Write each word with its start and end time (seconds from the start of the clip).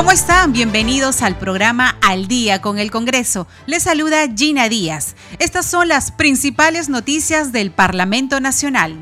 ¿Cómo 0.00 0.12
están? 0.12 0.54
Bienvenidos 0.54 1.20
al 1.20 1.36
programa 1.36 1.98
Al 2.00 2.26
Día 2.26 2.62
con 2.62 2.78
el 2.78 2.90
Congreso. 2.90 3.46
Les 3.66 3.82
saluda 3.82 4.26
Gina 4.34 4.70
Díaz. 4.70 5.14
Estas 5.38 5.66
son 5.66 5.88
las 5.88 6.10
principales 6.10 6.88
noticias 6.88 7.52
del 7.52 7.70
Parlamento 7.70 8.40
Nacional. 8.40 8.96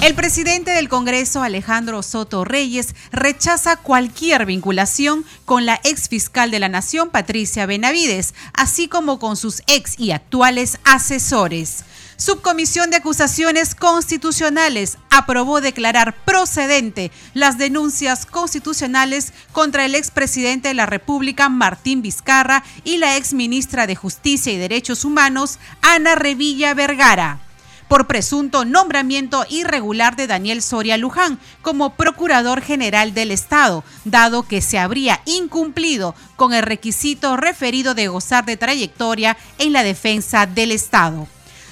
El 0.00 0.14
presidente 0.16 0.72
del 0.72 0.88
Congreso, 0.88 1.44
Alejandro 1.44 2.02
Soto 2.02 2.44
Reyes, 2.44 2.96
rechaza 3.12 3.76
cualquier 3.76 4.46
vinculación 4.46 5.24
con 5.44 5.64
la 5.64 5.80
ex 5.84 6.08
fiscal 6.08 6.50
de 6.50 6.58
la 6.58 6.68
Nación, 6.68 7.10
Patricia 7.10 7.66
Benavides, 7.66 8.34
así 8.52 8.88
como 8.88 9.20
con 9.20 9.36
sus 9.36 9.62
ex 9.68 9.96
y 9.96 10.10
actuales 10.10 10.80
asesores. 10.82 11.84
Subcomisión 12.16 12.90
de 12.90 12.96
Acusaciones 12.96 13.74
Constitucionales 13.74 14.98
aprobó 15.10 15.60
declarar 15.60 16.14
procedente 16.24 17.10
las 17.34 17.58
denuncias 17.58 18.24
constitucionales 18.24 19.32
contra 19.52 19.84
el 19.84 19.94
expresidente 19.94 20.68
de 20.68 20.74
la 20.74 20.86
República, 20.86 21.48
Martín 21.48 22.02
Vizcarra, 22.02 22.62
y 22.84 22.98
la 22.98 23.16
exministra 23.16 23.86
de 23.86 23.96
Justicia 23.96 24.52
y 24.52 24.58
Derechos 24.58 25.04
Humanos, 25.04 25.58
Ana 25.82 26.14
Revilla 26.14 26.74
Vergara 26.74 27.40
por 27.88 28.06
presunto 28.06 28.64
nombramiento 28.64 29.44
irregular 29.50 30.16
de 30.16 30.26
Daniel 30.26 30.62
Soria 30.62 30.96
Luján 30.96 31.38
como 31.62 31.94
Procurador 31.94 32.62
General 32.62 33.12
del 33.12 33.30
Estado, 33.30 33.84
dado 34.04 34.42
que 34.42 34.62
se 34.62 34.78
habría 34.78 35.20
incumplido 35.26 36.14
con 36.36 36.54
el 36.54 36.62
requisito 36.62 37.36
referido 37.36 37.94
de 37.94 38.08
gozar 38.08 38.46
de 38.46 38.56
trayectoria 38.56 39.36
en 39.58 39.72
la 39.72 39.82
defensa 39.82 40.46
del 40.46 40.72
Estado. 40.72 41.28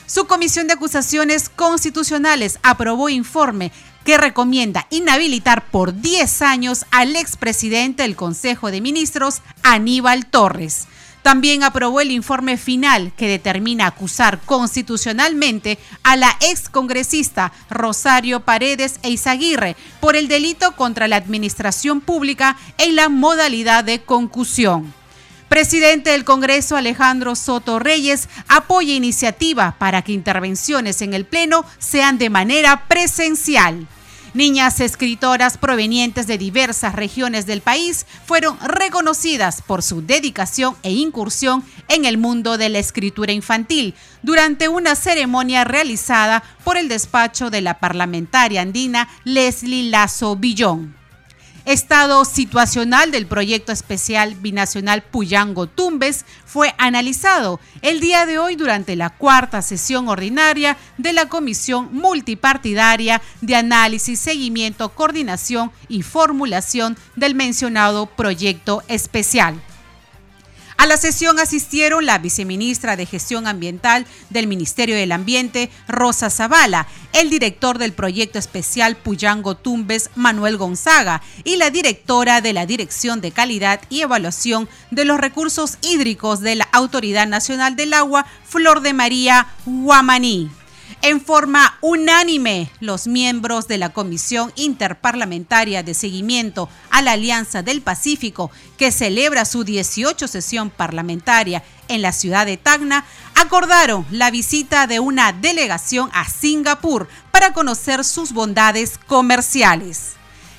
Su 0.06 0.27
Comisión 0.27 0.67
de 0.67 0.75
Acusaciones 0.75 1.48
Constitucionales 1.48 2.58
aprobó 2.62 3.08
informe 3.08 3.72
que 4.05 4.19
recomienda 4.19 4.86
inhabilitar 4.91 5.64
por 5.70 6.00
10 6.00 6.42
años 6.42 6.86
al 6.91 7.17
expresidente 7.17 8.03
del 8.03 8.17
Consejo 8.17 8.70
de 8.70 8.80
Ministros, 8.80 9.42
Aníbal 9.62 10.27
Torres. 10.27 10.89
También 11.23 11.62
aprobó 11.62 12.00
el 12.00 12.11
informe 12.11 12.56
final 12.56 13.12
que 13.17 13.28
determina 13.28 13.86
acusar 13.86 14.41
constitucionalmente 14.41 15.78
a 16.03 16.17
la 16.17 16.36
excongresista 16.41 17.53
Rosario 17.70 18.41
Paredes 18.41 18.98
Eizaguirre 19.05 19.77
por 20.00 20.17
el 20.17 20.27
delito 20.27 20.73
contra 20.75 21.06
la 21.06 21.17
administración 21.17 22.00
pública 22.00 22.56
en 22.77 22.97
la 22.97 23.08
modalidad 23.08 23.84
de 23.84 24.03
concusión. 24.03 24.92
Presidente 25.53 26.12
del 26.12 26.25
Congreso 26.25 26.77
Alejandro 26.77 27.36
Soto 27.36 27.78
Reyes 27.78 28.31
apoya 28.48 28.95
iniciativa 28.95 29.77
para 29.78 30.00
que 30.00 30.12
intervenciones 30.12 31.03
en 31.03 31.12
el 31.12 31.27
Pleno 31.27 31.67
sean 31.78 32.17
de 32.17 32.31
manera 32.31 32.89
presencial. 32.89 33.86
Niñas 34.33 34.80
escritoras 34.80 35.58
provenientes 35.58 36.27
de 36.27 36.39
diversas 36.39 36.95
regiones 36.95 37.45
del 37.45 37.61
país 37.61 38.06
fueron 38.25 38.58
reconocidas 38.61 39.61
por 39.61 39.83
su 39.83 40.00
dedicación 40.00 40.75
e 40.83 40.91
incursión 40.91 41.62
en 41.89 42.06
el 42.06 42.17
mundo 42.17 42.56
de 42.56 42.70
la 42.70 42.79
escritura 42.79 43.33
infantil 43.33 43.95
durante 44.23 44.68
una 44.68 44.95
ceremonia 44.95 45.64
realizada 45.64 46.42
por 46.64 46.79
el 46.79 46.89
despacho 46.89 47.51
de 47.51 47.61
la 47.61 47.79
parlamentaria 47.79 48.62
andina 48.62 49.07
Leslie 49.24 49.91
Lazo 49.91 50.35
Villón. 50.35 51.02
Estado 51.64 52.24
situacional 52.24 53.12
del 53.12 53.27
proyecto 53.27 53.70
especial 53.70 54.34
binacional 54.34 55.02
Puyango 55.02 55.68
Tumbes 55.68 56.24
fue 56.45 56.74
analizado 56.77 57.61
el 57.83 58.00
día 58.00 58.27
de 58.27 58.39
hoy 58.39 58.56
durante 58.56 58.96
la 58.96 59.11
cuarta 59.11 59.62
sesión 59.62 60.08
ordinaria 60.08 60.77
de 60.98 61.12
la 61.12 61.28
Comisión 61.28 61.89
Multipartidaria 61.92 63.23
de 63.40 63.55
Análisis, 63.55 64.18
Seguimiento, 64.18 64.89
Coordinación 64.89 65.70
y 65.89 66.02
Formulación 66.02 66.96
del 67.14 67.36
mencionado 67.36 68.06
proyecto 68.06 68.83
especial. 68.89 69.62
A 70.82 70.86
la 70.86 70.96
sesión 70.96 71.38
asistieron 71.38 72.06
la 72.06 72.18
viceministra 72.18 72.96
de 72.96 73.06
Gestión 73.06 73.46
Ambiental 73.46 74.04
del 74.30 74.48
Ministerio 74.48 74.96
del 74.96 75.12
Ambiente, 75.12 75.70
Rosa 75.86 76.28
Zavala, 76.28 76.88
el 77.12 77.30
director 77.30 77.78
del 77.78 77.92
proyecto 77.92 78.40
especial 78.40 78.96
Puyango 78.96 79.56
Tumbes, 79.56 80.10
Manuel 80.16 80.56
Gonzaga, 80.56 81.22
y 81.44 81.54
la 81.54 81.70
directora 81.70 82.40
de 82.40 82.52
la 82.52 82.66
Dirección 82.66 83.20
de 83.20 83.30
Calidad 83.30 83.80
y 83.90 84.00
Evaluación 84.00 84.68
de 84.90 85.04
los 85.04 85.20
Recursos 85.20 85.78
Hídricos 85.82 86.40
de 86.40 86.56
la 86.56 86.68
Autoridad 86.72 87.28
Nacional 87.28 87.76
del 87.76 87.94
Agua, 87.94 88.26
Flor 88.44 88.80
de 88.80 88.92
María 88.92 89.46
Guamaní. 89.64 90.50
En 91.05 91.20
forma 91.20 91.79
unánime, 91.80 92.70
los 92.79 93.08
miembros 93.08 93.67
de 93.67 93.77
la 93.77 93.92
Comisión 93.92 94.52
Interparlamentaria 94.55 95.83
de 95.83 95.95
Seguimiento 95.95 96.68
a 96.90 97.02
la 97.02 97.13
Alianza 97.13 97.61
del 97.64 97.83
Pacífico, 97.83 98.52
que 98.79 98.92
celebra 98.92 99.45
su 99.45 99.64
18 99.64 100.29
sesión 100.29 100.70
parlamentaria 100.70 101.64
en 101.89 102.02
la 102.02 102.12
ciudad 102.12 102.46
de 102.46 102.57
Tacna, 102.57 103.05
acordaron 103.35 104.07
la 104.12 104.30
visita 104.30 104.86
de 104.86 105.01
una 105.01 105.33
delegación 105.33 106.08
a 106.12 106.24
Singapur 106.29 107.08
para 107.33 107.52
conocer 107.52 108.05
sus 108.05 108.33
bondades 108.33 108.96
comerciales. 109.08 110.12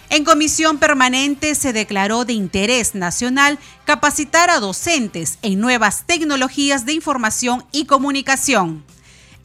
En 0.10 0.26
comisión 0.26 0.78
permanente 0.78 1.56
se 1.56 1.72
declaró 1.72 2.26
de 2.26 2.34
interés 2.34 2.96
nacional 2.96 3.58
capacitar 3.86 4.50
a 4.50 4.60
docentes 4.60 5.40
en 5.42 5.62
nuevas 5.62 6.04
tecnologías 6.06 6.86
de 6.86 6.92
información 6.92 7.64
y 7.72 7.86
comunicación. 7.86 8.84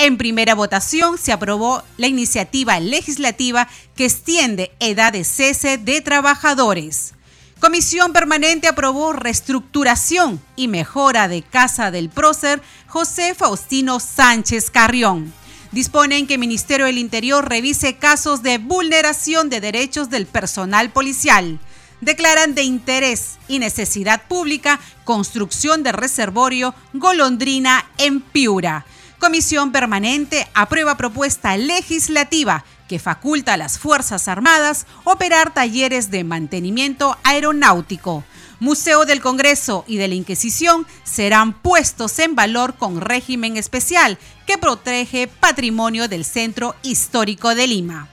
En 0.01 0.17
primera 0.17 0.55
votación 0.55 1.19
se 1.19 1.33
aprobó 1.33 1.83
la 1.97 2.07
iniciativa 2.07 2.79
legislativa 2.79 3.69
que 3.97 4.05
extiende 4.05 4.71
edad 4.79 5.13
de 5.13 5.25
cese 5.25 5.77
de 5.77 6.01
trabajadores. 6.01 7.15
Comisión 7.59 8.13
Permanente 8.13 8.69
aprobó 8.69 9.13
reestructuración 9.13 10.41
y 10.55 10.69
mejora 10.69 11.27
de 11.27 11.43
Casa 11.43 11.91
del 11.91 12.11
Prócer 12.11 12.63
José 12.87 13.35
Faustino 13.35 13.99
Sánchez 13.99 14.71
Carrión. 14.71 15.33
Disponen 15.73 16.29
que 16.29 16.35
el 16.35 16.41
Ministerio 16.41 16.87
del 16.87 16.99
Interior 16.99 17.49
revise 17.49 17.97
casos 17.97 18.45
de 18.45 18.59
vulneración 18.59 19.51
de 19.51 19.61
derechos 19.61 20.11
del 20.11 20.27
personal 20.27 20.91
policial. 20.91 21.59
Declaran 22.01 22.55
de 22.55 22.63
interés 22.63 23.39
y 23.49 23.59
necesidad 23.59 24.23
pública 24.29 24.79
construcción 25.03 25.83
de 25.83 25.91
reservorio 25.91 26.73
Golondrina 26.93 27.85
en 27.99 28.21
Piura. 28.21 28.87
Comisión 29.19 29.73
Permanente 29.73 30.49
aprueba 30.55 30.97
propuesta 30.97 31.57
legislativa 31.57 32.65
que 32.89 33.01
faculta 33.01 33.55
a 33.55 33.57
las 33.57 33.79
Fuerzas 33.79 34.29
Armadas 34.29 34.87
operar 35.05 35.53
talleres 35.53 36.11
de 36.11 36.23
mantenimiento 36.23 37.17
aeronáutico. 37.25 38.25
Museo 38.61 39.07
del 39.07 39.21
Congreso 39.21 39.85
y 39.87 39.97
de 39.97 40.09
la 40.09 40.15
Inquisición 40.15 40.87
serán 41.05 41.53
puestos 41.53 42.19
en 42.21 42.35
valor 42.35 42.77
con 42.77 43.01
régimen 43.01 43.57
especial 43.57 44.19
que 44.47 44.57
protege 44.57 45.27
patrimonio 45.27 46.09
del 46.09 46.25
Centro 46.25 46.75
Histórico 46.83 47.55
de 47.55 47.67
Lima. 47.67 48.09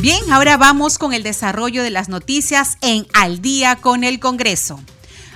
Bien, 0.00 0.32
ahora 0.32 0.56
vamos 0.56 0.96
con 0.96 1.12
el 1.12 1.22
desarrollo 1.22 1.82
de 1.82 1.90
las 1.90 2.08
noticias 2.08 2.78
en 2.80 3.06
Al 3.12 3.42
día 3.42 3.76
con 3.76 4.02
el 4.02 4.18
Congreso. 4.18 4.80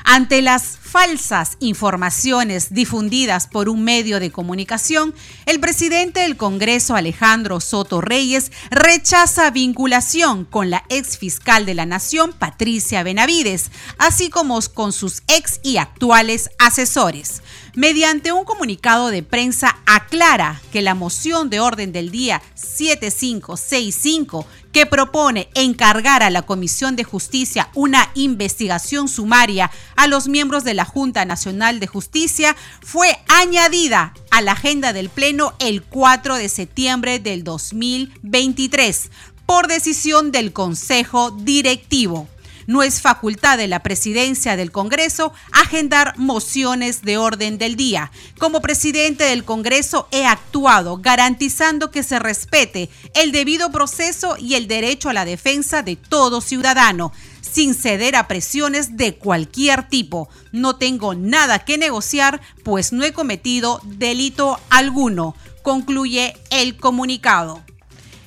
Ante 0.04 0.40
las 0.40 0.78
falsas 0.94 1.56
informaciones 1.58 2.72
difundidas 2.72 3.48
por 3.48 3.68
un 3.68 3.82
medio 3.82 4.20
de 4.20 4.30
comunicación, 4.30 5.12
el 5.44 5.58
presidente 5.58 6.20
del 6.20 6.36
Congreso, 6.36 6.94
Alejandro 6.94 7.58
Soto 7.58 8.00
Reyes, 8.00 8.52
rechaza 8.70 9.50
vinculación 9.50 10.44
con 10.44 10.70
la 10.70 10.84
ex 10.90 11.18
fiscal 11.18 11.66
de 11.66 11.74
la 11.74 11.84
Nación, 11.84 12.32
Patricia 12.32 13.02
Benavides, 13.02 13.72
así 13.98 14.30
como 14.30 14.60
con 14.72 14.92
sus 14.92 15.24
ex 15.26 15.58
y 15.64 15.78
actuales 15.78 16.50
asesores. 16.60 17.42
mediante 17.76 18.30
un 18.30 18.44
comunicado 18.44 19.10
de 19.10 19.24
prensa 19.24 19.76
aclara 19.84 20.60
que 20.70 20.80
la 20.80 20.94
moción 20.94 21.50
de 21.50 21.58
orden 21.58 21.90
del 21.90 22.12
día 22.12 22.40
7565 22.54 24.46
que 24.74 24.86
propone 24.86 25.48
encargar 25.54 26.22
a 26.22 26.30
la 26.30 26.42
Comisión 26.42 26.96
de 26.96 27.04
Justicia 27.04 27.70
una 27.74 28.10
investigación 28.14 29.08
sumaria 29.08 29.70
a 29.96 30.08
los 30.08 30.28
miembros 30.28 30.64
de 30.64 30.74
la 30.74 30.83
Junta 30.84 31.24
Nacional 31.24 31.80
de 31.80 31.86
Justicia 31.86 32.56
fue 32.82 33.08
añadida 33.28 34.14
a 34.30 34.42
la 34.42 34.52
agenda 34.52 34.92
del 34.92 35.08
Pleno 35.08 35.54
el 35.58 35.82
4 35.82 36.36
de 36.36 36.48
septiembre 36.48 37.18
del 37.18 37.44
2023 37.44 39.10
por 39.46 39.66
decisión 39.66 40.32
del 40.32 40.52
Consejo 40.52 41.30
Directivo. 41.30 42.28
No 42.66 42.82
es 42.82 43.02
facultad 43.02 43.58
de 43.58 43.68
la 43.68 43.82
presidencia 43.82 44.56
del 44.56 44.72
Congreso 44.72 45.32
agendar 45.52 46.14
mociones 46.16 47.02
de 47.02 47.18
orden 47.18 47.58
del 47.58 47.76
día. 47.76 48.10
Como 48.38 48.62
presidente 48.62 49.24
del 49.24 49.44
Congreso 49.44 50.08
he 50.10 50.24
actuado 50.24 50.96
garantizando 50.98 51.90
que 51.90 52.02
se 52.02 52.18
respete 52.18 52.88
el 53.14 53.32
debido 53.32 53.70
proceso 53.70 54.36
y 54.38 54.54
el 54.54 54.66
derecho 54.66 55.10
a 55.10 55.12
la 55.12 55.26
defensa 55.26 55.82
de 55.82 55.96
todo 55.96 56.40
ciudadano 56.40 57.12
sin 57.54 57.74
ceder 57.74 58.16
a 58.16 58.26
presiones 58.26 58.96
de 58.96 59.14
cualquier 59.16 59.88
tipo. 59.88 60.28
No 60.50 60.74
tengo 60.74 61.14
nada 61.14 61.60
que 61.60 61.78
negociar, 61.78 62.40
pues 62.64 62.92
no 62.92 63.04
he 63.04 63.12
cometido 63.12 63.80
delito 63.84 64.58
alguno, 64.70 65.36
concluye 65.62 66.36
el 66.50 66.76
comunicado. 66.76 67.62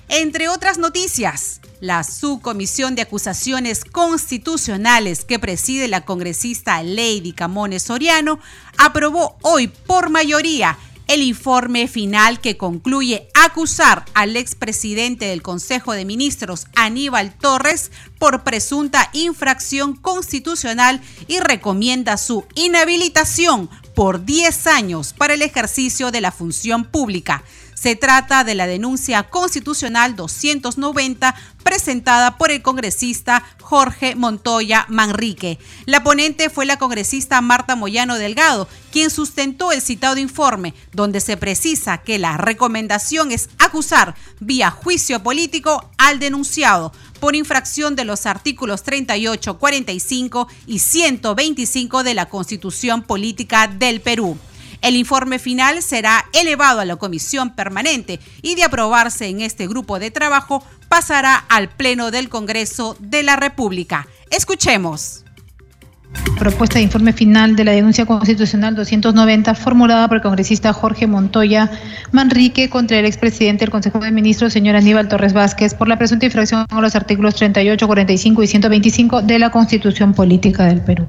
Entre 0.08 0.48
otras 0.48 0.78
noticias, 0.78 1.60
la 1.82 2.06
subcomisión 2.06 2.96
de 2.96 3.02
acusaciones 3.02 3.84
constitucionales 3.84 5.26
que 5.26 5.40
preside 5.40 5.90
la 5.90 6.06
congresista 6.06 6.82
Lady 6.82 7.34
Camones 7.34 7.84
Soriano 7.84 8.40
aprobó 8.78 9.38
hoy 9.42 9.68
por 9.68 10.10
mayoría 10.10 10.78
el 11.08 11.22
informe 11.22 11.88
final 11.88 12.40
que 12.42 12.58
concluye 12.58 13.30
acusar 13.34 14.06
al 14.14 14.36
expresidente 14.36 15.26
del 15.26 15.42
Consejo 15.42 15.94
de 15.94 16.06
Ministros, 16.06 16.68
Aníbal 16.76 17.34
Torres, 17.34 17.92
por 18.20 18.44
presunta 18.44 19.10
infracción 19.14 19.96
constitucional 19.96 21.02
y 21.28 21.40
recomienda 21.40 22.18
su 22.18 22.46
inhabilitación 22.56 23.70
por 23.96 24.26
10 24.26 24.68
años 24.68 25.14
para 25.14 25.34
el 25.34 25.42
ejercicio 25.42 26.12
de 26.12 26.22
la 26.22 26.32
función 26.32 26.86
pública. 26.86 27.44
Se 27.80 27.96
trata 27.96 28.44
de 28.44 28.56
la 28.56 28.66
denuncia 28.66 29.22
constitucional 29.30 30.16
290 30.16 31.36
presentada 31.64 32.40
por 32.40 32.50
el 32.50 32.64
congresista 32.64 33.44
Jorge 33.62 34.16
Montoya 34.16 34.88
Manrique. 34.90 35.60
La 35.86 36.04
ponente 36.04 36.50
fue 36.50 36.66
la 36.66 36.80
congresista 36.80 37.40
Marta 37.40 37.76
Moyano 37.76 38.16
Delgado, 38.16 38.68
quien 38.92 39.12
sustentó 39.12 39.72
el 39.72 39.84
citado 39.84 40.18
informe, 40.18 40.74
donde 40.92 41.20
se 41.20 41.38
precisa 41.38 42.00
que 42.00 42.18
la 42.18 42.38
recomendación 42.38 43.32
es 43.32 43.48
acusar 43.60 44.16
vía 44.40 44.72
juicio 44.72 45.22
político 45.22 45.92
al 46.00 46.18
denunciado 46.18 46.92
por 47.20 47.36
infracción 47.36 47.96
de 47.96 48.06
los 48.06 48.26
artículos 48.26 48.82
38, 48.82 49.60
45 49.60 50.48
y 50.66 50.80
125 50.80 52.04
de 52.04 52.14
la 52.16 52.28
Constitución 52.28 53.04
Política 53.04 53.68
del 53.68 54.02
Perú. 54.02 54.40
El 54.82 54.96
informe 54.96 55.40
final 55.40 55.82
será 55.82 56.26
elevado 56.34 56.80
a 56.80 56.86
la 56.86 56.96
comisión 56.96 57.56
permanente 57.56 58.20
y 58.42 58.56
de 58.56 58.64
aprobarse 58.64 59.28
en 59.28 59.42
este 59.42 59.68
grupo 59.68 60.00
de 60.00 60.12
trabajo 60.12 60.64
pasará 60.88 61.36
al 61.36 61.70
Pleno 61.70 62.12
del 62.12 62.30
Congreso 62.30 62.96
de 63.00 63.24
la 63.24 63.36
República. 63.36 64.08
Escuchemos. 64.30 65.27
Propuesta 66.40 66.78
de 66.78 66.84
informe 66.84 67.14
final 67.14 67.56
de 67.56 67.64
la 67.64 67.72
denuncia 67.72 68.06
constitucional 68.06 68.76
290 68.76 69.56
formulada 69.56 70.08
por 70.08 70.18
el 70.18 70.24
congresista 70.24 70.72
Jorge 70.72 71.08
Montoya 71.08 71.72
Manrique 72.12 72.70
contra 72.70 73.00
el 73.00 73.06
expresidente 73.06 73.66
del 73.66 73.72
Consejo 73.72 74.00
de 74.00 74.12
Ministros, 74.12 74.54
señor 74.54 74.76
Aníbal 74.76 75.08
Torres 75.08 75.34
Vázquez, 75.34 75.74
por 75.74 75.88
la 75.88 75.98
presunta 75.98 76.28
infracción 76.28 76.66
a 76.70 76.82
los 76.82 76.96
artículos 76.96 77.36
38, 77.36 77.88
45 77.88 78.44
y 78.44 78.48
125 78.48 79.22
de 79.24 79.40
la 79.40 79.50
Constitución 79.50 80.14
Política 80.14 80.66
del 80.66 80.82
Perú. 80.82 81.08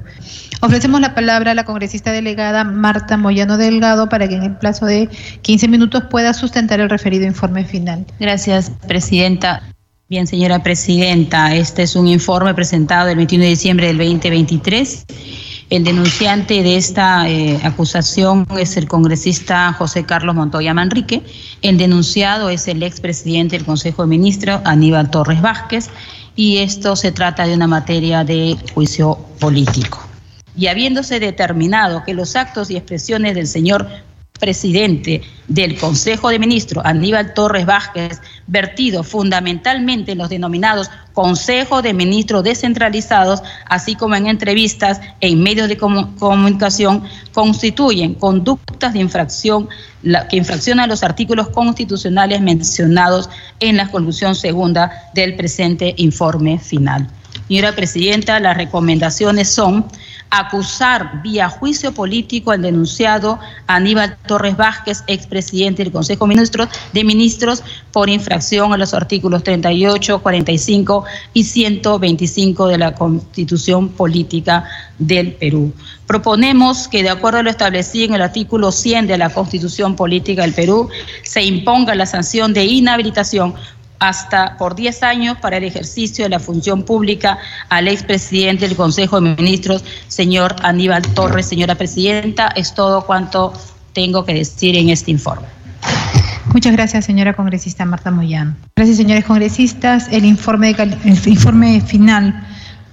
Ofrecemos 0.61 0.99
la 0.99 1.13
palabra 1.13 1.51
a 1.51 1.55
la 1.55 1.63
congresista 1.63 2.11
delegada 2.11 2.63
Marta 2.63 3.15
Moyano 3.15 3.57
Delgado 3.57 4.09
para 4.09 4.27
que 4.27 4.35
en 4.35 4.43
el 4.43 4.57
plazo 4.57 4.87
de 4.87 5.09
15 5.41 5.67
minutos 5.67 6.03
pueda 6.09 6.33
sustentar 6.33 6.79
el 6.79 6.89
referido 6.89 7.25
informe 7.25 7.65
final. 7.65 8.05
Gracias, 8.19 8.71
presidenta. 8.87 9.61
Bien, 10.09 10.25
señora 10.25 10.63
presidenta, 10.63 11.53
este 11.53 11.83
es 11.83 11.95
un 11.95 12.07
informe 12.07 12.55
presentado 12.55 13.09
el 13.09 13.15
21 13.17 13.43
de 13.43 13.49
diciembre 13.51 13.85
del 13.85 13.99
2023. 13.99 15.05
El 15.69 15.83
denunciante 15.83 16.63
de 16.63 16.77
esta 16.77 17.29
eh, 17.29 17.59
acusación 17.61 18.47
es 18.57 18.75
el 18.75 18.87
congresista 18.87 19.71
José 19.73 20.07
Carlos 20.07 20.33
Montoya 20.33 20.73
Manrique. 20.73 21.21
El 21.61 21.77
denunciado 21.77 22.49
es 22.49 22.67
el 22.67 22.81
expresidente 22.81 23.55
del 23.55 23.67
Consejo 23.67 24.01
de 24.01 24.07
Ministros, 24.07 24.61
Aníbal 24.65 25.11
Torres 25.11 25.43
Vázquez, 25.43 25.91
y 26.35 26.57
esto 26.57 26.95
se 26.95 27.11
trata 27.11 27.45
de 27.45 27.53
una 27.53 27.67
materia 27.67 28.23
de 28.23 28.57
juicio 28.73 29.15
político. 29.39 30.03
Y 30.57 30.65
habiéndose 30.65 31.19
determinado 31.19 32.03
que 32.03 32.15
los 32.15 32.35
actos 32.35 32.71
y 32.71 32.77
expresiones 32.77 33.35
del 33.35 33.45
señor 33.45 33.87
presidente 34.39 35.21
del 35.47 35.77
Consejo 35.77 36.29
de 36.29 36.39
Ministros, 36.39 36.85
Aníbal 36.85 37.33
Torres 37.33 37.65
Vázquez, 37.65 38.21
vertido 38.47 39.03
fundamentalmente 39.03 40.13
en 40.13 40.19
los 40.19 40.29
denominados 40.29 40.89
Consejo 41.13 41.81
de 41.81 41.93
Ministros 41.93 42.43
descentralizados, 42.43 43.41
así 43.65 43.95
como 43.95 44.15
en 44.15 44.27
entrevistas 44.27 45.01
en 45.19 45.43
medios 45.43 45.67
de 45.67 45.77
comunicación, 45.77 47.03
constituyen 47.33 48.13
conductas 48.13 48.93
de 48.93 48.99
infracción 48.99 49.67
que 50.29 50.37
infraccionan 50.37 50.87
los 50.87 51.03
artículos 51.03 51.49
constitucionales 51.49 52.39
mencionados 52.41 53.29
en 53.59 53.75
la 53.75 53.89
conclusión 53.91 54.33
segunda 54.33 54.91
del 55.13 55.35
presente 55.35 55.93
informe 55.97 56.57
final. 56.57 57.07
Señora 57.49 57.75
Presidenta, 57.75 58.39
las 58.39 58.55
recomendaciones 58.55 59.49
son 59.49 59.85
acusar 60.29 61.21
vía 61.23 61.49
juicio 61.49 61.91
político 61.91 62.51
al 62.51 62.61
denunciado 62.61 63.39
Aníbal 63.67 64.17
Torres 64.27 64.55
Vázquez, 64.55 65.03
expresidente 65.07 65.83
del 65.83 65.91
Consejo 65.91 66.27
de 66.27 67.03
Ministros, 67.03 67.63
por 67.91 68.09
infracción 68.09 68.73
a 68.73 68.77
los 68.77 68.93
artículos 68.93 69.43
38, 69.43 70.19
45 70.19 71.05
y 71.33 71.43
125 71.43 72.67
de 72.67 72.77
la 72.77 72.93
Constitución 72.93 73.89
Política 73.89 74.65
del 74.99 75.33
Perú. 75.33 75.73
Proponemos 76.05 76.87
que, 76.87 77.03
de 77.03 77.09
acuerdo 77.09 77.39
a 77.39 77.43
lo 77.43 77.49
establecido 77.49 78.05
en 78.05 78.13
el 78.15 78.21
artículo 78.21 78.71
100 78.71 79.07
de 79.07 79.17
la 79.17 79.29
Constitución 79.29 79.95
Política 79.95 80.41
del 80.41 80.53
Perú, 80.53 80.89
se 81.23 81.43
imponga 81.43 81.95
la 81.95 82.05
sanción 82.05 82.53
de 82.53 82.65
inhabilitación 82.65 83.55
hasta 83.99 84.57
por 84.57 84.75
10 84.75 85.03
años 85.03 85.37
para 85.37 85.57
el 85.57 85.63
ejercicio 85.65 86.25
de 86.25 86.29
la 86.29 86.39
función 86.39 86.83
pública 86.83 87.37
al 87.69 87.87
expresidente 87.87 88.67
del 88.67 88.77
Consejo 88.77 89.21
de 89.21 89.35
Ministros, 89.35 89.83
señor 90.07 90.55
Aníbal 90.63 91.03
Torres. 91.13 91.47
Señora 91.47 91.75
Presidenta, 91.75 92.47
es 92.49 92.73
todo 92.73 93.05
cuanto 93.05 93.53
tengo 93.93 94.25
que 94.25 94.33
decir 94.33 94.75
en 94.75 94.89
este 94.89 95.11
informe. 95.11 95.47
Muchas 96.53 96.73
gracias, 96.73 97.05
señora 97.05 97.33
congresista 97.33 97.85
Marta 97.85 98.09
Moyano. 98.09 98.55
Gracias, 98.75 98.97
señores 98.97 99.25
congresistas. 99.25 100.07
El 100.11 100.25
informe, 100.25 100.75
el 100.77 101.27
informe 101.27 101.81
final 101.81 102.47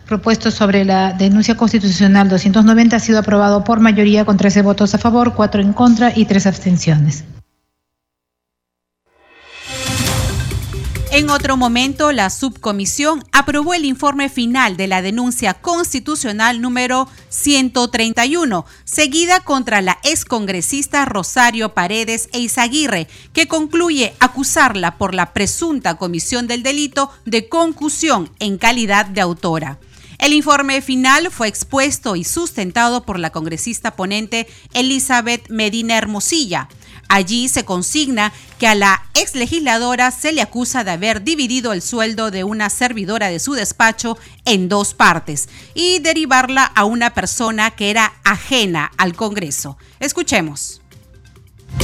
propuesto 0.07 0.51
sobre 0.51 0.85
la 0.85 1.13
denuncia 1.13 1.57
constitucional 1.57 2.29
290 2.29 2.97
ha 2.97 3.01
sido 3.01 3.19
aprobado 3.19 3.65
por 3.65 3.81
mayoría 3.81 4.25
con 4.25 4.37
13 4.37 4.63
votos 4.63 4.95
a 4.95 4.99
favor, 4.99 5.35
4 5.35 5.63
en 5.63 5.73
contra 5.73 6.13
y 6.15 6.27
3 6.27 6.47
abstenciones. 6.47 7.25
En 11.17 11.31
otro 11.31 11.57
momento, 11.57 12.13
la 12.13 12.29
subcomisión 12.29 13.25
aprobó 13.33 13.73
el 13.73 13.87
informe 13.87 14.29
final 14.29 14.77
de 14.77 14.87
la 14.87 15.01
denuncia 15.01 15.55
constitucional 15.55 16.61
número 16.61 17.09
131, 17.31 18.67
seguida 18.85 19.41
contra 19.41 19.81
la 19.81 19.99
excongresista 20.05 21.07
Rosario 21.07 21.73
Paredes 21.73 22.29
Eizaguirre, 22.35 23.09
que 23.33 23.49
concluye 23.49 24.15
acusarla 24.21 24.99
por 24.99 25.15
la 25.15 25.33
presunta 25.33 25.95
comisión 25.95 26.49
del 26.49 26.63
delito 26.63 27.11
de 27.25 27.49
concusión 27.49 28.31
en 28.39 28.59
calidad 28.59 29.07
de 29.07 29.23
autora. 29.23 29.79
El 30.19 30.35
informe 30.35 30.83
final 30.83 31.31
fue 31.31 31.49
expuesto 31.49 32.17
y 32.17 32.25
sustentado 32.25 33.05
por 33.05 33.19
la 33.19 33.31
congresista 33.31 33.97
ponente 33.97 34.47
Elizabeth 34.75 35.49
Medina 35.49 35.97
Hermosilla. 35.97 36.69
Allí 37.09 37.49
se 37.49 37.65
consigna 37.65 38.33
que 38.59 38.67
a 38.67 38.75
la 38.75 39.03
ex 39.15 39.35
legisladora 39.35 40.11
se 40.11 40.33
le 40.33 40.43
acusa 40.43 40.85
de 40.85 40.93
haber 40.93 41.23
dividido 41.23 41.73
el 41.73 41.83
sueldo 41.83 42.31
de 42.31 42.45
una 42.45 42.71
servidora 42.71 43.29
de 43.29 43.39
su 43.39 43.53
despacho 43.55 44.19
en 44.45 44.69
dos 44.69 44.95
partes 44.95 45.49
y 45.75 45.99
derivarla 46.01 46.65
a 46.65 46.85
una 46.85 47.15
persona 47.15 47.71
que 47.71 47.91
era 47.91 48.15
ajena 48.25 48.91
al 48.97 49.15
Congreso. 49.15 49.77
Escuchemos. 50.01 50.81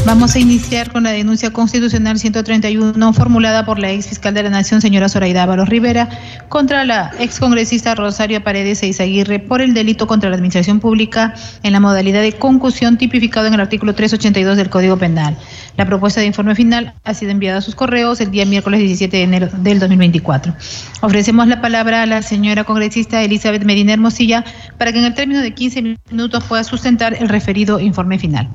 Vamos 0.04 0.34
a 0.34 0.40
iniciar 0.40 0.90
con 0.90 1.04
la 1.04 1.12
denuncia 1.12 1.52
constitucional 1.52 2.18
131 2.18 3.12
formulada 3.12 3.64
por 3.64 3.78
la 3.78 3.92
ex 3.92 4.08
fiscal 4.08 4.34
de 4.34 4.42
la 4.42 4.50
Nación, 4.50 4.80
señora 4.80 5.08
Zoraida 5.08 5.44
Ábalos 5.44 5.68
Rivera, 5.68 6.08
contra 6.49 6.84
la 6.84 7.12
ex 7.20 7.38
congresista 7.38 7.94
Rosario 7.94 8.42
Paredes 8.42 8.82
Eizaguirre 8.82 9.38
por 9.38 9.62
el 9.62 9.75
delito 9.75 10.08
contra 10.08 10.28
la 10.28 10.34
administración 10.34 10.80
pública 10.80 11.34
en 11.62 11.72
la 11.72 11.78
modalidad 11.78 12.20
de 12.20 12.32
concusión 12.32 12.99
tipificado 12.99 13.46
en 13.46 13.54
el 13.54 13.61
artículo 13.61 13.94
382 13.94 14.56
del 14.56 14.70
Código 14.70 14.96
Penal. 14.96 15.37
La 15.76 15.87
propuesta 15.87 16.20
de 16.20 16.26
informe 16.26 16.56
final 16.56 16.94
ha 17.04 17.14
sido 17.14 17.30
enviada 17.30 17.58
a 17.58 17.62
sus 17.62 17.76
correos 17.76 18.20
el 18.20 18.32
día 18.32 18.44
miércoles 18.44 18.80
17 18.80 19.16
de 19.16 19.22
enero 19.22 19.49
del 19.58 19.78
2024. 19.78 20.52
Ofrecemos 21.02 21.46
la 21.46 21.61
palabra 21.61 22.02
a 22.02 22.06
la 22.06 22.22
señora 22.22 22.64
congresista 22.64 23.22
Elizabeth 23.22 23.62
Medina 23.62 23.92
Hermosilla 23.92 24.44
para 24.78 24.92
que 24.92 24.99
en 24.99 25.04
el 25.04 25.14
término 25.14 25.40
de 25.42 25.54
15 25.54 25.96
minutos 26.11 26.42
pueda 26.44 26.64
sustentar 26.64 27.14
el 27.14 27.28
referido 27.28 27.78
informe 27.78 28.18
final. 28.18 28.49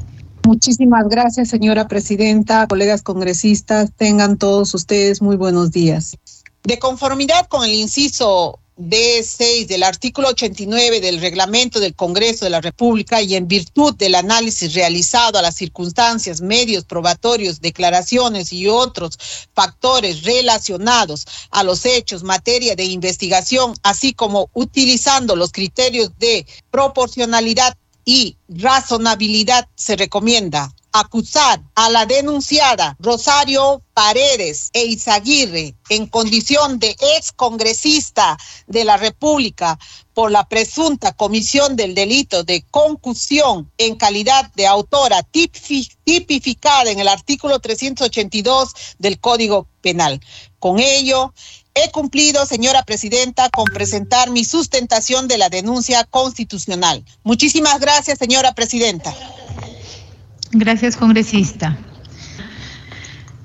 Muchísimas 0.48 1.10
gracias, 1.10 1.50
señora 1.50 1.90
presidenta, 1.90 2.68
colegas 2.68 3.02
congresistas, 3.02 3.92
tengan 3.98 4.38
todos 4.38 4.74
ustedes 4.74 5.22
muy 5.22 5.36
buenos 5.36 5.72
días. 5.72 6.16
De 6.64 6.80
conformidad 6.80 7.48
con 7.48 7.66
el 7.66 7.74
inciso 7.74 8.58
D6 8.78 9.68
del 9.68 9.84
artículo 9.84 10.30
89 10.30 11.02
del 11.02 11.20
reglamento 11.20 11.82
del 11.82 11.96
Congreso 11.96 12.46
de 12.46 12.52
la 12.52 12.62
República 12.62 13.22
y 13.22 13.36
en 13.36 13.50
virtud 13.50 13.94
del 13.96 14.16
análisis 14.16 14.74
realizado 14.74 15.38
a 15.38 15.42
las 15.42 15.56
circunstancias, 15.56 16.40
medios 16.40 16.86
probatorios, 16.86 17.60
declaraciones 17.60 18.54
y 18.54 18.70
otros 18.70 19.20
factores 19.54 20.24
relacionados 20.24 21.28
a 21.52 21.66
los 21.66 21.86
hechos, 21.86 22.24
materia 22.24 22.74
de 22.78 22.86
investigación, 22.86 23.74
así 23.84 24.14
como 24.14 24.50
utilizando 24.54 25.36
los 25.36 25.52
criterios 25.52 26.12
de 26.20 26.46
proporcionalidad 26.72 27.76
y 28.08 28.38
razonabilidad 28.48 29.68
se 29.76 29.98
recomienda 29.98 30.74
acusar 30.94 31.62
a 31.76 31.90
la 31.90 32.06
denunciada 32.06 32.96
Rosario 33.00 33.84
Paredes 33.94 34.70
e 34.72 34.86
Izaguirre 34.86 35.76
en 35.90 36.08
condición 36.08 36.80
de 36.80 36.92
ex 37.18 37.34
congresista 37.34 38.38
de 38.66 38.86
la 38.86 38.96
República 38.96 39.78
por 40.14 40.32
la 40.32 40.48
presunta 40.48 41.12
comisión 41.12 41.76
del 41.76 41.94
delito 41.94 42.46
de 42.46 42.64
concusión 42.72 43.70
en 43.78 43.98
calidad 43.98 44.54
de 44.54 44.68
autora 44.68 45.22
tipificada 45.24 46.90
en 46.90 47.00
el 47.00 47.10
artículo 47.10 47.60
382 47.60 48.74
del 49.00 49.20
Código 49.20 49.68
Penal. 49.82 50.22
Con 50.60 50.80
ello, 50.80 51.34
He 51.78 51.92
cumplido, 51.92 52.44
señora 52.48 52.82
presidenta, 52.82 53.50
con 53.50 53.66
presentar 53.66 54.32
mi 54.32 54.44
sustentación 54.44 55.28
de 55.28 55.38
la 55.38 55.50
denuncia 55.50 56.04
constitucional. 56.06 57.04
Muchísimas 57.24 57.80
gracias, 57.80 58.18
señora 58.18 58.54
presidenta. 58.54 59.14
Gracias, 60.52 60.98
congresista. 60.98 61.78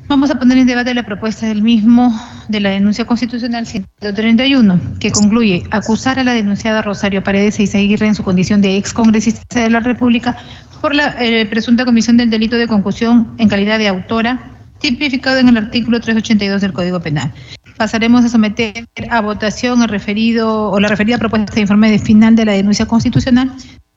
Vamos 0.06 0.30
a 0.30 0.38
poner 0.38 0.56
en 0.56 0.66
debate 0.66 0.94
la 0.94 1.04
propuesta 1.04 1.46
del 1.46 1.60
mismo 1.60 2.18
de 2.48 2.60
la 2.60 2.70
denuncia 2.70 3.04
constitucional 3.06 3.66
131, 3.66 4.80
que 4.98 5.12
concluye 5.12 5.64
acusar 5.70 6.18
a 6.18 6.24
la 6.24 6.32
denunciada 6.32 6.80
Rosario 6.80 7.22
Paredes 7.22 7.58
y 7.58 7.64
Eizaguirre 7.64 8.06
en 8.06 8.14
su 8.14 8.22
condición 8.22 8.62
de 8.62 8.78
ex 8.78 8.94
congresista 8.94 9.60
de 9.60 9.68
la 9.68 9.80
República 9.80 10.38
por 10.80 10.94
la 10.94 11.16
eh, 11.18 11.44
presunta 11.46 11.84
comisión 11.84 12.16
del 12.16 12.30
delito 12.30 12.56
de 12.56 12.66
concusión 12.66 13.34
en 13.38 13.48
calidad 13.48 13.78
de 13.78 13.88
autora, 13.88 14.52
tipificado 14.78 15.36
en 15.36 15.48
el 15.48 15.56
artículo 15.58 16.00
382 16.00 16.62
del 16.62 16.72
Código 16.72 17.00
Penal 17.00 17.32
pasaremos 17.76 18.25
a 18.25 18.29
someter 18.29 18.88
a 19.11 19.21
votación 19.21 19.83
el 19.83 19.88
referido 19.88 20.71
o 20.71 20.81
la 20.81 20.88
referida 20.88 21.19
propuesta 21.19 21.55
de 21.55 21.62
informe 21.62 21.99
final 21.99 22.37
de 22.37 22.45
la 22.45 22.52
denuncia 22.52 22.87
constitucional. 22.87 23.52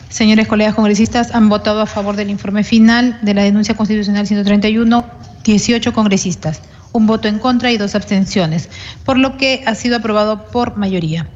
Señores 0.09 0.47
colegas 0.47 0.75
congresistas, 0.75 1.33
han 1.33 1.49
votado 1.49 1.81
a 1.81 1.85
favor 1.85 2.15
del 2.15 2.29
informe 2.29 2.63
final 2.63 3.19
de 3.21 3.33
la 3.33 3.43
denuncia 3.43 3.75
constitucional 3.75 4.27
131, 4.27 5.05
18 5.43 5.93
congresistas, 5.93 6.61
un 6.91 7.07
voto 7.07 7.27
en 7.27 7.39
contra 7.39 7.71
y 7.71 7.77
dos 7.77 7.95
abstenciones, 7.95 8.69
por 9.03 9.17
lo 9.17 9.37
que 9.37 9.63
ha 9.65 9.75
sido 9.75 9.97
aprobado 9.97 10.45
por 10.45 10.77
mayoría. 10.77 11.29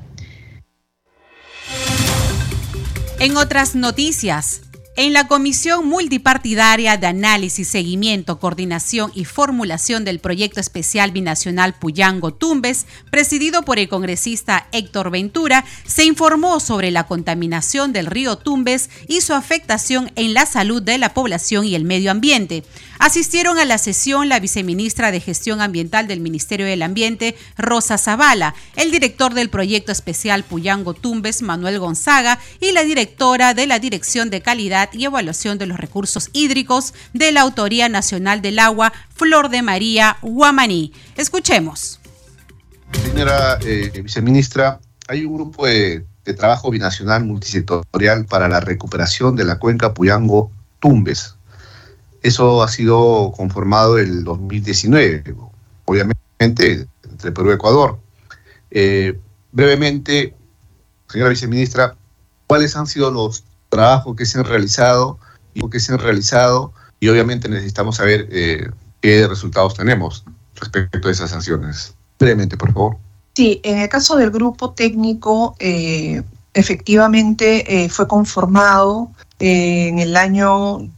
En 3.19 3.35
otras 3.35 3.75
noticias, 3.75 4.61
en 4.95 5.13
la 5.13 5.27
Comisión 5.27 5.87
Multipartidaria 5.87 6.97
de 6.97 7.07
Análisis, 7.07 7.69
Seguimiento, 7.69 8.39
Coordinación 8.39 9.11
y 9.15 9.25
Formulación 9.25 10.03
del 10.03 10.19
Proyecto 10.19 10.59
Especial 10.59 11.11
Binacional 11.11 11.73
Puyango-Tumbes, 11.79 12.85
presidido 13.09 13.63
por 13.63 13.79
el 13.79 13.87
congresista 13.87 14.67
Héctor 14.71 15.09
Ventura, 15.11 15.63
se 15.85 16.03
informó 16.03 16.59
sobre 16.59 16.91
la 16.91 17.05
contaminación 17.05 17.93
del 17.93 18.07
río 18.07 18.37
Tumbes 18.37 18.89
y 19.07 19.21
su 19.21 19.33
afectación 19.33 20.11
en 20.15 20.33
la 20.33 20.45
salud 20.45 20.81
de 20.81 20.97
la 20.97 21.13
población 21.13 21.65
y 21.65 21.75
el 21.75 21.85
medio 21.85 22.11
ambiente. 22.11 22.63
Asistieron 22.99 23.57
a 23.59 23.65
la 23.65 23.77
sesión 23.77 24.27
la 24.27 24.41
viceministra 24.41 25.11
de 25.11 25.21
Gestión 25.21 25.61
Ambiental 25.61 26.07
del 26.07 26.19
Ministerio 26.19 26.65
del 26.65 26.81
Ambiente, 26.81 27.37
Rosa 27.57 27.97
Zavala, 27.97 28.53
el 28.75 28.91
director 28.91 29.33
del 29.33 29.49
Proyecto 29.49 29.93
Especial 29.93 30.43
Puyango-Tumbes, 30.43 31.41
Manuel 31.41 31.79
Gonzaga, 31.79 32.39
y 32.59 32.73
la 32.73 32.83
directora 32.83 33.53
de 33.53 33.67
la 33.67 33.79
Dirección 33.79 34.29
de 34.29 34.41
Calidad 34.41 34.78
y 34.93 35.05
Evaluación 35.05 35.57
de 35.57 35.65
los 35.65 35.77
Recursos 35.77 36.29
Hídricos 36.31 36.93
de 37.13 37.31
la 37.31 37.41
Autoría 37.41 37.89
Nacional 37.89 38.41
del 38.41 38.59
Agua, 38.59 38.93
Flor 39.13 39.49
de 39.49 39.61
María 39.61 40.17
Guamaní. 40.21 40.93
Escuchemos. 41.17 41.99
Señora 42.93 43.59
eh, 43.61 44.01
viceministra, 44.01 44.79
hay 45.07 45.25
un 45.25 45.35
grupo 45.35 45.65
de, 45.65 46.05
trabajo 46.37 46.69
binacional 46.69 47.25
multisectorial 47.25 48.25
para 48.25 48.47
la 48.47 48.59
recuperación 48.59 49.35
de 49.35 49.45
la 49.45 49.57
cuenca 49.57 49.95
Puyango-Tumbes. 49.95 51.35
Eso 52.21 52.61
ha 52.61 52.67
sido 52.67 53.33
conformado 53.35 53.97
el 53.97 54.23
2019, 54.23 55.23
obviamente 55.85 56.87
entre 57.09 57.31
Perú 57.31 57.49
y 57.49 57.53
Ecuador. 57.53 57.99
Eh, 58.69 59.19
brevemente, 59.51 60.35
señora 61.07 61.31
viceministra, 61.31 61.95
¿cuáles 62.45 62.75
han 62.75 62.85
sido 62.85 63.09
los 63.09 63.43
trabajo 63.69 64.15
que 64.15 64.25
se 64.25 64.39
han 64.39 64.45
realizado 64.45 65.19
y 65.53 65.67
que 65.69 65.79
se 65.79 65.93
han 65.93 65.99
realizado 65.99 66.73
y 66.99 67.07
obviamente 67.09 67.47
necesitamos 67.47 67.95
saber 67.95 68.27
eh, 68.31 68.69
qué 69.01 69.27
resultados 69.27 69.75
tenemos 69.75 70.25
respecto 70.55 71.07
a 71.07 71.11
esas 71.11 71.29
sanciones. 71.29 71.93
Brevemente, 72.19 72.57
por 72.57 72.73
favor. 72.73 72.97
Sí, 73.35 73.61
en 73.63 73.77
el 73.77 73.89
caso 73.89 74.17
del 74.17 74.31
grupo 74.31 74.71
técnico, 74.71 75.55
eh, 75.59 76.21
efectivamente 76.53 77.83
eh, 77.83 77.89
fue 77.89 78.07
conformado 78.07 79.11
en 79.39 79.99
el 79.99 80.17
año 80.17 80.89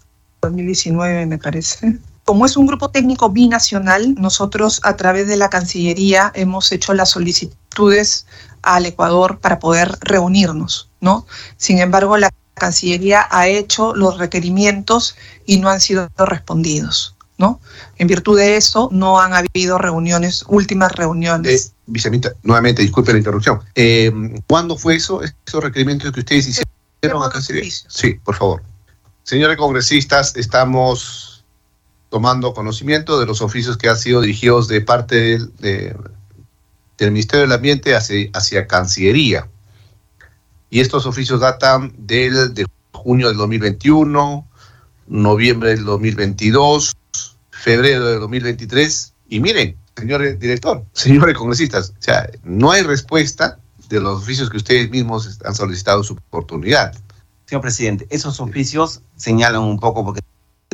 2019, 0.42 1.28
me 1.28 1.38
parece. 1.38 2.00
Como 2.24 2.46
es 2.46 2.58
un 2.58 2.66
grupo 2.66 2.90
técnico 2.90 3.30
binacional, 3.30 4.16
nosotros 4.16 4.80
a 4.84 4.96
través 4.96 5.28
de 5.28 5.38
la 5.38 5.50
Cancillería 5.50 6.32
hemos 6.34 6.72
hecho 6.72 6.94
las 6.94 7.12
solicitudes 7.12 8.26
al 8.64 8.86
Ecuador 8.86 9.40
para 9.40 9.60
poder 9.60 9.98
reunirnos, 10.02 10.90
¿no? 11.00 11.26
Sin 11.58 11.80
embargo, 11.80 12.18
la 12.18 12.32
Cancillería 12.62 13.28
ha 13.32 13.48
hecho 13.48 13.96
los 13.96 14.20
requerimientos 14.20 15.16
y 15.48 15.58
no 15.58 15.70
han 15.70 15.82
sido 15.82 16.08
respondidos. 16.16 17.16
¿no? 17.40 17.60
En 17.98 18.08
virtud 18.08 18.38
de 18.38 18.56
eso, 18.56 18.88
no 18.92 19.20
han 19.20 19.34
habido 19.34 19.80
reuniones, 19.80 20.46
últimas 20.48 20.92
reuniones. 20.92 21.66
Eh, 21.66 21.72
viceministra, 21.88 22.34
nuevamente, 22.44 22.84
disculpe 22.84 23.14
la 23.14 23.18
interrupción. 23.18 23.62
Eh, 23.74 24.12
¿Cuándo 24.46 24.78
fue 24.78 24.96
eso, 24.96 25.22
esos 25.24 25.64
requerimientos 25.64 26.12
que 26.12 26.20
ustedes 26.20 26.50
hicieron 26.50 27.24
a 27.24 27.32
Cancillería? 27.32 27.72
Sí, 27.88 28.14
por 28.24 28.36
favor. 28.36 28.62
Señores 29.24 29.58
congresistas, 29.58 30.36
estamos 30.36 31.44
tomando 32.10 32.54
conocimiento 32.54 33.20
de 33.20 33.26
los 33.26 33.42
oficios 33.42 33.76
que 33.76 33.90
han 33.90 33.98
sido 33.98 34.22
dirigidos 34.22 34.68
de 34.68 34.82
parte 34.82 35.16
del, 35.16 35.52
del 37.00 37.12
Ministerio 37.12 37.42
del 37.42 37.54
Ambiente 37.54 37.96
hacia, 37.96 38.30
hacia 38.34 38.68
Cancillería 38.68 39.48
y 40.72 40.80
estos 40.80 41.06
oficios 41.06 41.42
datan 41.42 41.94
del 41.98 42.54
de 42.54 42.66
junio 42.94 43.28
del 43.28 43.38
2021, 43.38 44.48
noviembre 45.08 45.72
del 45.72 45.84
2022, 45.84 46.96
febrero 47.52 48.06
del 48.06 48.20
2023. 48.22 49.14
Y 49.28 49.42
miren, 49.42 49.76
señor 49.98 50.40
director, 50.40 50.86
señores 50.94 51.38
congresistas, 51.38 51.90
o 51.90 52.02
sea, 52.02 52.28
no 52.44 52.72
hay 52.72 52.84
respuesta 52.84 53.60
de 53.90 54.00
los 54.00 54.24
oficios 54.24 54.50
que 54.50 54.58
ustedes 54.58 54.90
mismos 54.90 55.40
han 55.44 55.54
solicitado 55.54 56.04
su 56.04 56.14
oportunidad. 56.14 56.96
Señor 57.46 57.62
presidente, 57.62 58.08
esos 58.10 58.40
oficios 58.40 59.02
señalan 59.18 59.64
un 59.64 59.78
poco 59.78 60.06
porque 60.06 60.22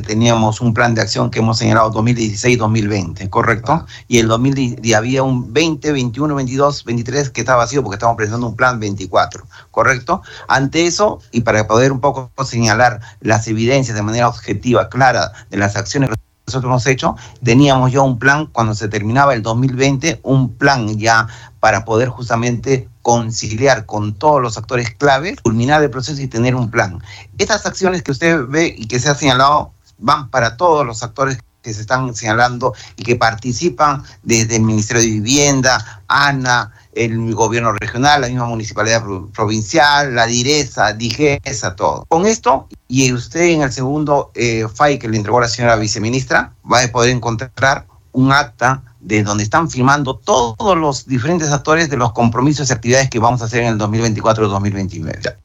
teníamos 0.05 0.61
un 0.61 0.73
plan 0.73 0.93
de 0.93 1.01
acción 1.01 1.31
que 1.31 1.39
hemos 1.39 1.57
señalado 1.57 1.91
2016-2020, 1.91 3.29
¿correcto? 3.29 3.85
Y 4.07 4.19
el 4.19 4.27
2000 4.27 4.79
y 4.83 4.93
había 4.93 5.23
un 5.23 5.53
20, 5.53 5.91
21, 5.91 6.35
22, 6.35 6.83
23 6.83 7.29
que 7.31 7.41
estaba 7.41 7.59
vacío 7.59 7.83
porque 7.83 7.95
estábamos 7.95 8.17
presentando 8.17 8.47
un 8.47 8.55
plan 8.55 8.79
24, 8.79 9.45
¿correcto? 9.71 10.21
Ante 10.47 10.85
eso, 10.85 11.19
y 11.31 11.41
para 11.41 11.67
poder 11.67 11.91
un 11.91 11.99
poco 11.99 12.31
señalar 12.45 13.01
las 13.21 13.47
evidencias 13.47 13.95
de 13.95 14.03
manera 14.03 14.29
objetiva, 14.29 14.89
clara, 14.89 15.31
de 15.49 15.57
las 15.57 15.75
acciones 15.75 16.09
que 16.09 16.15
nosotros 16.47 16.69
hemos 16.69 16.87
hecho, 16.87 17.15
teníamos 17.43 17.91
ya 17.91 18.01
un 18.01 18.19
plan 18.19 18.45
cuando 18.45 18.75
se 18.75 18.87
terminaba 18.87 19.33
el 19.33 19.41
2020, 19.41 20.21
un 20.23 20.53
plan 20.53 20.97
ya 20.97 21.27
para 21.59 21.85
poder 21.85 22.09
justamente 22.09 22.87
conciliar 23.01 23.85
con 23.85 24.13
todos 24.13 24.41
los 24.41 24.57
actores 24.57 24.91
clave, 24.91 25.35
culminar 25.43 25.81
el 25.81 25.89
proceso 25.89 26.21
y 26.21 26.27
tener 26.27 26.55
un 26.55 26.69
plan. 26.69 27.01
Estas 27.37 27.65
acciones 27.65 28.03
que 28.03 28.11
usted 28.11 28.45
ve 28.47 28.75
y 28.77 28.87
que 28.87 28.99
se 28.99 29.09
ha 29.09 29.15
señalado 29.15 29.73
van 29.97 30.29
para 30.29 30.57
todos 30.57 30.85
los 30.85 31.03
actores 31.03 31.39
que 31.61 31.73
se 31.73 31.81
están 31.81 32.15
señalando 32.15 32.73
y 32.95 33.03
que 33.03 33.15
participan 33.17 34.03
desde 34.23 34.55
el 34.55 34.61
Ministerio 34.61 35.03
de 35.03 35.09
Vivienda, 35.09 36.03
ANA, 36.07 36.71
el 36.93 37.35
gobierno 37.35 37.73
regional, 37.73 38.21
la 38.21 38.27
misma 38.27 38.45
municipalidad 38.45 39.03
provincial, 39.33 40.15
la 40.15 40.25
direza, 40.25 40.93
digesa, 40.93 41.75
todo. 41.75 42.05
Con 42.07 42.25
esto, 42.25 42.67
y 42.87 43.11
usted 43.11 43.41
en 43.41 43.63
el 43.63 43.71
segundo 43.71 44.31
eh, 44.33 44.65
FAI 44.73 44.97
que 44.97 45.09
le 45.09 45.17
entregó 45.17 45.41
la 45.41 45.47
señora 45.47 45.75
viceministra, 45.75 46.53
va 46.69 46.81
a 46.81 46.87
poder 46.87 47.11
encontrar 47.11 47.85
un 48.13 48.31
acta 48.31 48.83
de 48.99 49.23
donde 49.23 49.43
están 49.43 49.69
firmando 49.69 50.17
todos 50.17 50.77
los 50.77 51.05
diferentes 51.05 51.51
actores 51.51 51.89
de 51.89 51.97
los 51.97 52.13
compromisos 52.13 52.69
y 52.69 52.73
actividades 52.73 53.09
que 53.09 53.19
vamos 53.19 53.41
a 53.41 53.45
hacer 53.45 53.63
en 53.63 53.73
el 53.73 53.77
2024-2029. 53.79 55.37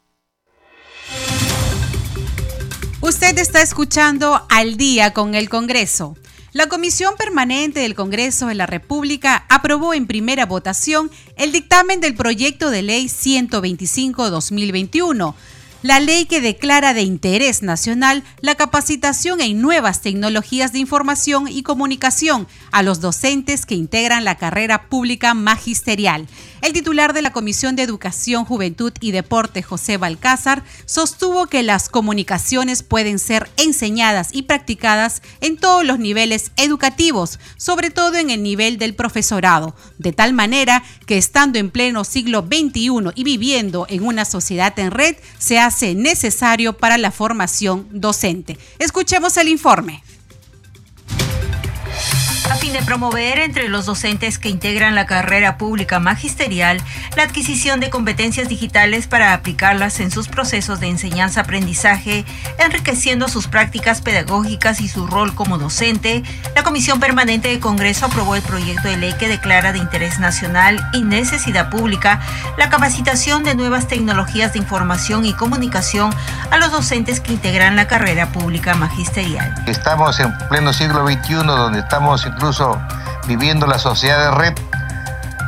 Usted 3.23 3.39
está 3.39 3.63
escuchando 3.63 4.45
al 4.49 4.77
día 4.77 5.13
con 5.13 5.37
el 5.37 5.49
Congreso. 5.49 6.17
La 6.53 6.67
Comisión 6.67 7.15
Permanente 7.17 7.79
del 7.79 7.95
Congreso 7.95 8.49
de 8.49 8.57
la 8.57 8.67
República 8.67 9.47
aprobó 9.49 9.95
en 9.95 10.09
primera 10.09 10.45
votación 10.45 11.09
el 11.37 11.53
dictamen 11.53 12.01
del 12.01 12.17
proyecto 12.17 12.71
de 12.71 12.83
ley 12.83 13.07
125-2021 13.07 15.37
la 15.83 15.99
ley 15.99 16.27
que 16.27 16.41
declara 16.41 16.95
de 16.95 17.03
interés 17.03 17.63
nacional 17.63 18.23
la 18.41 18.55
capacitación 18.55 19.41
en 19.41 19.61
nuevas 19.61 20.01
tecnologías 20.01 20.73
de 20.73 20.79
información 20.79 21.49
y 21.49 21.65
comunicación 21.65 22.47
a 22.71 22.85
los 22.85 23.01
docentes 23.01 23.67
que 23.67 23.75
integran 23.75 24.25
la 24.25 24.37
carrera 24.37 24.89
pública 24.89 25.35
magisterial. 25.35 26.29
El 26.63 26.73
titular 26.73 27.13
de 27.13 27.23
la 27.23 27.33
Comisión 27.33 27.75
de 27.75 27.83
Educación, 27.83 28.45
Juventud 28.45 28.93
y 29.01 29.11
Deporte, 29.11 29.65
José 29.65 29.97
Balcázar, 29.97 30.63
sostuvo 30.87 31.49
que 31.49 31.65
las 31.65 31.89
comunicaciones 31.89 32.85
pueden 32.85 33.19
ser 33.19 33.51
enseñadas 33.57 34.29
y 34.31 34.43
practicadas 34.43 35.23
en 35.41 35.57
todos 35.57 35.85
los 35.85 35.99
niveles 35.99 36.53
educativos, 36.57 37.41
sobre 37.57 37.91
todo 37.91 38.15
en 38.15 38.31
el 38.31 38.45
nivel 38.45 38.79
del 38.79 38.95
profesorado, 38.95 39.75
de 39.99 40.13
tal 40.13 40.35
manera 40.35 40.85
que 41.05 41.19
estando 41.19 41.59
en 41.59 41.69
pleno 41.69 42.05
siglo 42.05 42.47
XXI 42.47 43.11
y 43.17 43.25
viviendo 43.25 43.87
en 43.89 44.07
una 44.07 44.25
sociedad 44.25 44.79
en 44.79 44.93
red, 44.93 45.17
se 45.39 45.59
hace 45.59 45.97
necesario 45.97 46.75
para 46.75 46.97
la 46.97 47.11
formación 47.11 47.89
docente. 47.91 48.57
Escuchemos 48.79 49.37
el 49.37 49.49
informe 49.49 50.05
a 52.53 52.57
fin 52.57 52.75
de 52.75 52.83
promover 52.83 53.39
entre 53.39 53.71
los 53.71 53.87
docentes 53.87 54.39
que 54.39 54.51
integran 54.51 54.95
la 54.95 55.07
carrera 55.07 55.57
pública 55.57 55.99
magisterial 56.01 56.83
la 57.17 57.23
adquisición 57.23 57.81
de 57.81 57.89
competencias 57.89 58.47
digitales 58.47 59.07
para 59.07 59.33
aplicarlas 59.33 60.01
en 60.01 60.11
sus 60.11 60.29
procesos 60.29 60.79
de 60.79 60.89
enseñanza-aprendizaje, 60.89 62.27
enriqueciendo 62.59 63.29
sus 63.29 63.49
prácticas 63.49 64.03
pedagógicas 64.03 64.83
y 64.83 64.89
su 64.89 65.07
rol 65.07 65.35
como 65.35 65.57
docente, 65.57 66.23
la 66.55 66.63
Comisión 66.63 67.01
Permanente 67.01 67.49
de 67.49 67.59
Congreso 67.59 68.05
aprobó 68.05 68.37
el 68.37 68.43
proyecto 68.43 68.89
de 68.89 68.99
ley 68.99 69.15
que 69.15 69.29
declara 69.29 69.73
de 69.73 69.79
interés 69.79 70.19
nacional 70.19 70.79
y 70.93 71.05
necesidad 71.05 71.71
pública 71.71 72.21
la 72.59 72.69
capacitación 72.69 73.45
de 73.45 73.55
nuevas 73.55 73.89
tecnologías 73.89 74.53
de 74.53 74.59
información 74.59 75.25
y 75.25 75.33
comunicación 75.33 76.15
a 76.51 76.59
los 76.59 76.71
docentes 76.71 77.21
que 77.21 77.33
integran 77.33 77.77
la 77.77 77.87
carrera 77.87 78.31
pública 78.31 78.75
magisterial. 78.75 79.55
Estamos 79.67 80.21
en 80.21 80.37
pleno 80.51 80.75
siglo 80.75 81.07
XXI 81.07 81.35
donde 81.47 81.79
estamos 81.79 82.27
incluso 82.43 82.77
viviendo 83.29 83.69
la 83.69 83.79
sociedad 83.79 84.19
de 84.19 84.31
red. 84.33 84.55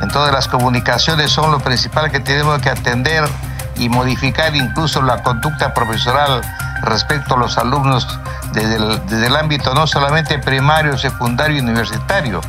Entonces 0.01 0.33
las 0.33 0.47
comunicaciones 0.47 1.29
son 1.29 1.51
lo 1.51 1.59
principal 1.59 2.09
que 2.09 2.21
tenemos 2.21 2.61
que 2.61 2.69
atender 2.69 3.27
y 3.75 3.89
modificar 3.89 4.55
incluso 4.55 5.01
la 5.01 5.21
conducta 5.21 5.73
profesional 5.73 6.39
respecto 6.83 7.35
a 7.35 7.37
los 7.37 7.57
alumnos 7.57 8.07
desde 8.53 8.77
el, 8.77 9.05
desde 9.07 9.27
el 9.27 9.35
ámbito 9.35 9.73
no 9.73 9.87
solamente 9.87 10.39
primario, 10.39 10.97
secundario 10.97 11.57
y 11.57 11.59
universitario. 11.59 12.39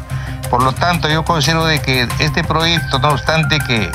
Por 0.48 0.62
lo 0.62 0.70
tanto, 0.70 1.08
yo 1.08 1.24
considero 1.24 1.64
de 1.64 1.82
que 1.82 2.06
este 2.20 2.44
proyecto, 2.44 3.00
no 3.00 3.08
obstante 3.08 3.58
que 3.58 3.90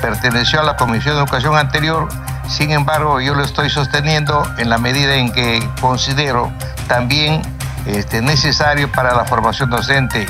perteneció 0.00 0.60
a 0.60 0.62
la 0.62 0.78
Comisión 0.78 1.16
de 1.16 1.20
Educación 1.20 1.58
anterior, 1.58 2.08
sin 2.48 2.70
embargo, 2.70 3.20
yo 3.20 3.34
lo 3.34 3.44
estoy 3.44 3.68
sosteniendo 3.68 4.50
en 4.56 4.70
la 4.70 4.78
medida 4.78 5.16
en 5.16 5.30
que 5.30 5.68
considero 5.78 6.50
también 6.88 7.42
este, 7.86 8.20
necesario 8.20 8.90
para 8.90 9.14
la 9.14 9.24
formación 9.24 9.70
docente. 9.70 10.26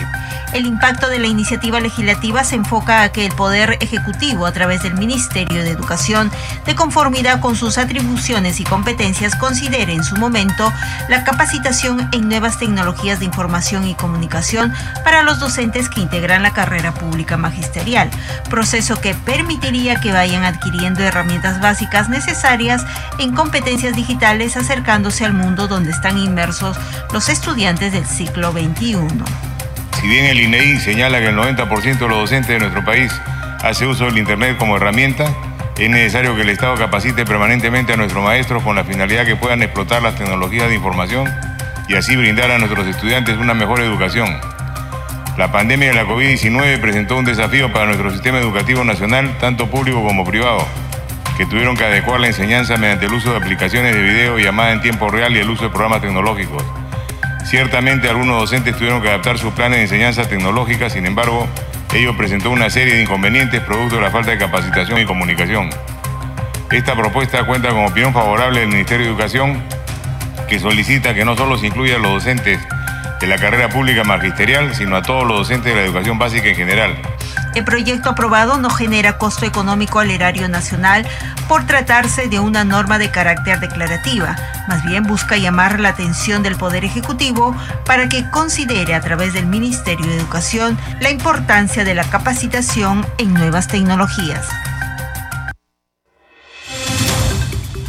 El 0.52 0.66
impacto 0.66 1.08
de 1.08 1.20
la 1.20 1.28
iniciativa 1.28 1.78
legislativa 1.78 2.42
se 2.42 2.56
enfoca 2.56 3.02
a 3.02 3.12
que 3.12 3.24
el 3.24 3.32
Poder 3.32 3.78
Ejecutivo, 3.80 4.46
a 4.46 4.52
través 4.52 4.82
del 4.82 4.94
Ministerio 4.94 5.62
de 5.62 5.70
Educación, 5.70 6.30
de 6.66 6.74
conformidad 6.74 7.40
con 7.40 7.54
sus 7.54 7.78
atribuciones 7.78 8.58
y 8.58 8.64
competencias, 8.64 9.36
considere 9.36 9.92
en 9.92 10.02
su 10.02 10.16
momento 10.16 10.72
la 11.08 11.22
capacitación 11.22 12.08
en 12.12 12.28
nuevas 12.28 12.58
tecnologías 12.58 13.20
de 13.20 13.26
información 13.26 13.86
y 13.86 13.94
comunicación 13.94 14.72
para 15.04 15.22
los 15.22 15.38
docentes 15.38 15.88
que 15.88 16.00
integran 16.00 16.42
la 16.42 16.52
carrera 16.52 16.92
pública 16.92 17.36
magisterial, 17.36 18.10
proceso 18.48 19.00
que 19.00 19.14
permitiría 19.14 20.00
que 20.00 20.12
vayan 20.12 20.42
adquiriendo 20.42 21.04
herramientas 21.04 21.60
básicas 21.60 22.08
necesarias 22.08 22.84
en 23.18 23.34
competencias 23.36 23.94
digitales 23.94 24.56
acercándose 24.56 25.24
al 25.24 25.32
mundo 25.32 25.68
donde 25.68 25.92
están 25.92 26.18
inmersos 26.18 26.76
los 27.12 27.28
estudiantes 27.28 27.39
del 27.46 28.06
ciclo 28.06 28.52
XXI. 28.52 28.96
Si 29.98 30.06
bien 30.06 30.26
el 30.26 30.40
INEI 30.40 30.78
señala 30.78 31.18
que 31.20 31.28
el 31.28 31.36
90% 31.36 31.98
de 31.98 32.08
los 32.08 32.18
docentes 32.18 32.48
de 32.48 32.58
nuestro 32.58 32.84
país 32.84 33.10
hace 33.62 33.86
uso 33.86 34.04
del 34.04 34.18
Internet 34.18 34.56
como 34.58 34.76
herramienta, 34.76 35.24
es 35.78 35.90
necesario 35.90 36.36
que 36.36 36.42
el 36.42 36.50
Estado 36.50 36.76
capacite 36.76 37.24
permanentemente 37.24 37.94
a 37.94 37.96
nuestros 37.96 38.22
maestros 38.22 38.62
con 38.62 38.76
la 38.76 38.84
finalidad 38.84 39.24
que 39.24 39.36
puedan 39.36 39.62
explotar 39.62 40.02
las 40.02 40.16
tecnologías 40.16 40.68
de 40.68 40.76
información 40.76 41.28
y 41.88 41.94
así 41.94 42.14
brindar 42.14 42.50
a 42.50 42.58
nuestros 42.58 42.86
estudiantes 42.86 43.36
una 43.38 43.54
mejor 43.54 43.80
educación. 43.80 44.38
La 45.38 45.50
pandemia 45.50 45.88
de 45.88 45.94
la 45.94 46.04
COVID-19 46.04 46.78
presentó 46.80 47.16
un 47.16 47.24
desafío 47.24 47.72
para 47.72 47.86
nuestro 47.86 48.12
sistema 48.12 48.38
educativo 48.38 48.84
nacional, 48.84 49.38
tanto 49.40 49.68
público 49.70 50.04
como 50.04 50.24
privado, 50.24 50.64
que 51.36 51.46
tuvieron 51.46 51.74
que 51.74 51.84
adecuar 51.84 52.20
la 52.20 52.28
enseñanza 52.28 52.76
mediante 52.76 53.06
el 53.06 53.14
uso 53.14 53.30
de 53.32 53.38
aplicaciones 53.38 53.94
de 53.94 54.02
video, 54.02 54.38
llamada 54.38 54.72
en 54.72 54.82
tiempo 54.82 55.10
real 55.10 55.34
y 55.34 55.40
el 55.40 55.50
uso 55.50 55.64
de 55.64 55.70
programas 55.70 56.02
tecnológicos. 56.02 56.62
Ciertamente 57.44 58.08
algunos 58.08 58.40
docentes 58.40 58.76
tuvieron 58.76 59.02
que 59.02 59.08
adaptar 59.08 59.38
sus 59.38 59.52
planes 59.52 59.78
de 59.78 59.82
enseñanza 59.84 60.28
tecnológica, 60.28 60.88
sin 60.88 61.06
embargo, 61.06 61.48
ello 61.92 62.16
presentó 62.16 62.50
una 62.50 62.70
serie 62.70 62.94
de 62.94 63.02
inconvenientes 63.02 63.60
producto 63.62 63.96
de 63.96 64.02
la 64.02 64.10
falta 64.10 64.30
de 64.30 64.38
capacitación 64.38 65.00
y 65.00 65.04
comunicación. 65.04 65.70
Esta 66.70 66.94
propuesta 66.94 67.44
cuenta 67.44 67.70
con 67.70 67.84
opinión 67.84 68.12
favorable 68.12 68.60
del 68.60 68.68
Ministerio 68.68 69.06
de 69.06 69.12
Educación, 69.12 69.62
que 70.48 70.60
solicita 70.60 71.14
que 71.14 71.24
no 71.24 71.36
solo 71.36 71.58
se 71.58 71.66
incluya 71.66 71.96
a 71.96 71.98
los 71.98 72.12
docentes 72.12 72.60
de 73.20 73.26
la 73.26 73.36
carrera 73.36 73.68
pública 73.68 74.04
magisterial, 74.04 74.74
sino 74.74 74.96
a 74.96 75.02
todos 75.02 75.26
los 75.26 75.38
docentes 75.38 75.74
de 75.74 75.80
la 75.80 75.86
educación 75.86 76.18
básica 76.18 76.48
en 76.48 76.56
general. 76.56 76.96
El 77.54 77.64
proyecto 77.64 78.10
aprobado 78.10 78.58
no 78.58 78.70
genera 78.70 79.18
costo 79.18 79.44
económico 79.44 79.98
al 79.98 80.10
erario 80.10 80.48
nacional 80.48 81.06
por 81.48 81.66
tratarse 81.66 82.28
de 82.28 82.38
una 82.38 82.64
norma 82.64 82.98
de 82.98 83.10
carácter 83.10 83.58
declarativa. 83.58 84.36
Más 84.68 84.84
bien 84.84 85.02
busca 85.02 85.36
llamar 85.36 85.80
la 85.80 85.88
atención 85.88 86.42
del 86.42 86.56
Poder 86.56 86.84
Ejecutivo 86.84 87.56
para 87.84 88.08
que 88.08 88.28
considere 88.30 88.94
a 88.94 89.00
través 89.00 89.32
del 89.32 89.46
Ministerio 89.46 90.06
de 90.06 90.16
Educación 90.16 90.78
la 91.00 91.10
importancia 91.10 91.84
de 91.84 91.94
la 91.94 92.04
capacitación 92.04 93.04
en 93.18 93.34
nuevas 93.34 93.66
tecnologías. 93.66 94.46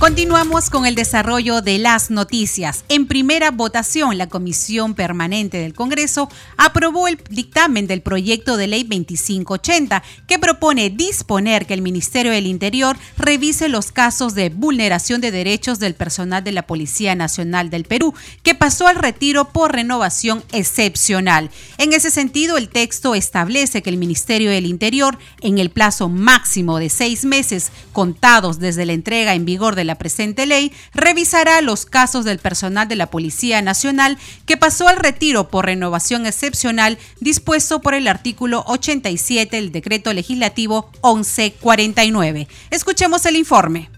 Continuamos 0.02 0.72
con 0.72 0.88
el 0.88 0.96
desarrollo 0.96 1.62
de 1.62 1.78
las 1.78 2.10
noticias. 2.10 2.86
En 2.90 3.06
primera 3.06 3.52
votación, 3.52 4.18
la 4.18 4.30
Comisión 4.30 4.96
Permanente 4.96 5.60
del 5.60 5.76
Congreso 5.76 6.28
aprobó 6.58 7.08
el 7.08 7.20
dictamen 7.30 7.86
del 7.86 8.02
proyecto 8.02 8.58
de 8.58 8.66
ley 8.66 8.82
2580 8.82 10.02
que 10.26 10.40
propone 10.40 10.90
disponer 10.90 11.68
que 11.68 11.76
el 11.76 11.84
Ministerio 11.84 12.32
del 12.32 12.48
Interior 12.48 12.98
revise 13.16 13.70
los 13.70 13.92
casos 13.92 14.34
de 14.34 14.50
vulneración 14.50 15.22
de 15.22 15.30
derechos 15.30 15.78
del 15.78 15.94
personal 15.94 16.44
de 16.44 16.54
la 16.54 16.66
Policía 16.66 17.14
Nacional 17.14 17.70
del 17.70 17.84
Perú, 17.84 18.16
que 18.42 18.56
pasó 18.56 18.88
al 18.88 18.96
retiro 18.96 19.50
por 19.50 19.72
renovación 19.72 20.44
excepcional. 20.52 21.52
En 21.78 21.94
ese 21.94 22.10
sentido, 22.10 22.58
el 22.58 22.70
texto 22.70 23.14
establece 23.14 23.84
que 23.84 23.92
el 23.92 23.98
Ministerio 23.98 24.50
del 24.50 24.66
Interior, 24.66 25.20
en 25.42 25.60
el 25.60 25.70
plazo 25.70 26.10
máximo 26.10 26.80
de 26.80 26.90
seis 26.90 27.24
meses 27.24 27.72
contados 27.94 28.58
desde 28.58 28.88
la 28.88 28.94
entrega 28.94 29.36
en 29.36 29.46
vigor 29.46 29.76
de 29.76 29.84
la 29.84 29.91
la 29.92 29.98
presente 29.98 30.46
ley 30.46 30.72
revisará 30.94 31.60
los 31.60 31.86
casos 31.86 32.24
del 32.24 32.40
personal 32.40 32.88
de 32.88 32.96
la 32.96 33.08
Policía 33.08 33.62
Nacional 33.62 34.18
que 34.46 34.56
pasó 34.56 34.88
al 34.88 34.96
retiro 34.96 35.50
por 35.50 35.66
renovación 35.66 36.26
excepcional 36.26 36.98
dispuesto 37.20 37.82
por 37.82 37.94
el 37.94 38.08
artículo 38.08 38.64
87 38.68 39.54
del 39.54 39.74
decreto 39.74 40.14
legislativo 40.14 40.90
1149. 41.04 42.48
Escuchemos 42.70 43.26
el 43.26 43.36
informe. 43.36 43.90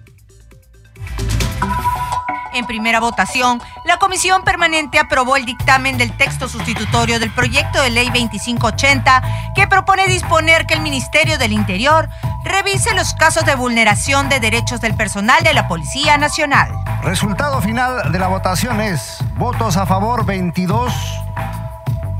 En 2.55 2.65
primera 2.65 2.99
votación, 2.99 3.61
la 3.85 3.97
Comisión 3.97 4.43
Permanente 4.43 4.97
aprobó 4.97 5.35
el 5.35 5.45
dictamen 5.45 5.97
del 5.99 6.15
texto 6.17 6.47
sustitutorio 6.47 7.19
del 7.19 7.31
proyecto 7.31 7.81
de 7.83 7.91
ley 7.91 8.07
2580 8.07 9.53
que 9.55 9.67
propone 9.67 10.07
disponer 10.07 10.65
que 10.65 10.73
el 10.73 10.81
Ministerio 10.81 11.37
del 11.37 11.51
Interior 11.51 12.09
revise 12.43 12.93
los 12.93 13.13
casos 13.13 13.45
de 13.45 13.55
vulneración 13.55 14.29
de 14.29 14.39
derechos 14.39 14.81
del 14.81 14.95
personal 14.95 15.43
de 15.43 15.53
la 15.53 15.67
Policía 15.67 16.17
Nacional. 16.17 16.69
Resultado 17.03 17.61
final 17.61 18.11
de 18.11 18.19
la 18.19 18.27
votación 18.27 18.81
es 18.81 19.19
votos 19.35 19.77
a 19.77 19.85
favor 19.85 20.25
22, 20.25 20.93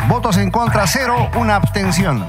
votos 0.07 0.37
en 0.37 0.51
contra 0.51 0.87
0, 0.87 1.31
una 1.35 1.55
abstención. 1.55 2.25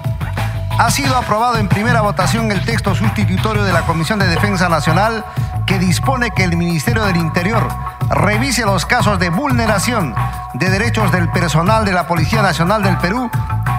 Ha 0.77 0.91
sido 0.91 1.17
aprobado 1.17 1.59
en 1.59 1.69
primera 1.69 2.01
votación 2.01 2.51
el 2.51 2.65
texto 2.65 2.97
sustitutorio 2.97 3.63
de 3.63 3.73
la 3.73 3.83
Comisión 3.83 4.19
de 4.19 4.27
Defensa 4.27 4.69
Nacional 4.69 5.25
que 5.67 5.79
dispone 5.79 6.33
que 6.33 6.43
el 6.43 6.57
Ministerio 6.57 7.05
del 7.05 7.17
Interior 7.17 7.69
revise 8.11 8.65
los 8.65 8.85
casos 8.85 9.19
de 9.21 9.31
vulneración 9.31 10.15
de 10.55 10.71
derechos 10.71 11.13
del 11.13 11.31
personal 11.31 11.85
de 11.85 11.93
la 11.93 12.07
Policía 12.09 12.43
Nacional 12.43 12.83
del 12.83 12.99
Perú 12.99 13.31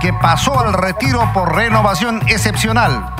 que 0.02 0.14
pasó 0.14 0.60
al 0.60 0.74
retiro 0.74 1.32
por 1.34 1.54
renovación 1.54 2.22
excepcional. 2.28 3.14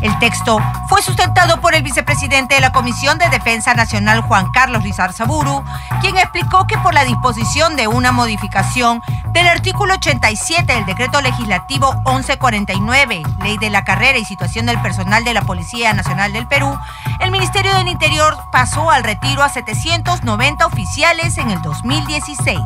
El 0.00 0.16
texto 0.18 0.58
fue 0.88 1.02
sustentado 1.02 1.60
por 1.60 1.74
el 1.74 1.82
vicepresidente 1.82 2.54
de 2.54 2.60
la 2.60 2.72
Comisión 2.72 3.18
de 3.18 3.28
Defensa 3.28 3.74
Nacional, 3.74 4.20
Juan 4.20 4.50
Carlos 4.52 4.84
Lizarzaburu, 4.84 5.64
quien 6.00 6.16
explicó 6.16 6.66
que 6.66 6.78
por 6.78 6.94
la 6.94 7.04
disposición 7.04 7.76
de 7.76 7.88
una 7.88 8.12
modificación 8.12 9.02
del 9.32 9.48
artículo 9.48 9.94
87 9.94 10.72
del 10.72 10.86
decreto 10.86 11.20
legislativo 11.20 11.94
1149, 12.06 13.22
Ley 13.42 13.58
de 13.58 13.70
la 13.70 13.84
Carrera 13.84 14.18
y 14.18 14.24
Situación 14.24 14.66
del 14.66 14.80
Personal 14.80 15.24
de 15.24 15.34
la 15.34 15.42
Policía 15.42 15.92
Nacional 15.92 16.32
del 16.32 16.46
Perú, 16.46 16.78
el 17.20 17.30
Ministerio 17.30 17.74
del 17.74 17.88
Interior 17.88 18.36
pasó 18.52 18.90
al 18.90 19.02
retiro 19.02 19.42
a 19.42 19.48
790 19.48 20.66
oficiales 20.66 21.38
en 21.38 21.50
el 21.50 21.60
2016. 21.62 22.58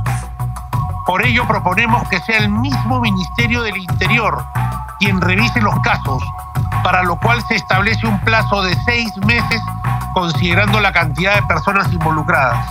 Por 1.07 1.25
ello 1.25 1.47
proponemos 1.49 2.09
que 2.09 2.21
sea 2.21 2.39
el 2.39 2.49
mismo 2.49 3.01
Ministerio 3.01 3.63
del 3.63 3.77
Interior 3.77 4.45
quien 5.03 5.21
revise 5.21 5.61
los 5.61 5.75
casos 5.81 6.23
para 6.85 7.03
lo 7.03 7.17
cual 7.17 7.43
se 7.49 7.57
establece 7.57 8.07
un 8.07 8.21
plazo 8.21 8.63
de 8.63 8.77
seis 8.85 9.11
meses 9.27 9.61
considerando 10.15 10.79
la 10.79 10.93
cantidad 10.93 11.35
de 11.35 11.43
personas 11.43 11.93
involucradas. 11.93 12.65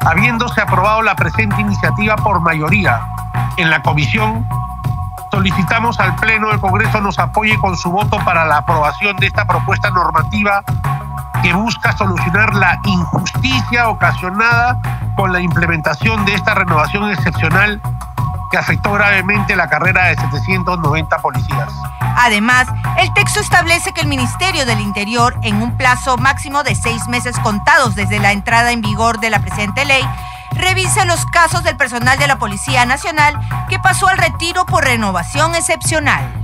Habiéndose 0.00 0.60
aprobado 0.60 1.00
la 1.00 1.16
presente 1.16 1.58
iniciativa 1.58 2.16
por 2.16 2.40
mayoría 2.40 3.00
en 3.56 3.70
la 3.70 3.80
comisión, 3.80 4.46
solicitamos 5.30 5.98
al 5.98 6.14
Pleno 6.16 6.48
del 6.48 6.60
Congreso 6.60 7.00
nos 7.00 7.18
apoye 7.18 7.56
con 7.56 7.74
su 7.74 7.90
voto 7.90 8.18
para 8.22 8.44
la 8.44 8.58
aprobación 8.58 9.16
de 9.16 9.28
esta 9.28 9.46
propuesta 9.46 9.90
normativa 9.90 10.62
que 11.42 11.54
busca 11.54 11.96
solucionar 11.96 12.54
la 12.54 12.78
injusticia 12.84 13.88
ocasionada 13.88 14.78
con 15.16 15.32
la 15.32 15.40
implementación 15.40 16.26
de 16.26 16.34
esta 16.34 16.54
renovación 16.54 17.10
excepcional 17.10 17.80
que 18.52 18.58
afectó 18.58 18.92
gravemente 18.92 19.56
la 19.56 19.68
carrera 19.68 20.08
de 20.08 20.14
790 20.14 21.18
policías. 21.18 21.72
Además, 22.18 22.68
el 22.98 23.12
texto 23.14 23.40
establece 23.40 23.92
que 23.92 24.02
el 24.02 24.06
Ministerio 24.06 24.66
del 24.66 24.78
Interior, 24.80 25.34
en 25.42 25.62
un 25.62 25.76
plazo 25.78 26.18
máximo 26.18 26.62
de 26.62 26.74
seis 26.74 27.08
meses 27.08 27.36
contados 27.38 27.94
desde 27.94 28.20
la 28.20 28.32
entrada 28.32 28.70
en 28.72 28.82
vigor 28.82 29.20
de 29.20 29.30
la 29.30 29.40
presente 29.40 29.86
ley, 29.86 30.04
revise 30.52 31.06
los 31.06 31.24
casos 31.26 31.64
del 31.64 31.78
personal 31.78 32.18
de 32.18 32.26
la 32.26 32.38
Policía 32.38 32.84
Nacional 32.84 33.34
que 33.70 33.78
pasó 33.78 34.06
al 34.06 34.18
retiro 34.18 34.66
por 34.66 34.84
renovación 34.84 35.54
excepcional. 35.54 36.41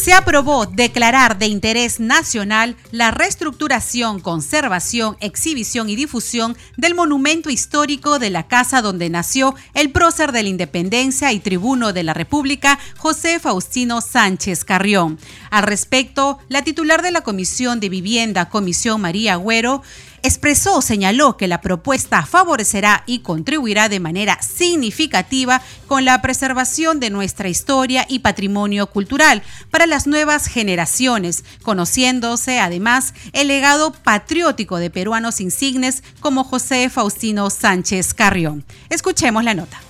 Se 0.00 0.14
aprobó 0.14 0.64
declarar 0.64 1.38
de 1.38 1.46
interés 1.46 2.00
nacional 2.00 2.74
la 2.90 3.10
reestructuración, 3.10 4.18
conservación, 4.20 5.18
exhibición 5.20 5.90
y 5.90 5.96
difusión 5.96 6.56
del 6.78 6.94
monumento 6.94 7.50
histórico 7.50 8.18
de 8.18 8.30
la 8.30 8.48
casa 8.48 8.80
donde 8.80 9.10
nació 9.10 9.54
el 9.74 9.90
prócer 9.90 10.32
de 10.32 10.42
la 10.42 10.48
independencia 10.48 11.32
y 11.32 11.40
tribuno 11.40 11.92
de 11.92 12.02
la 12.02 12.14
República, 12.14 12.78
José 12.96 13.40
Faustino 13.40 14.00
Sánchez 14.00 14.64
Carrión. 14.64 15.18
Al 15.50 15.64
respecto, 15.64 16.38
la 16.48 16.62
titular 16.62 17.02
de 17.02 17.10
la 17.10 17.20
Comisión 17.20 17.78
de 17.78 17.90
Vivienda, 17.90 18.48
Comisión 18.48 19.02
María 19.02 19.34
Agüero, 19.34 19.82
expresó, 20.22 20.82
señaló 20.82 21.36
que 21.36 21.48
la 21.48 21.60
propuesta 21.60 22.24
favorecerá 22.24 23.02
y 23.06 23.20
contribuirá 23.20 23.88
de 23.88 24.00
manera 24.00 24.40
significativa 24.42 25.62
con 25.86 26.04
la 26.04 26.20
preservación 26.22 27.00
de 27.00 27.10
nuestra 27.10 27.48
historia 27.48 28.06
y 28.08 28.20
patrimonio 28.20 28.86
cultural 28.86 29.42
para 29.70 29.86
las 29.86 30.06
nuevas 30.06 30.46
generaciones, 30.46 31.44
conociéndose 31.62 32.60
además 32.60 33.14
el 33.32 33.48
legado 33.48 33.92
patriótico 33.92 34.78
de 34.78 34.90
peruanos 34.90 35.40
insignes 35.40 36.02
como 36.20 36.44
José 36.44 36.88
Faustino 36.90 37.50
Sánchez 37.50 38.14
Carrión. 38.14 38.64
Escuchemos 38.88 39.44
la 39.44 39.54
nota. 39.54 39.80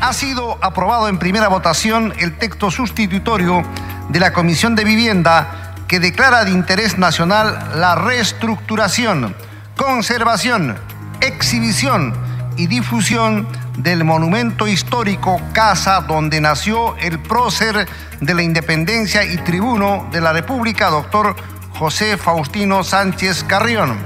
Ha 0.00 0.12
sido 0.14 0.58
aprobado 0.64 1.08
en 1.08 1.18
primera 1.18 1.48
votación 1.48 2.14
el 2.18 2.38
texto 2.38 2.70
sustitutorio 2.70 3.62
de 4.08 4.18
la 4.18 4.32
Comisión 4.32 4.74
de 4.74 4.84
Vivienda 4.84 5.69
que 5.90 5.98
declara 5.98 6.44
de 6.44 6.52
interés 6.52 6.98
nacional 6.98 7.58
la 7.74 7.96
reestructuración, 7.96 9.34
conservación, 9.76 10.76
exhibición 11.20 12.14
y 12.56 12.68
difusión 12.68 13.48
del 13.76 14.04
monumento 14.04 14.68
histórico 14.68 15.40
Casa 15.52 16.02
donde 16.02 16.40
nació 16.40 16.96
el 16.98 17.18
prócer 17.18 17.88
de 18.20 18.34
la 18.34 18.42
independencia 18.44 19.24
y 19.24 19.36
tribuno 19.38 20.08
de 20.12 20.20
la 20.20 20.32
República, 20.32 20.90
doctor 20.90 21.34
José 21.70 22.16
Faustino 22.16 22.84
Sánchez 22.84 23.42
Carrión. 23.42 23.96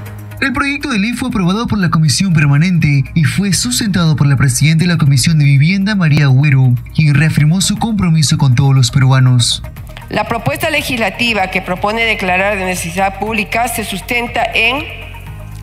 El 0.40 0.54
proyecto 0.54 0.88
de 0.88 0.98
ley 0.98 1.12
fue 1.12 1.28
aprobado 1.28 1.66
por 1.66 1.78
la 1.78 1.90
Comisión 1.90 2.32
Permanente 2.32 3.04
y 3.12 3.24
fue 3.24 3.52
sustentado 3.52 4.16
por 4.16 4.26
la 4.26 4.38
Presidenta 4.38 4.84
de 4.84 4.88
la 4.88 4.96
Comisión 4.96 5.38
de 5.38 5.44
Vivienda, 5.44 5.94
María 5.94 6.24
Agüero, 6.24 6.74
quien 6.94 7.14
reafirmó 7.14 7.60
su 7.60 7.76
compromiso 7.76 8.38
con 8.38 8.54
todos 8.54 8.74
los 8.74 8.90
peruanos. 8.90 9.62
La 10.10 10.24
propuesta 10.24 10.68
legislativa 10.68 11.48
que 11.48 11.62
propone 11.62 12.04
declarar 12.04 12.58
de 12.58 12.66
necesidad 12.66 13.18
pública 13.18 13.68
se 13.68 13.84
sustenta 13.84 14.44
en 14.44 14.86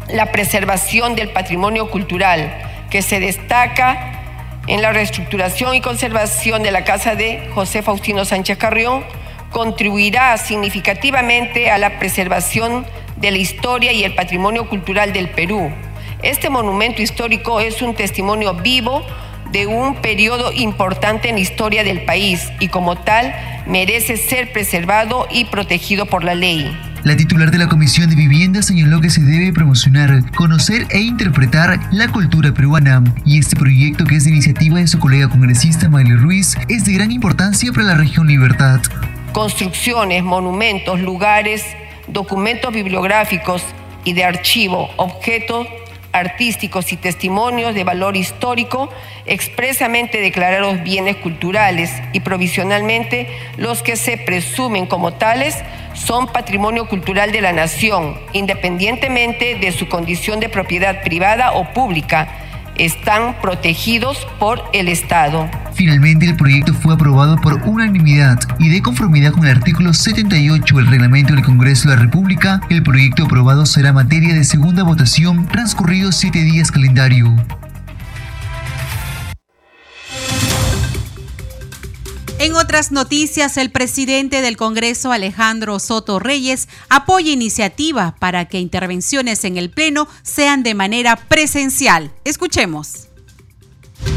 la 0.10 0.32
preservación 0.32 1.16
del 1.16 1.30
patrimonio 1.30 1.92
cultural, 1.92 2.52
que 2.90 3.04
se 3.04 3.20
destaca 3.20 4.20
en 4.68 4.82
la 4.82 4.92
reestructuración 4.92 5.76
y 5.76 5.82
conservación 5.82 6.64
de 6.64 6.72
la 6.72 6.84
casa 6.84 7.16
de 7.16 7.50
José 7.54 7.84
Faustino 7.84 8.26
Sánchez 8.26 8.58
Carrión, 8.58 9.04
contribuirá 9.52 10.36
significativamente 10.38 11.70
a 11.70 11.78
la 11.78 12.00
preservación 12.00 12.86
de 13.18 13.32
la 13.32 13.38
historia 13.38 13.92
y 13.92 14.04
el 14.04 14.16
patrimonio 14.16 14.68
cultural 14.68 15.14
del 15.14 15.30
Perú. 15.30 15.72
Este 16.24 16.50
monumento 16.50 17.02
histórico 17.02 17.60
es 17.60 17.82
un 17.82 17.94
testimonio 17.94 18.56
vivo 18.56 19.06
de 19.52 19.68
un 19.68 19.96
periodo 19.96 20.52
importante 20.52 21.30
en 21.30 21.36
la 21.36 21.42
historia 21.42 21.84
del 21.84 22.06
país 22.06 22.52
y 22.60 22.70
como 22.70 22.96
tal 22.96 23.34
merece 23.66 24.18
ser 24.18 24.52
preservado 24.52 25.28
y 25.32 25.46
protegido 25.46 26.06
por 26.06 26.24
la 26.24 26.36
ley. 26.36 26.76
La 27.04 27.18
titular 27.18 27.50
de 27.50 27.58
la 27.58 27.68
Comisión 27.68 28.10
de 28.10 28.16
Vivienda 28.16 28.62
señaló 28.62 29.02
que 29.02 29.10
se 29.10 29.22
debe 29.22 29.52
promocionar, 29.52 30.24
conocer 30.36 30.86
e 30.92 31.00
interpretar 31.00 31.80
la 31.92 32.08
cultura 32.08 32.54
peruana 32.54 33.04
y 33.26 33.40
este 33.40 33.56
proyecto 33.56 34.06
que 34.06 34.18
es 34.18 34.26
de 34.26 34.30
iniciativa 34.30 34.78
de 34.78 34.88
su 34.88 35.00
colega 35.00 35.28
congresista 35.28 35.90
Maile 35.90 36.16
Ruiz 36.16 36.56
es 36.70 36.86
de 36.86 36.94
gran 36.94 37.12
importancia 37.12 37.72
para 37.72 37.88
la 37.88 37.96
región 37.96 38.28
Libertad. 38.28 38.82
Construcciones, 39.34 40.24
monumentos, 40.24 41.00
lugares, 41.00 41.64
documentos 42.08 42.72
bibliográficos 42.72 43.64
y 44.04 44.14
de 44.14 44.24
archivo, 44.24 44.90
objetos 44.98 45.68
artísticos 46.12 46.92
y 46.92 46.98
testimonios 46.98 47.74
de 47.74 47.84
valor 47.84 48.16
histórico 48.16 48.90
expresamente 49.26 50.20
declarados 50.20 50.84
bienes 50.84 51.18
culturales 51.18 51.92
y 52.14 52.20
provisionalmente 52.22 53.30
los 53.58 53.82
que 53.82 53.96
se 53.96 54.18
presumen 54.18 54.86
como 54.86 55.14
tales 55.14 55.58
son 55.94 56.28
patrimonio 56.28 56.88
cultural 56.88 57.32
de 57.32 57.42
la 57.42 57.54
nación, 57.54 58.18
independientemente 58.34 59.56
de 59.56 59.72
su 59.72 59.88
condición 59.88 60.40
de 60.40 60.50
propiedad 60.50 61.04
privada 61.04 61.54
o 61.54 61.74
pública 61.74 62.28
están 62.76 63.36
protegidos 63.42 64.18
por 64.40 64.62
el 64.74 64.88
Estado. 64.88 65.50
Finalmente, 65.74 66.26
el 66.26 66.36
proyecto 66.36 66.74
fue 66.74 66.94
aprobado 66.94 67.38
por 67.38 67.54
unanimidad 67.64 68.40
y 68.60 68.70
de 68.70 68.82
conformidad 68.82 69.32
con 69.32 69.46
el 69.46 69.58
artículo 69.58 69.94
78 69.94 70.76
del 70.76 70.88
reglamento 70.88 71.34
del 71.34 71.44
Congreso 71.44 71.90
de 71.90 71.96
la 71.96 72.02
República, 72.02 72.62
el 72.70 72.84
proyecto 72.84 73.26
aprobado 73.26 73.66
será 73.66 73.94
materia 73.94 74.34
de 74.34 74.44
segunda 74.44 74.84
votación 74.84 75.48
transcurridos 75.48 76.16
siete 76.16 76.40
días 76.40 76.72
calendario. 76.72 77.36
En 82.42 82.56
otras 82.56 82.92
noticias, 82.92 83.56
el 83.58 83.70
presidente 83.70 84.42
del 84.42 84.58
Congreso, 84.58 85.12
Alejandro 85.12 85.78
Soto 85.78 86.18
Reyes, 86.18 86.70
apoya 86.90 87.32
iniciativa 87.32 88.16
para 88.18 88.46
que 88.46 88.58
intervenciones 88.58 89.44
en 89.44 89.58
el 89.58 89.70
Pleno 89.70 90.08
sean 90.24 90.64
de 90.64 90.74
manera 90.74 91.18
presencial. 91.28 92.12
Escuchemos. 92.24 93.10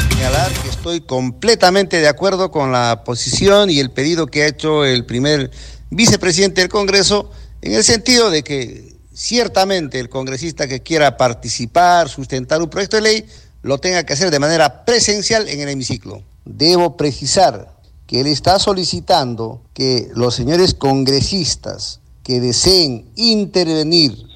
Señalar 0.09 0.51
que 0.53 0.71
estoy 0.71 1.03
completamente 1.03 2.01
de 2.01 2.09
acuerdo 2.09 2.51
con 2.51 2.73
la 2.73 3.05
posición 3.05 3.69
y 3.69 3.79
el 3.79 3.91
pedido 3.91 4.27
que 4.27 4.45
ha 4.45 4.47
hecho 4.47 4.87
el 4.87 5.05
primer 5.05 5.51
vicepresidente 5.91 6.63
del 6.63 6.71
Congreso, 6.71 7.31
en 7.61 7.75
el 7.75 7.85
sentido 7.85 8.31
de 8.31 8.43
que 8.43 8.97
ciertamente 9.13 10.01
el 10.01 10.09
congresista 10.09 10.67
que 10.67 10.83
quiera 10.83 11.19
participar, 11.19 12.09
sustentar 12.09 12.63
un 12.63 12.71
proyecto 12.71 12.97
de 12.97 13.03
ley, 13.03 13.27
lo 13.61 13.77
tenga 13.77 14.05
que 14.05 14.15
hacer 14.15 14.31
de 14.31 14.39
manera 14.39 14.87
presencial 14.87 15.47
en 15.47 15.61
el 15.61 15.69
hemiciclo. 15.69 16.25
debo 16.47 16.97
precisar 16.97 17.74
que 18.07 18.21
él 18.21 18.27
está 18.27 18.59
solicitando 18.59 19.63
que 19.73 20.11
los 20.15 20.35
señores 20.35 20.75
congresistas 20.75 22.01
que 22.23 22.41
deseen 22.41 23.11
intervenir 23.17 24.27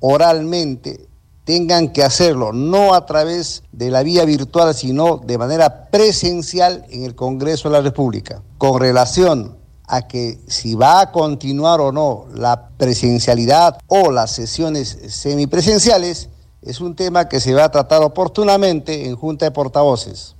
oralmente 0.00 1.08
tengan 1.44 1.92
que 1.92 2.02
hacerlo 2.02 2.52
no 2.52 2.94
a 2.94 3.06
través 3.06 3.62
de 3.72 3.90
la 3.90 4.02
vía 4.02 4.26
virtual, 4.26 4.74
sino 4.74 5.16
de 5.16 5.38
manera 5.38 5.88
presencial 5.90 6.84
en 6.90 7.04
el 7.04 7.14
Congreso 7.14 7.68
de 7.68 7.72
la 7.72 7.80
República. 7.80 8.42
Con 8.58 8.78
relación 8.78 9.56
a 9.86 10.06
que 10.06 10.38
si 10.46 10.74
va 10.74 11.00
a 11.00 11.10
continuar 11.10 11.80
o 11.80 11.90
no 11.90 12.26
la 12.34 12.68
presencialidad 12.76 13.78
o 13.86 14.10
las 14.10 14.32
sesiones 14.32 14.98
semipresenciales, 15.08 16.28
es 16.60 16.80
un 16.80 16.94
tema 16.94 17.28
que 17.28 17.40
se 17.40 17.54
va 17.54 17.64
a 17.64 17.70
tratar 17.70 18.02
oportunamente 18.02 19.06
en 19.06 19.16
Junta 19.16 19.46
de 19.46 19.50
Portavoces. 19.50 20.36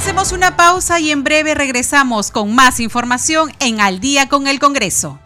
Hacemos 0.00 0.32
una 0.32 0.56
pausa 0.56 0.98
y 0.98 1.10
en 1.10 1.24
breve 1.24 1.54
regresamos 1.54 2.30
con 2.30 2.54
más 2.54 2.80
información 2.80 3.52
en 3.60 3.82
Al 3.82 4.00
día 4.00 4.30
con 4.30 4.46
el 4.46 4.58
Congreso. 4.58 5.18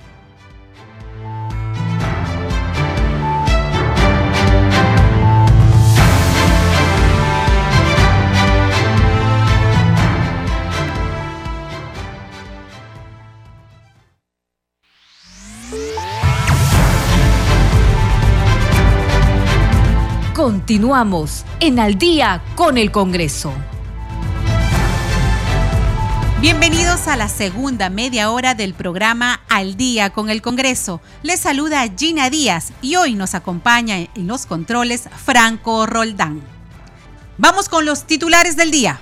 Continuamos 20.35 21.45
en 21.61 21.79
Al 21.79 21.97
día 21.97 22.43
con 22.57 22.77
el 22.77 22.91
Congreso. 22.91 23.53
Bienvenidos 26.45 27.09
a 27.09 27.17
la 27.17 27.31
segunda 27.31 27.89
media 27.89 28.31
hora 28.31 28.55
del 28.55 28.75
programa 28.75 29.41
Al 29.49 29.79
día 29.79 30.11
con 30.11 30.29
el 30.29 30.43
Congreso. 30.43 31.01
Les 31.23 31.41
saluda 31.41 31.89
Gina 31.97 32.29
Díaz 32.29 32.75
y 32.83 32.97
hoy 32.97 33.15
nos 33.15 33.35
acompaña 33.35 33.97
en 33.97 34.27
los 34.27 34.45
controles 34.45 35.09
Franco 35.25 35.87
Roldán. 35.87 36.43
Vamos 37.39 37.71
con 37.71 37.87
los 37.87 38.05
titulares 38.05 38.57
del 38.57 38.71
día. 38.71 39.01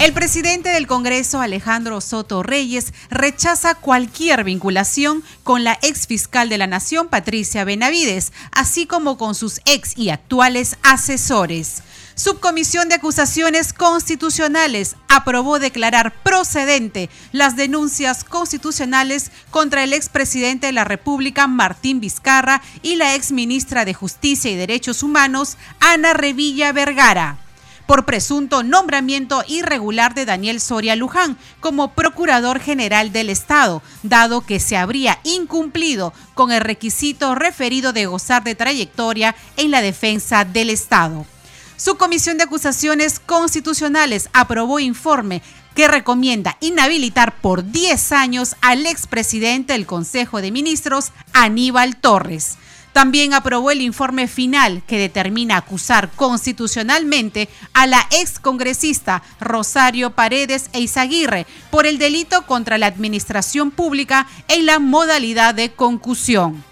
El 0.00 0.12
presidente 0.12 0.70
del 0.70 0.88
Congreso, 0.88 1.40
Alejandro 1.40 2.00
Soto 2.00 2.42
Reyes, 2.42 2.92
rechaza 3.08 3.76
cualquier 3.76 4.42
vinculación 4.42 5.22
con 5.44 5.62
la 5.62 5.78
ex 5.80 6.08
fiscal 6.08 6.48
de 6.48 6.58
la 6.58 6.66
Nación, 6.66 7.06
Patricia 7.06 7.62
Benavides, 7.62 8.32
así 8.50 8.86
como 8.86 9.16
con 9.16 9.36
sus 9.36 9.60
ex 9.64 9.96
y 9.96 10.10
actuales 10.10 10.76
asesores. 10.82 11.84
Subcomisión 12.14 12.88
de 12.88 12.96
Acusaciones 12.96 13.72
Constitucionales 13.72 14.96
aprobó 15.08 15.58
declarar 15.58 16.12
procedente 16.22 17.08
las 17.32 17.56
denuncias 17.56 18.24
constitucionales 18.24 19.30
contra 19.50 19.82
el 19.82 19.94
expresidente 19.94 20.66
de 20.66 20.72
la 20.72 20.84
República, 20.84 21.46
Martín 21.46 22.00
Vizcarra, 22.00 22.62
y 22.82 22.96
la 22.96 23.14
exministra 23.14 23.84
de 23.84 23.94
Justicia 23.94 24.50
y 24.50 24.56
Derechos 24.56 25.02
Humanos, 25.02 25.56
Ana 25.80 26.12
Revilla 26.12 26.72
Vergara 26.72 27.38
por 27.86 28.06
presunto 28.06 28.62
nombramiento 28.62 29.44
irregular 29.48 30.14
de 30.14 30.24
Daniel 30.24 30.60
Soria 30.60 30.96
Luján 30.96 31.36
como 31.60 31.92
Procurador 31.92 32.60
General 32.60 33.12
del 33.12 33.28
Estado, 33.28 33.82
dado 34.02 34.40
que 34.40 34.60
se 34.60 34.76
habría 34.76 35.18
incumplido 35.24 36.14
con 36.34 36.52
el 36.52 36.60
requisito 36.60 37.34
referido 37.34 37.92
de 37.92 38.06
gozar 38.06 38.44
de 38.44 38.54
trayectoria 38.54 39.34
en 39.56 39.70
la 39.70 39.82
defensa 39.82 40.44
del 40.44 40.70
Estado. 40.70 41.26
Su 41.82 41.96
Comisión 41.96 42.38
de 42.38 42.44
Acusaciones 42.44 43.18
Constitucionales 43.18 44.28
aprobó 44.32 44.78
informe 44.78 45.42
que 45.74 45.88
recomienda 45.88 46.56
inhabilitar 46.60 47.34
por 47.40 47.72
10 47.72 48.12
años 48.12 48.54
al 48.60 48.86
expresidente 48.86 49.72
del 49.72 49.84
Consejo 49.84 50.40
de 50.40 50.52
Ministros, 50.52 51.10
Aníbal 51.32 51.96
Torres. 51.96 52.56
También 52.92 53.34
aprobó 53.34 53.72
el 53.72 53.80
informe 53.80 54.28
final 54.28 54.84
que 54.86 54.96
determina 54.96 55.56
acusar 55.56 56.08
constitucionalmente 56.12 57.48
a 57.72 57.88
la 57.88 58.06
excongresista 58.12 59.24
Rosario 59.40 60.10
Paredes 60.10 60.70
Eizaguirre 60.72 61.48
por 61.72 61.86
el 61.86 61.98
delito 61.98 62.46
contra 62.46 62.78
la 62.78 62.86
administración 62.86 63.72
pública 63.72 64.28
en 64.46 64.66
la 64.66 64.78
modalidad 64.78 65.52
de 65.52 65.72
concusión. 65.72 66.62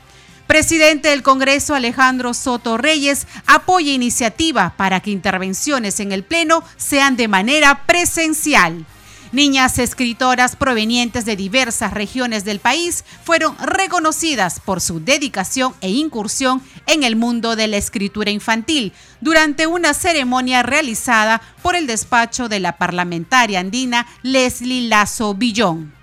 Presidente 0.50 1.10
del 1.10 1.22
Congreso 1.22 1.76
Alejandro 1.76 2.34
Soto 2.34 2.76
Reyes 2.76 3.28
apoya 3.46 3.92
iniciativa 3.92 4.74
para 4.76 4.98
que 4.98 5.12
intervenciones 5.12 6.00
en 6.00 6.10
el 6.10 6.24
Pleno 6.24 6.64
sean 6.76 7.16
de 7.16 7.28
manera 7.28 7.86
presencial. 7.86 8.84
Niñas 9.30 9.78
escritoras 9.78 10.56
provenientes 10.56 11.24
de 11.24 11.36
diversas 11.36 11.94
regiones 11.94 12.44
del 12.44 12.58
país 12.58 13.04
fueron 13.22 13.56
reconocidas 13.58 14.58
por 14.58 14.80
su 14.80 14.98
dedicación 14.98 15.72
e 15.82 15.90
incursión 15.90 16.60
en 16.88 17.04
el 17.04 17.14
mundo 17.14 17.54
de 17.54 17.68
la 17.68 17.76
escritura 17.76 18.32
infantil 18.32 18.92
durante 19.20 19.68
una 19.68 19.94
ceremonia 19.94 20.64
realizada 20.64 21.40
por 21.62 21.76
el 21.76 21.86
despacho 21.86 22.48
de 22.48 22.58
la 22.58 22.76
parlamentaria 22.76 23.60
andina 23.60 24.04
Leslie 24.24 24.88
Lazo 24.88 25.32
Villón. 25.32 25.99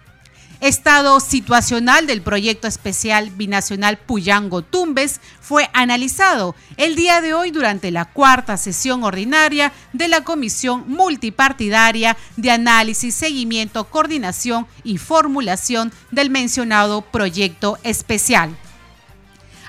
Estado 0.60 1.20
situacional 1.20 2.08
del 2.08 2.24
proyecto 2.24 2.68
especial 2.68 3.30
binacional 3.30 3.98
Puyango 3.98 4.64
Tumbes 4.64 5.22
fue 5.40 5.70
analizado 5.74 6.56
el 6.78 6.96
día 6.96 7.22
de 7.22 7.36
hoy 7.36 7.52
durante 7.52 7.92
la 7.92 8.06
cuarta 8.06 8.58
sesión 8.58 9.04
ordinaria 9.04 9.72
de 9.94 10.08
la 10.08 10.24
Comisión 10.24 10.86
Multipartidaria 10.88 12.18
de 12.38 12.52
Análisis, 12.52 13.14
Seguimiento, 13.14 13.86
Coordinación 13.86 14.66
y 14.84 14.98
Formulación 14.98 15.92
del 16.10 16.32
mencionado 16.32 17.02
proyecto 17.02 17.78
especial. 17.84 18.58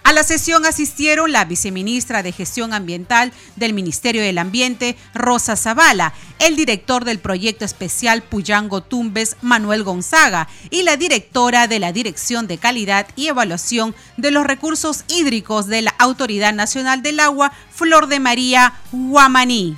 A 0.08 0.14
la 0.14 0.22
sesión 0.22 0.64
asistieron 0.64 1.32
la 1.32 1.44
viceministra 1.44 2.22
de 2.22 2.32
Gestión 2.32 2.72
Ambiental 2.72 3.30
del 3.56 3.74
Ministerio 3.74 4.22
del 4.22 4.38
Ambiente, 4.38 4.96
Rosa 5.12 5.54
Zavala, 5.54 6.14
el 6.38 6.56
director 6.56 7.04
del 7.04 7.18
proyecto 7.18 7.66
especial 7.66 8.22
Puyango 8.22 8.82
Tumbes, 8.82 9.36
Manuel 9.42 9.84
Gonzaga, 9.84 10.48
y 10.70 10.82
la 10.82 10.96
directora 10.96 11.66
de 11.66 11.78
la 11.78 11.92
Dirección 11.92 12.46
de 12.46 12.56
Calidad 12.56 13.06
y 13.16 13.26
Evaluación 13.26 13.94
de 14.16 14.30
los 14.30 14.46
Recursos 14.46 15.04
Hídricos 15.08 15.66
de 15.66 15.82
la 15.82 15.94
Autoridad 15.98 16.54
Nacional 16.54 17.02
del 17.02 17.20
Agua, 17.20 17.52
Flor 17.70 18.06
de 18.06 18.18
María 18.18 18.80
Guamaní. 18.92 19.76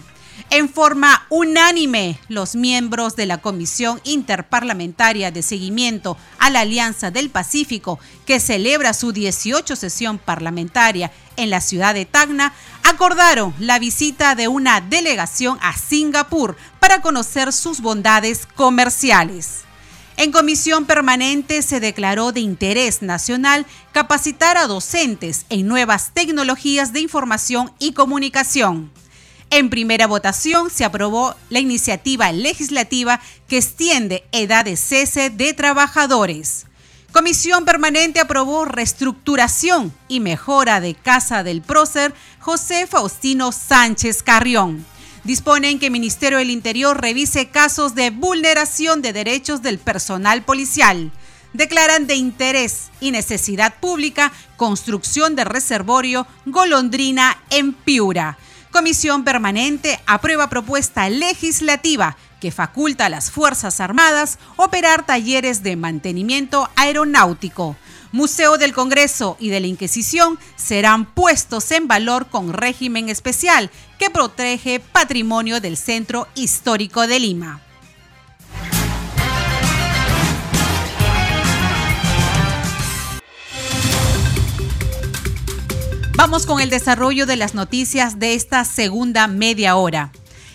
En 0.53 0.69
forma 0.69 1.27
unánime, 1.29 2.19
los 2.27 2.57
miembros 2.57 3.15
de 3.15 3.25
la 3.25 3.39
Comisión 3.39 4.01
Interparlamentaria 4.03 5.31
de 5.31 5.43
Seguimiento 5.43 6.17
a 6.41 6.51
la 6.51 6.63
Alianza 6.63 7.13
del 7.13 7.31
Pacífico, 7.31 8.01
que 8.27 8.41
celebra 8.41 8.93
su 8.93 9.13
18 9.13 9.77
sesión 9.77 10.19
parlamentaria 10.19 11.13
en 11.37 11.51
la 11.51 11.61
ciudad 11.61 11.95
de 11.95 12.05
Tacna, 12.05 12.53
acordaron 12.83 13.55
la 13.61 13.79
visita 13.79 14.35
de 14.35 14.49
una 14.49 14.81
delegación 14.81 15.57
a 15.63 15.73
Singapur 15.79 16.57
para 16.81 17.01
conocer 17.01 17.53
sus 17.53 17.81
bondades 17.81 18.49
comerciales. 18.57 19.61
En 20.17 20.33
comisión 20.33 20.85
permanente 20.85 21.63
se 21.63 21.79
declaró 21.79 22.33
de 22.33 22.41
interés 22.41 23.03
nacional 23.03 23.67
capacitar 23.93 24.57
a 24.57 24.67
docentes 24.67 25.47
en 25.49 25.69
nuevas 25.69 26.11
tecnologías 26.13 26.93
de 26.93 26.99
información 26.99 27.71
y 27.79 27.93
comunicación. 27.93 28.91
En 29.53 29.69
primera 29.69 30.07
votación 30.07 30.71
se 30.71 30.85
aprobó 30.85 31.35
la 31.49 31.59
iniciativa 31.59 32.31
legislativa 32.31 33.21
que 33.49 33.59
extiende 33.59 34.25
edad 34.31 34.65
de 34.65 34.77
cese 34.77 35.29
de 35.29 35.53
trabajadores. 35.55 36.67
Comisión 37.13 37.65
Permanente 37.65 38.21
aprobó 38.21 38.65
reestructuración 38.65 39.93
y 40.07 40.21
mejora 40.21 40.81
de 40.81 40.95
Casa 40.95 41.43
del 41.43 41.63
Prócer 41.63 42.15
José 42.39 42.87
Faustino 42.87 43.51
Sánchez 43.51 44.23
Carrión. 44.23 44.87
Disponen 45.25 45.81
que 45.81 45.87
el 45.87 45.93
Ministerio 45.93 46.39
del 46.39 46.51
Interior 46.51 47.01
revise 47.01 47.49
casos 47.49 47.97
de 47.97 48.11
vulneración 48.11 49.03
de 49.03 49.13
derechos 49.13 49.63
del 49.63 49.81
personal 49.81 50.43
policial. 50.45 51.11
Declaran 51.53 52.07
de 52.07 52.15
interés 52.15 52.91
y 53.01 53.11
necesidad 53.11 53.75
pública 53.81 54.33
construcción 54.57 55.35
de 55.35 55.45
reservorio 55.45 56.29
Golondrina 56.47 57.37
en 57.51 57.73
Piura. 57.73 58.39
Comisión 58.71 59.25
Permanente 59.25 60.01
aprueba 60.07 60.49
propuesta 60.49 61.11
legislativa 61.11 62.17
que 62.41 62.53
faculta 62.53 63.07
a 63.07 63.09
las 63.09 63.31
Fuerzas 63.31 63.81
Armadas 63.81 64.39
operar 64.57 65.05
talleres 65.05 65.63
de 65.63 65.77
mantenimiento 65.77 66.71
aeronáutico. 66.77 67.77
Museo 68.13 68.59
del 68.59 68.73
Congreso 68.73 69.37
y 69.39 69.51
de 69.51 69.61
la 69.61 69.67
Inquisición 69.67 70.39
serán 70.57 71.05
puestos 71.05 71.71
en 71.73 71.89
valor 71.89 72.29
con 72.29 72.53
régimen 72.53 73.09
especial 73.09 73.71
que 73.99 74.11
protege 74.11 74.81
patrimonio 74.81 75.61
del 75.61 75.77
Centro 75.77 76.29
Histórico 76.35 77.07
de 77.07 77.21
Lima. 77.21 77.61
Vamos 86.23 86.45
con 86.45 86.61
el 86.61 86.69
desarrollo 86.69 87.25
de 87.25 87.37
las 87.37 87.55
noticias 87.55 88.19
de 88.19 88.35
esta 88.35 88.67
segunda 88.67 89.27
media 89.27 89.77
hora. 89.77 90.13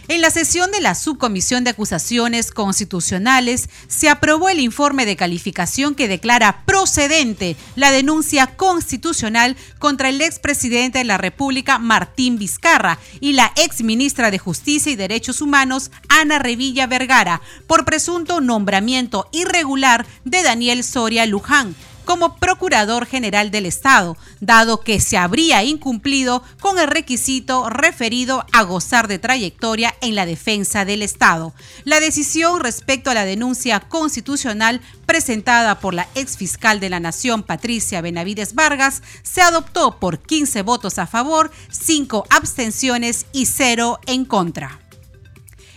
En 0.08 0.22
la 0.22 0.30
sesión 0.30 0.70
de 0.70 0.80
la 0.80 0.94
Subcomisión 0.94 1.64
de 1.64 1.72
Acusaciones 1.72 2.52
Constitucionales 2.52 3.68
se 3.88 4.08
aprobó 4.08 4.50
el 4.50 4.60
informe 4.60 5.08
de 5.08 5.16
calificación 5.16 5.96
que 5.96 6.08
declara 6.08 6.62
procedente 6.68 7.56
la 7.76 7.90
denuncia 7.90 8.46
constitucional 8.46 9.58
contra 9.80 10.10
el 10.10 10.22
expresidente 10.22 11.00
de 11.00 11.06
la 11.06 11.18
República, 11.18 11.80
Martín 11.80 12.38
Vizcarra, 12.38 13.00
y 13.20 13.34
la 13.34 13.52
exministra 13.56 14.30
de 14.30 14.38
Justicia 14.38 14.92
y 14.92 14.96
Derechos 14.96 15.42
Humanos, 15.42 15.90
Ana 16.10 16.38
Revilla 16.38 16.86
Vergara, 16.86 17.42
por 17.66 17.86
presunto 17.86 18.40
nombramiento 18.40 19.30
irregular 19.32 20.06
de 20.26 20.44
Daniel 20.44 20.84
Soria 20.84 21.26
Luján 21.26 21.76
como 22.06 22.38
Procurador 22.38 23.06
General 23.06 23.52
del 23.52 23.66
Estado, 23.66 24.18
dado 24.40 24.82
que 24.82 25.00
se 25.00 25.18
habría 25.18 25.64
incumplido 25.64 26.44
con 26.62 26.80
el 26.80 26.88
requisito 26.88 27.70
referido 27.70 28.46
a 28.54 28.64
gozar 28.64 29.08
de 29.08 29.20
trayectoria 29.20 29.94
en 30.02 30.16
la 30.16 30.26
defensa 30.26 30.86
del 30.86 31.02
Estado. 31.02 31.54
La 31.84 32.00
decisión 32.00 32.62
respecto 32.62 33.10
a 33.10 33.14
la 33.14 33.26
denuncia 33.26 33.80
constitucional 33.80 34.82
presentada 35.06 35.80
por 35.80 35.94
la 35.94 36.08
exfiscal 36.16 36.80
de 36.80 36.90
la 36.90 37.00
Nación, 37.00 37.44
Patricia 37.44 38.02
Benavides 38.02 38.56
Vargas, 38.56 39.02
se 39.24 39.42
adoptó 39.42 40.00
por 40.00 40.20
15 40.20 40.62
votos 40.62 41.00
a 41.00 41.08
favor, 41.08 41.52
5 41.70 42.26
abstenciones 42.30 43.26
y 43.32 43.46
0 43.46 44.00
en 44.06 44.26
contra. 44.26 44.85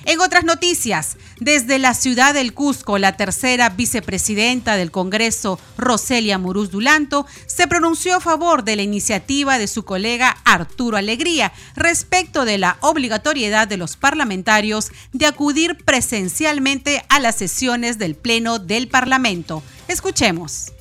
En 0.08 0.20
otras 0.20 0.42
noticias, 0.42 1.18
desde 1.38 1.78
la 1.78 1.92
ciudad 1.92 2.32
del 2.32 2.54
Cusco, 2.54 2.96
la 2.96 3.18
tercera 3.18 3.68
vicepresidenta 3.68 4.78
del 4.78 4.90
Congreso, 4.90 5.60
Roselia 5.76 6.38
Muruz 6.38 6.70
Dulanto, 6.70 7.26
se 7.44 7.68
pronunció 7.68 8.16
a 8.16 8.20
favor 8.20 8.64
de 8.64 8.76
la 8.76 8.80
iniciativa 8.80 9.58
de 9.58 9.66
su 9.66 9.84
colega 9.84 10.38
Arturo 10.46 10.96
Alegría 10.96 11.52
respecto 11.76 12.46
de 12.46 12.56
la 12.56 12.78
obligatoriedad 12.80 13.68
de 13.68 13.76
los 13.76 13.98
parlamentarios 13.98 14.92
de 15.12 15.26
acudir 15.26 15.76
presencialmente 15.84 17.04
a 17.10 17.20
las 17.20 17.36
sesiones 17.36 17.98
del 17.98 18.14
Pleno 18.14 18.58
del 18.58 18.88
Parlamento. 18.88 19.62
Escuchemos. 19.88 20.72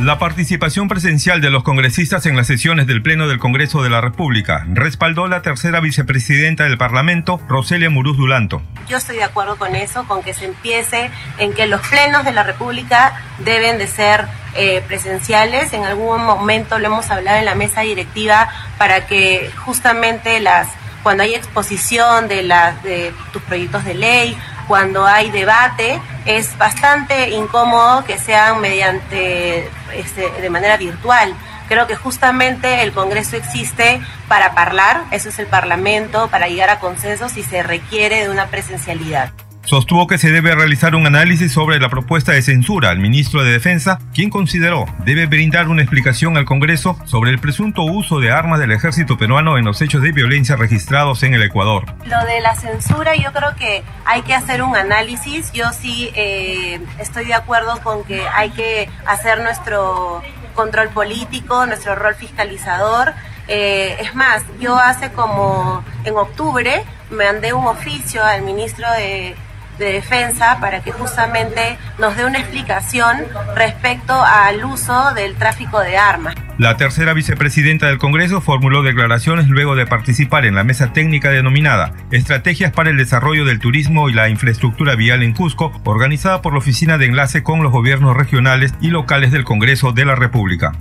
La 0.00 0.20
participación 0.20 0.86
presencial 0.86 1.40
de 1.40 1.50
los 1.50 1.64
congresistas 1.64 2.24
en 2.26 2.36
las 2.36 2.46
sesiones 2.46 2.86
del 2.86 3.02
Pleno 3.02 3.26
del 3.26 3.40
Congreso 3.40 3.82
de 3.82 3.90
la 3.90 4.00
República 4.00 4.64
respaldó 4.72 5.26
la 5.26 5.42
tercera 5.42 5.80
vicepresidenta 5.80 6.62
del 6.62 6.78
Parlamento, 6.78 7.40
Roselia 7.48 7.90
Muruz 7.90 8.16
Dulanto. 8.16 8.62
Yo 8.88 8.98
estoy 8.98 9.16
de 9.16 9.24
acuerdo 9.24 9.56
con 9.56 9.74
eso, 9.74 10.06
con 10.06 10.22
que 10.22 10.34
se 10.34 10.44
empiece 10.44 11.10
en 11.38 11.52
que 11.52 11.66
los 11.66 11.80
plenos 11.88 12.24
de 12.24 12.30
la 12.30 12.44
República 12.44 13.20
deben 13.44 13.76
de 13.78 13.88
ser 13.88 14.26
eh, 14.54 14.84
presenciales. 14.86 15.72
En 15.72 15.84
algún 15.84 16.24
momento 16.24 16.78
lo 16.78 16.86
hemos 16.86 17.10
hablado 17.10 17.38
en 17.38 17.44
la 17.44 17.56
mesa 17.56 17.80
directiva 17.80 18.48
para 18.78 19.08
que 19.08 19.50
justamente 19.56 20.38
las 20.38 20.68
cuando 21.02 21.24
hay 21.24 21.34
exposición 21.34 22.28
de, 22.28 22.42
de 22.84 23.12
tus 23.32 23.42
proyectos 23.42 23.84
de 23.84 23.94
ley 23.94 24.36
cuando 24.68 25.06
hay 25.06 25.30
debate, 25.30 26.00
es 26.26 26.56
bastante 26.58 27.30
incómodo 27.30 28.04
que 28.04 28.18
sean 28.18 28.60
mediante, 28.60 29.68
este, 29.94 30.30
de 30.30 30.50
manera 30.50 30.76
virtual. 30.76 31.34
Creo 31.68 31.86
que 31.86 31.96
justamente 31.96 32.82
el 32.82 32.92
Congreso 32.92 33.36
existe 33.36 34.00
para 34.28 34.46
hablar, 34.46 35.04
eso 35.10 35.30
es 35.30 35.38
el 35.38 35.46
Parlamento, 35.46 36.28
para 36.28 36.48
llegar 36.48 36.70
a 36.70 36.78
consensos 36.78 37.36
y 37.36 37.42
se 37.42 37.62
requiere 37.62 38.22
de 38.22 38.30
una 38.30 38.46
presencialidad. 38.46 39.32
Sostuvo 39.68 40.06
que 40.06 40.16
se 40.16 40.32
debe 40.32 40.54
realizar 40.54 40.94
un 40.94 41.06
análisis 41.06 41.52
sobre 41.52 41.78
la 41.78 41.90
propuesta 41.90 42.32
de 42.32 42.40
censura 42.40 42.88
al 42.88 43.00
ministro 43.00 43.44
de 43.44 43.52
Defensa, 43.52 43.98
quien 44.14 44.30
consideró 44.30 44.86
debe 45.04 45.26
brindar 45.26 45.68
una 45.68 45.82
explicación 45.82 46.38
al 46.38 46.46
Congreso 46.46 46.98
sobre 47.04 47.32
el 47.32 47.38
presunto 47.38 47.82
uso 47.82 48.18
de 48.18 48.30
armas 48.30 48.60
del 48.60 48.72
ejército 48.72 49.18
peruano 49.18 49.58
en 49.58 49.66
los 49.66 49.82
hechos 49.82 50.00
de 50.00 50.12
violencia 50.12 50.56
registrados 50.56 51.22
en 51.22 51.34
el 51.34 51.42
Ecuador. 51.42 51.84
Lo 52.06 52.24
de 52.24 52.40
la 52.40 52.54
censura 52.54 53.14
yo 53.14 53.30
creo 53.34 53.54
que 53.56 53.82
hay 54.06 54.22
que 54.22 54.32
hacer 54.32 54.62
un 54.62 54.74
análisis. 54.74 55.52
Yo 55.52 55.70
sí 55.78 56.10
eh, 56.14 56.80
estoy 56.98 57.26
de 57.26 57.34
acuerdo 57.34 57.78
con 57.82 58.04
que 58.04 58.26
hay 58.26 58.48
que 58.48 58.88
hacer 59.04 59.42
nuestro 59.42 60.22
control 60.54 60.88
político, 60.88 61.66
nuestro 61.66 61.94
rol 61.94 62.14
fiscalizador. 62.14 63.12
Eh, 63.48 63.98
es 64.00 64.14
más, 64.14 64.44
yo 64.60 64.78
hace 64.78 65.12
como 65.12 65.84
en 66.06 66.16
octubre 66.16 66.84
mandé 67.10 67.52
un 67.52 67.66
oficio 67.66 68.24
al 68.24 68.40
ministro 68.42 68.90
de 68.92 69.36
de 69.78 69.92
Defensa 69.92 70.58
para 70.60 70.82
que 70.82 70.92
justamente 70.92 71.78
nos 71.98 72.16
dé 72.16 72.24
una 72.24 72.38
explicación 72.38 73.18
respecto 73.54 74.12
al 74.12 74.64
uso 74.64 75.14
del 75.14 75.34
tráfico 75.36 75.80
de 75.80 75.96
armas. 75.96 76.34
La 76.58 76.76
tercera 76.76 77.12
vicepresidenta 77.12 77.86
del 77.86 77.98
Congreso 77.98 78.40
formuló 78.40 78.82
declaraciones 78.82 79.48
luego 79.48 79.76
de 79.76 79.86
participar 79.86 80.44
en 80.44 80.56
la 80.56 80.64
mesa 80.64 80.92
técnica 80.92 81.30
denominada 81.30 81.92
Estrategias 82.10 82.72
para 82.72 82.90
el 82.90 82.96
Desarrollo 82.96 83.44
del 83.44 83.60
Turismo 83.60 84.08
y 84.08 84.14
la 84.14 84.28
Infraestructura 84.28 84.96
Vial 84.96 85.22
en 85.22 85.34
Cusco, 85.34 85.72
organizada 85.84 86.42
por 86.42 86.52
la 86.52 86.58
Oficina 86.58 86.98
de 86.98 87.06
Enlace 87.06 87.42
con 87.42 87.62
los 87.62 87.72
Gobiernos 87.72 88.16
Regionales 88.16 88.74
y 88.80 88.88
Locales 88.88 89.30
del 89.30 89.44
Congreso 89.44 89.92
de 89.92 90.04
la 90.04 90.14
República. 90.14 90.72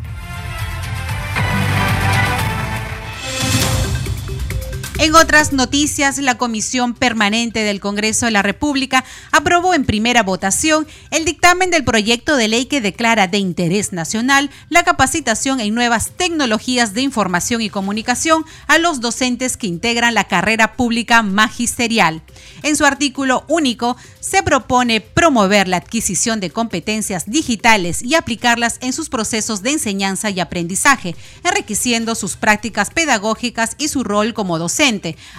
En 5.00 5.14
otras 5.14 5.54
noticias, 5.54 6.18
la 6.18 6.40
Comisión 6.40 6.96
Permanente 6.96 7.60
del 7.60 7.80
Congreso 7.80 8.26
de 8.26 8.32
la 8.32 8.42
República 8.42 9.06
aprobó 9.32 9.76
en 9.76 9.86
primera 9.86 10.24
votación 10.24 10.88
el 11.12 11.24
dictamen 11.24 11.70
del 11.70 11.84
proyecto 11.84 12.36
de 12.36 12.48
ley 12.48 12.66
que 12.66 12.82
declara 12.82 13.28
de 13.28 13.38
interés 13.38 13.94
nacional 13.94 14.50
la 14.70 14.84
capacitación 14.84 15.60
en 15.60 15.76
nuevas 15.76 16.14
tecnologías 16.18 16.96
de 16.96 17.02
información 17.02 17.62
y 17.62 17.70
comunicación 17.70 18.44
a 18.66 18.80
los 18.80 19.00
docentes 19.00 19.56
que 19.56 19.68
integran 19.68 20.16
la 20.16 20.24
carrera 20.24 20.74
pública 20.74 21.22
magisterial. 21.22 22.24
En 22.64 22.76
su 22.76 22.84
artículo 22.84 23.46
único, 23.48 23.98
se 24.20 24.42
propone 24.42 25.00
promover 25.00 25.68
la 25.68 25.78
adquisición 25.78 26.40
de 26.40 26.50
competencias 26.50 27.30
digitales 27.30 28.02
y 28.02 28.16
aplicarlas 28.16 28.78
en 28.82 28.94
sus 28.94 29.10
procesos 29.10 29.62
de 29.62 29.74
enseñanza 29.74 30.32
y 30.32 30.40
aprendizaje, 30.40 31.16
enriqueciendo 31.44 32.16
sus 32.16 32.36
prácticas 32.36 32.90
pedagógicas 32.90 33.76
y 33.78 33.90
su 33.90 34.04
rol 34.04 34.34
como 34.34 34.58
docente 34.58 34.87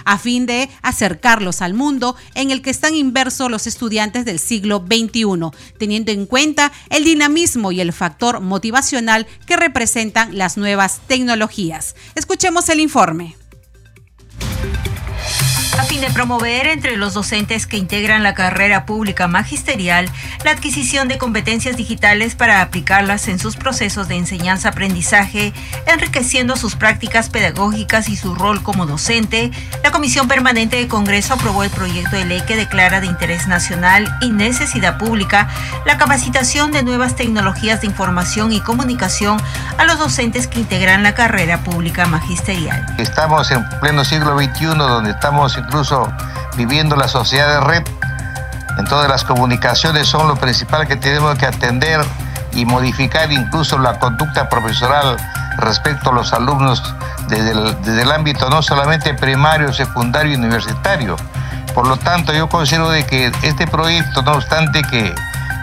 a 0.05 0.17
fin 0.19 0.45
de 0.45 0.69
acercarlos 0.83 1.61
al 1.61 1.73
mundo 1.73 2.15
en 2.35 2.51
el 2.51 2.61
que 2.61 2.69
están 2.69 2.95
inversos 2.95 3.49
los 3.49 3.65
estudiantes 3.65 4.23
del 4.25 4.37
siglo 4.37 4.85
XXI, 4.85 5.23
teniendo 5.79 6.11
en 6.11 6.27
cuenta 6.27 6.71
el 6.89 7.03
dinamismo 7.03 7.71
y 7.71 7.81
el 7.81 7.93
factor 7.93 8.41
motivacional 8.41 9.25
que 9.47 9.57
representan 9.57 10.37
las 10.37 10.57
nuevas 10.57 11.01
tecnologías. 11.07 11.95
Escuchemos 12.15 12.69
el 12.69 12.79
informe 12.79 13.38
a 15.77 15.83
fin 15.83 16.01
de 16.01 16.09
promover 16.09 16.67
entre 16.67 16.97
los 16.97 17.13
docentes 17.13 17.67
que 17.67 17.77
integran 17.77 18.23
la 18.23 18.33
carrera 18.33 18.85
pública 18.85 19.27
magisterial 19.27 20.09
la 20.43 20.51
adquisición 20.51 21.07
de 21.07 21.17
competencias 21.17 21.75
digitales 21.75 22.35
para 22.35 22.61
aplicarlas 22.61 23.27
en 23.27 23.39
sus 23.39 23.57
procesos 23.57 24.07
de 24.07 24.15
enseñanza-aprendizaje, 24.15 25.53
enriqueciendo 25.85 26.55
sus 26.55 26.75
prácticas 26.75 27.29
pedagógicas 27.29 28.09
y 28.09 28.15
su 28.15 28.35
rol 28.35 28.63
como 28.63 28.85
docente, 28.85 29.51
la 29.83 29.91
Comisión 29.91 30.27
Permanente 30.27 30.77
de 30.77 30.87
Congreso 30.87 31.33
aprobó 31.33 31.63
el 31.63 31.69
proyecto 31.69 32.15
de 32.15 32.25
ley 32.25 32.41
que 32.47 32.55
declara 32.55 33.01
de 33.01 33.07
interés 33.07 33.47
nacional 33.47 34.07
y 34.21 34.31
necesidad 34.31 34.97
pública 34.97 35.49
la 35.85 35.97
capacitación 35.97 36.71
de 36.71 36.83
nuevas 36.83 37.15
tecnologías 37.15 37.81
de 37.81 37.87
información 37.87 38.53
y 38.53 38.61
comunicación 38.61 39.41
a 39.77 39.85
los 39.85 39.99
docentes 39.99 40.47
que 40.47 40.59
integran 40.59 41.03
la 41.03 41.13
carrera 41.13 41.63
pública 41.63 42.07
magisterial. 42.07 42.85
Estamos 42.97 43.51
en 43.51 43.63
pleno 43.81 44.05
siglo 44.05 44.37
XXI 44.37 44.65
donde 44.65 45.11
estamos 45.11 45.57
incluso 45.69 46.11
viviendo 46.57 46.95
la 46.95 47.07
sociedad 47.07 47.47
de 47.47 47.59
red. 47.59 47.83
Entonces 48.79 49.09
las 49.09 49.23
comunicaciones 49.23 50.07
son 50.07 50.27
lo 50.27 50.35
principal 50.35 50.87
que 50.87 50.95
tenemos 50.95 51.37
que 51.37 51.45
atender 51.45 52.01
y 52.53 52.65
modificar 52.65 53.31
incluso 53.31 53.77
la 53.77 53.99
conducta 53.99 54.49
profesional 54.49 55.15
respecto 55.57 56.09
a 56.09 56.13
los 56.13 56.33
alumnos 56.33 56.81
desde 57.27 57.51
el, 57.51 57.81
desde 57.83 58.01
el 58.01 58.11
ámbito 58.11 58.49
no 58.49 58.63
solamente 58.63 59.13
primario, 59.13 59.71
secundario 59.71 60.31
y 60.31 60.35
universitario. 60.35 61.17
Por 61.75 61.85
lo 61.85 61.97
tanto, 61.97 62.33
yo 62.33 62.49
considero 62.49 62.89
de 62.89 63.05
que 63.05 63.31
este 63.43 63.67
proyecto, 63.67 64.23
no 64.23 64.31
obstante 64.31 64.81
que 64.81 65.13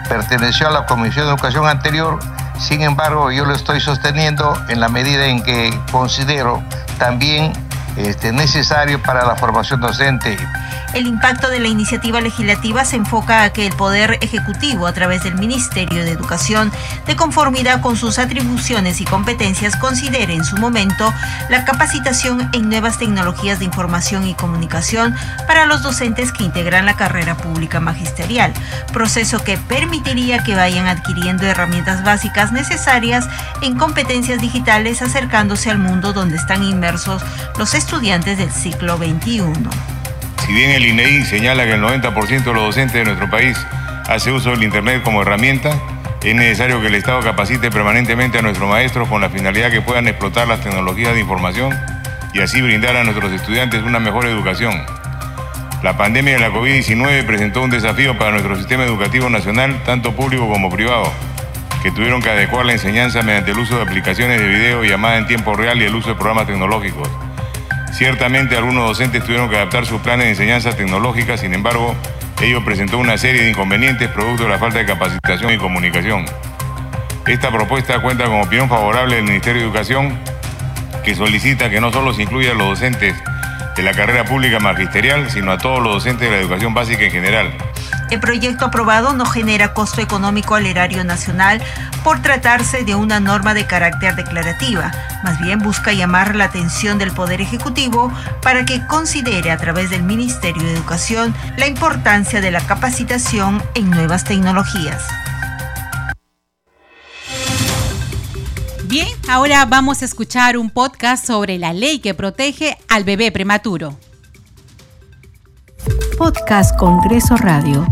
perteneció 0.07 0.69
a 0.69 0.71
la 0.71 0.85
Comisión 0.85 1.25
de 1.25 1.31
Educación 1.33 1.67
anterior, 1.67 2.17
sin 2.59 2.81
embargo, 2.81 3.29
yo 3.31 3.45
lo 3.45 3.53
estoy 3.53 3.81
sosteniendo 3.81 4.57
en 4.69 4.79
la 4.79 4.87
medida 4.87 5.25
en 5.25 5.43
que 5.43 5.77
considero 5.91 6.63
también 6.97 7.51
este, 7.97 8.31
necesario 8.31 9.01
para 9.01 9.25
la 9.25 9.35
formación 9.35 9.81
docente. 9.81 10.37
El 10.93 11.05
impacto 11.05 11.49
de 11.49 11.59
la 11.59 11.67
iniciativa 11.67 12.21
legislativa 12.21 12.85
se 12.85 12.95
enfoca 12.95 13.43
a 13.43 13.51
que 13.51 13.67
el 13.67 13.73
Poder 13.73 14.17
Ejecutivo, 14.21 14.87
a 14.87 14.93
través 14.93 15.21
del 15.23 15.35
Ministerio 15.35 16.03
de 16.03 16.11
Educación, 16.11 16.71
de 17.05 17.15
conformidad 17.15 17.81
con 17.81 17.97
sus 17.97 18.19
atribuciones 18.19 19.01
y 19.01 19.05
competencias, 19.05 19.75
considere 19.75 20.33
en 20.33 20.45
su 20.45 20.57
momento 20.57 21.13
la 21.49 21.65
capacitación 21.65 22.49
en 22.53 22.69
nuevas 22.69 22.97
tecnologías 22.97 23.59
de 23.59 23.65
información 23.65 24.27
y 24.27 24.33
comunicación 24.33 25.13
para 25.45 25.65
los 25.65 25.83
docentes 25.83 26.31
que 26.31 26.45
integran 26.45 26.85
la 26.85 26.95
carrera 26.95 27.35
pública 27.35 27.79
magisterial, 27.79 28.53
proceso 28.93 29.43
que 29.43 29.57
permitiría 29.57 30.43
que 30.43 30.55
vayan 30.55 30.87
adquiriendo 30.87 31.45
herramientas 31.45 32.03
básicas 32.03 32.51
necesarias 32.51 33.27
en 33.61 33.77
competencias 33.77 34.39
digitales 34.39 35.01
acercándose 35.01 35.69
al 35.69 35.79
mundo 35.79 36.13
donde 36.13 36.37
están 36.37 36.63
inmersos 36.63 37.23
los 37.57 37.73
estudiantes 37.73 37.86
del 37.89 38.51
ciclo 38.51 38.97
XXI. 38.97 39.41
Si 40.45 40.53
bien 40.53 40.71
el 40.71 40.85
INEI 40.85 41.23
señala 41.23 41.63
que 41.63 41.73
el 41.73 41.81
90% 41.81 42.43
de 42.43 42.53
los 42.53 42.63
docentes 42.63 42.93
de 42.93 43.05
nuestro 43.05 43.29
país 43.29 43.57
hace 44.07 44.31
uso 44.31 44.51
del 44.51 44.61
Internet 44.61 45.01
como 45.03 45.21
herramienta, 45.21 45.71
es 46.21 46.35
necesario 46.35 46.81
que 46.81 46.87
el 46.87 46.95
Estado 46.95 47.21
capacite 47.21 47.71
permanentemente 47.71 48.37
a 48.37 48.41
nuestros 48.41 48.69
maestros 48.69 49.07
con 49.07 49.21
la 49.21 49.29
finalidad 49.29 49.71
que 49.71 49.81
puedan 49.81 50.07
explotar 50.07 50.47
las 50.47 50.59
tecnologías 50.61 51.13
de 51.13 51.21
información 51.21 51.73
y 52.33 52.41
así 52.41 52.61
brindar 52.61 52.97
a 52.97 53.03
nuestros 53.05 53.31
estudiantes 53.31 53.81
una 53.81 53.99
mejor 53.99 54.27
educación. 54.27 54.79
La 55.81 55.97
pandemia 55.97 56.33
de 56.33 56.39
la 56.39 56.49
COVID-19 56.49 57.25
presentó 57.25 57.63
un 57.63 57.71
desafío 57.71 58.17
para 58.17 58.31
nuestro 58.31 58.57
sistema 58.57 58.83
educativo 58.83 59.29
nacional, 59.29 59.81
tanto 59.85 60.11
público 60.13 60.47
como 60.47 60.69
privado, 60.69 61.11
que 61.81 61.91
tuvieron 61.91 62.21
que 62.21 62.29
adecuar 62.29 62.65
la 62.65 62.73
enseñanza 62.73 63.23
mediante 63.23 63.51
el 63.51 63.59
uso 63.59 63.77
de 63.77 63.83
aplicaciones 63.83 64.39
de 64.39 64.47
video, 64.47 64.83
llamada 64.83 65.17
en 65.17 65.25
tiempo 65.25 65.55
real 65.55 65.81
y 65.81 65.85
el 65.85 65.95
uso 65.95 66.09
de 66.09 66.15
programas 66.15 66.47
tecnológicos. 66.47 67.09
Ciertamente 67.91 68.55
algunos 68.55 68.87
docentes 68.87 69.23
tuvieron 69.23 69.49
que 69.49 69.55
adaptar 69.55 69.85
sus 69.85 70.01
planes 70.01 70.25
de 70.25 70.31
enseñanza 70.31 70.75
tecnológica, 70.75 71.37
sin 71.37 71.53
embargo, 71.53 71.95
ello 72.41 72.63
presentó 72.63 72.97
una 72.99 73.17
serie 73.17 73.43
de 73.43 73.49
inconvenientes 73.49 74.09
producto 74.09 74.43
de 74.43 74.49
la 74.49 74.59
falta 74.59 74.79
de 74.79 74.85
capacitación 74.85 75.53
y 75.53 75.57
comunicación. 75.57 76.25
Esta 77.25 77.51
propuesta 77.51 77.99
cuenta 78.01 78.25
con 78.25 78.41
opinión 78.41 78.69
favorable 78.69 79.15
del 79.15 79.25
Ministerio 79.25 79.61
de 79.61 79.67
Educación, 79.67 80.19
que 81.03 81.15
solicita 81.15 81.69
que 81.69 81.81
no 81.81 81.91
solo 81.91 82.13
se 82.13 82.23
incluya 82.23 82.51
a 82.51 82.53
los 82.53 82.69
docentes 82.69 83.15
de 83.77 83.83
la 83.83 83.93
carrera 83.93 84.25
pública 84.25 84.59
magisterial, 84.59 85.29
sino 85.29 85.51
a 85.51 85.59
todos 85.59 85.81
los 85.81 85.93
docentes 85.93 86.29
de 86.29 86.35
la 86.35 86.41
educación 86.41 86.73
básica 86.73 87.03
en 87.03 87.11
general. 87.11 87.53
El 88.09 88.19
proyecto 88.19 88.65
aprobado 88.65 89.13
no 89.13 89.25
genera 89.25 89.73
costo 89.73 90.01
económico 90.01 90.55
al 90.55 90.65
erario 90.65 91.03
nacional 91.03 91.61
por 92.03 92.21
tratarse 92.21 92.83
de 92.83 92.95
una 92.95 93.19
norma 93.19 93.53
de 93.53 93.67
carácter 93.67 94.15
declarativa. 94.15 94.91
Más 95.23 95.39
bien 95.39 95.59
busca 95.59 95.93
llamar 95.93 96.35
la 96.35 96.45
atención 96.45 96.97
del 96.97 97.11
Poder 97.11 97.39
Ejecutivo 97.39 98.11
para 98.41 98.65
que 98.65 98.85
considere 98.87 99.51
a 99.51 99.57
través 99.57 99.89
del 99.89 100.03
Ministerio 100.03 100.63
de 100.63 100.73
Educación 100.73 101.35
la 101.57 101.67
importancia 101.67 102.41
de 102.41 102.51
la 102.51 102.61
capacitación 102.61 103.61
en 103.75 103.91
nuevas 103.91 104.23
tecnologías. 104.23 105.03
Bien, 108.87 109.07
ahora 109.27 109.65
vamos 109.65 110.01
a 110.01 110.05
escuchar 110.05 110.57
un 110.57 110.69
podcast 110.69 111.27
sobre 111.27 111.57
la 111.57 111.73
ley 111.73 111.99
que 111.99 112.13
protege 112.13 112.77
al 112.87 113.03
bebé 113.03 113.33
prematuro. 113.33 113.99
Podcast 116.17 116.73
Congreso 116.77 117.35
Radio. 117.35 117.85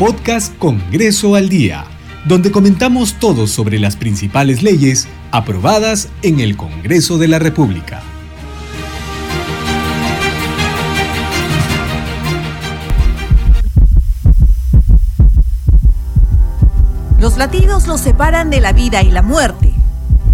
Podcast 0.00 0.58
Congreso 0.58 1.36
al 1.36 1.48
Día, 1.48 1.84
donde 2.24 2.50
comentamos 2.50 3.14
todo 3.20 3.46
sobre 3.46 3.78
las 3.78 3.94
principales 3.94 4.64
leyes 4.64 5.06
aprobadas 5.30 6.08
en 6.22 6.40
el 6.40 6.56
Congreso 6.56 7.18
de 7.18 7.28
la 7.28 7.38
República. 7.38 8.02
Los 17.20 17.36
latidos 17.36 17.86
los 17.86 18.00
separan 18.00 18.48
de 18.48 18.62
la 18.62 18.72
vida 18.72 19.02
y 19.02 19.10
la 19.10 19.20
muerte. 19.20 19.74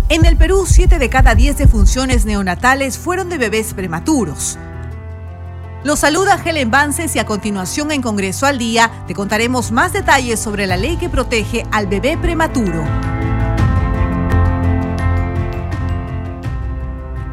En 0.08 0.24
el 0.24 0.36
Perú, 0.36 0.66
7 0.68 1.00
de 1.00 1.08
cada 1.08 1.34
10 1.34 1.58
defunciones 1.58 2.26
neonatales 2.26 2.96
fueron 2.96 3.28
de 3.28 3.38
bebés 3.38 3.74
prematuros. 3.74 4.56
Los 5.82 5.98
saluda 5.98 6.40
Helen 6.44 6.70
Vances 6.70 7.16
y 7.16 7.18
a 7.18 7.26
continuación 7.26 7.90
en 7.90 8.02
Congreso 8.02 8.46
al 8.46 8.58
Día 8.58 8.92
te 9.08 9.14
contaremos 9.14 9.72
más 9.72 9.92
detalles 9.92 10.38
sobre 10.38 10.68
la 10.68 10.76
ley 10.76 10.96
que 10.96 11.08
protege 11.08 11.66
al 11.72 11.88
bebé 11.88 12.16
prematuro. 12.16 12.84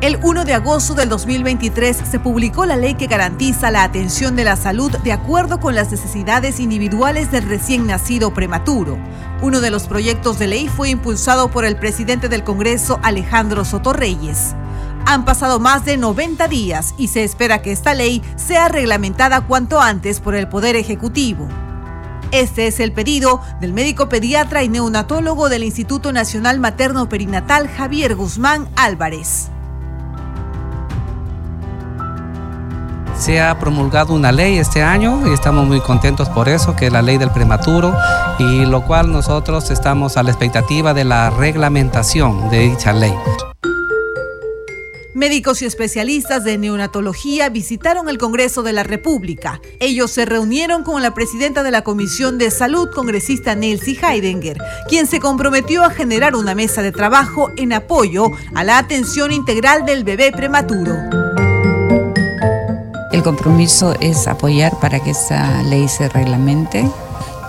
El 0.04 0.20
1 0.22 0.44
de 0.44 0.54
agosto 0.54 0.96
del 0.96 1.08
2023 1.08 1.96
se 1.96 2.20
publicó 2.20 2.66
la 2.66 2.76
ley 2.76 2.96
que 2.96 3.08
garantiza 3.08 3.72
la 3.72 3.84
atención 3.84 4.36
de 4.36 4.44
la 4.44 4.58
salud 4.58 4.92
de 4.92 5.14
acuerdo 5.14 5.62
con 5.62 5.76
las 5.76 5.92
necesidades 5.92 6.60
individuales 6.60 7.32
del 7.32 7.48
recién 7.48 7.88
nacido 7.88 8.34
prematuro. 8.34 8.98
Uno 9.42 9.62
de 9.62 9.70
los 9.70 9.88
proyectos 9.88 10.40
de 10.40 10.48
ley 10.48 10.68
fue 10.68 10.90
impulsado 10.90 11.50
por 11.50 11.64
el 11.64 11.78
presidente 11.78 12.28
del 12.28 12.44
Congreso, 12.44 13.00
Alejandro 13.02 13.64
Sotorreyes. 13.64 14.56
Han 15.06 15.24
pasado 15.24 15.62
más 15.62 15.86
de 15.86 15.96
90 15.96 16.50
días 16.50 16.96
y 16.98 17.08
se 17.08 17.24
espera 17.24 17.62
que 17.62 17.72
esta 17.72 17.94
ley 17.94 18.22
sea 18.36 18.68
reglamentada 18.68 19.48
cuanto 19.48 19.80
antes 19.80 20.20
por 20.20 20.36
el 20.36 20.50
Poder 20.50 20.76
Ejecutivo. 20.76 21.48
Este 22.32 22.68
es 22.68 22.82
el 22.82 22.92
pedido 22.92 23.40
del 23.62 23.72
médico 23.72 24.10
pediatra 24.10 24.64
y 24.64 24.68
neonatólogo 24.68 25.48
del 25.48 25.64
Instituto 25.64 26.12
Nacional 26.12 26.60
Materno 26.60 27.08
Perinatal 27.08 27.70
Javier 27.70 28.16
Guzmán 28.16 28.68
Álvarez. 28.76 29.53
Se 33.24 33.40
ha 33.40 33.58
promulgado 33.58 34.14
una 34.14 34.34
ley 34.34 34.58
este 34.58 34.82
año 34.82 35.26
y 35.26 35.34
estamos 35.34 35.66
muy 35.66 35.80
contentos 35.80 36.28
por 36.28 36.50
eso, 36.50 36.76
que 36.76 36.88
es 36.88 36.92
la 36.92 37.02
ley 37.02 37.18
del 37.18 37.32
prematuro, 37.32 37.96
y 38.38 38.66
lo 38.66 38.86
cual 38.86 39.14
nosotros 39.14 39.72
estamos 39.72 40.18
a 40.18 40.24
la 40.24 40.32
expectativa 40.32 40.94
de 40.94 41.06
la 41.06 41.30
reglamentación 41.30 42.50
de 42.50 42.60
dicha 42.60 42.92
ley. 42.92 43.14
Médicos 45.14 45.62
y 45.62 45.66
especialistas 45.66 46.44
de 46.44 46.58
neonatología 46.58 47.48
visitaron 47.48 48.10
el 48.10 48.18
Congreso 48.18 48.62
de 48.62 48.74
la 48.74 48.84
República. 48.84 49.62
Ellos 49.80 50.12
se 50.12 50.26
reunieron 50.26 50.84
con 50.84 51.02
la 51.02 51.14
presidenta 51.14 51.64
de 51.64 51.72
la 51.72 51.82
Comisión 51.82 52.38
de 52.38 52.52
Salud, 52.52 52.90
congresista 52.94 53.56
Nelsie 53.56 53.98
Heidenger, 54.04 54.58
quien 54.90 55.08
se 55.08 55.22
comprometió 55.22 55.86
a 55.86 55.92
generar 55.92 56.36
una 56.36 56.56
mesa 56.56 56.82
de 56.82 56.92
trabajo 56.92 57.52
en 57.56 57.72
apoyo 57.72 58.32
a 58.54 58.66
la 58.66 58.78
atención 58.78 59.32
integral 59.32 59.86
del 59.86 60.04
bebé 60.04 60.34
prematuro. 60.34 61.23
El 63.14 63.22
compromiso 63.22 63.94
es 64.00 64.28
apoyar 64.28 64.80
para 64.80 65.00
que 65.00 65.12
esta 65.12 65.62
ley 65.62 65.88
se 65.88 66.10
reglamente 66.10 66.90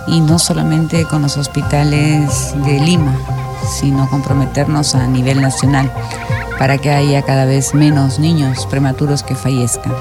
y 0.05 0.21
no 0.21 0.37
solamente 0.37 1.05
con 1.05 1.23
los 1.23 1.37
hospitales 1.37 2.53
de 2.63 2.79
Lima, 2.79 3.17
sino 3.67 4.07
comprometernos 4.07 4.93
a 4.93 5.07
nivel 5.07 5.41
nacional 5.41 5.91
para 6.59 6.77
que 6.77 6.91
haya 6.91 7.23
cada 7.23 7.45
vez 7.45 7.73
menos 7.73 8.19
niños 8.19 8.67
prematuros 8.67 9.23
que 9.23 9.33
fallezcan. 9.33 9.91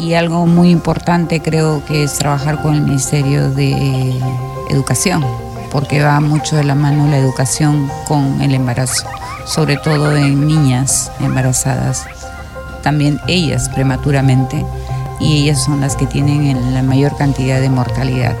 Y 0.00 0.14
algo 0.14 0.46
muy 0.46 0.70
importante 0.70 1.40
creo 1.40 1.84
que 1.84 2.02
es 2.02 2.14
trabajar 2.14 2.60
con 2.60 2.74
el 2.74 2.82
Ministerio 2.82 3.52
de 3.52 4.20
Educación, 4.68 5.24
porque 5.70 6.02
va 6.02 6.18
mucho 6.18 6.56
de 6.56 6.64
la 6.64 6.74
mano 6.74 7.06
la 7.06 7.18
educación 7.18 7.88
con 8.08 8.42
el 8.42 8.52
embarazo, 8.52 9.06
sobre 9.46 9.76
todo 9.76 10.16
en 10.16 10.44
niñas 10.48 11.12
embarazadas, 11.20 12.04
también 12.82 13.20
ellas 13.26 13.68
prematuramente, 13.68 14.64
y 15.20 15.42
ellas 15.42 15.64
son 15.64 15.80
las 15.80 15.96
que 15.96 16.06
tienen 16.06 16.74
la 16.74 16.82
mayor 16.82 17.16
cantidad 17.16 17.60
de 17.60 17.68
mortalidad. 17.68 18.36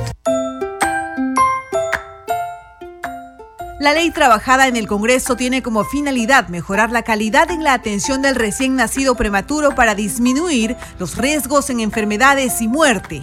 La 3.80 3.92
ley 3.92 4.10
trabajada 4.10 4.66
en 4.66 4.76
el 4.76 4.88
Congreso 4.88 5.36
tiene 5.36 5.62
como 5.62 5.84
finalidad 5.84 6.48
mejorar 6.48 6.90
la 6.90 7.02
calidad 7.02 7.50
en 7.52 7.62
la 7.62 7.74
atención 7.74 8.22
del 8.22 8.34
recién 8.34 8.74
nacido 8.74 9.14
prematuro 9.14 9.76
para 9.76 9.94
disminuir 9.94 10.76
los 10.98 11.16
riesgos 11.16 11.70
en 11.70 11.78
enfermedades 11.78 12.60
y 12.60 12.66
muerte. 12.66 13.22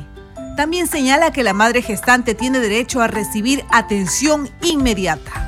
También 0.56 0.88
señala 0.88 1.32
que 1.32 1.44
la 1.44 1.52
madre 1.52 1.82
gestante 1.82 2.36
tiene 2.36 2.60
derecho 2.60 3.02
a 3.02 3.08
recibir 3.08 3.66
atención 3.70 4.50
inmediata. 4.64 5.46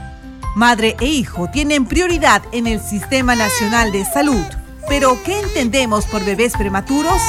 Madre 0.56 0.98
e 1.00 1.06
hijo 1.06 1.50
tienen 1.50 1.86
prioridad 1.86 2.42
en 2.52 2.68
el 2.68 2.82
Sistema 2.82 3.36
Nacional 3.36 3.94
de 3.94 4.04
Salud. 4.04 4.44
Pero, 4.90 5.18
¿qué 5.24 5.40
entendemos 5.40 6.06
por 6.06 6.26
bebés 6.26 6.54
prematuros? 6.58 7.22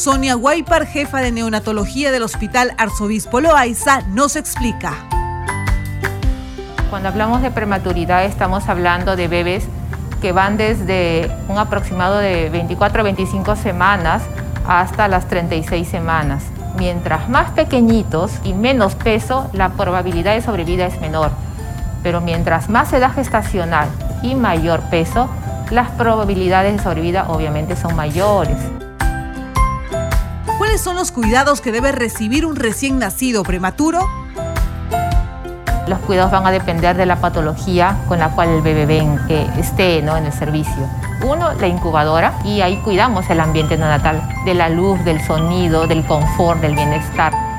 Sonia 0.00 0.34
Guaypar, 0.34 0.86
jefa 0.86 1.18
de 1.18 1.30
neonatología 1.30 2.10
del 2.10 2.22
Hospital 2.22 2.72
Arzobispo 2.78 3.42
Loaiza, 3.42 4.00
nos 4.08 4.34
explica. 4.34 4.94
Cuando 6.88 7.10
hablamos 7.10 7.42
de 7.42 7.50
prematuridad 7.50 8.24
estamos 8.24 8.66
hablando 8.70 9.14
de 9.14 9.28
bebés 9.28 9.66
que 10.22 10.32
van 10.32 10.56
desde 10.56 11.30
un 11.48 11.58
aproximado 11.58 12.16
de 12.16 12.48
24 12.48 13.00
a 13.00 13.02
25 13.02 13.56
semanas 13.56 14.22
hasta 14.66 15.06
las 15.06 15.28
36 15.28 15.86
semanas. 15.86 16.44
Mientras 16.78 17.28
más 17.28 17.50
pequeñitos 17.50 18.32
y 18.42 18.54
menos 18.54 18.94
peso, 18.94 19.50
la 19.52 19.68
probabilidad 19.68 20.32
de 20.34 20.40
sobrevida 20.40 20.86
es 20.86 20.98
menor. 21.02 21.30
pero 22.02 22.22
mientras 22.22 22.70
más 22.70 22.90
edad 22.94 23.14
gestacional 23.14 23.90
y 24.22 24.34
mayor 24.34 24.80
peso, 24.88 25.28
las 25.70 25.90
probabilidades 25.90 26.74
de 26.74 26.82
sobrevida 26.82 27.26
obviamente 27.28 27.76
son 27.76 27.94
mayores. 27.94 28.56
¿Cuáles 30.70 30.84
son 30.84 30.94
los 30.94 31.10
cuidados 31.10 31.60
que 31.60 31.72
debe 31.72 31.90
recibir 31.90 32.46
un 32.46 32.54
recién 32.54 33.00
nacido 33.00 33.42
prematuro? 33.42 34.08
Los 35.88 35.98
cuidados 35.98 36.30
van 36.30 36.46
a 36.46 36.52
depender 36.52 36.96
de 36.96 37.06
la 37.06 37.20
patología 37.20 37.98
con 38.06 38.20
la 38.20 38.28
cual 38.28 38.50
el 38.50 38.62
bebé 38.62 39.04
esté 39.58 40.00
¿no? 40.00 40.16
en 40.16 40.26
el 40.26 40.32
servicio. 40.32 40.88
Uno, 41.26 41.54
la 41.54 41.66
incubadora, 41.66 42.38
y 42.44 42.60
ahí 42.60 42.76
cuidamos 42.84 43.28
el 43.30 43.40
ambiente 43.40 43.76
neonatal, 43.76 44.22
de 44.44 44.54
la 44.54 44.68
luz, 44.68 45.04
del 45.04 45.20
sonido, 45.26 45.88
del 45.88 46.06
confort, 46.06 46.60
del 46.60 46.76
bienestar. 46.76 47.49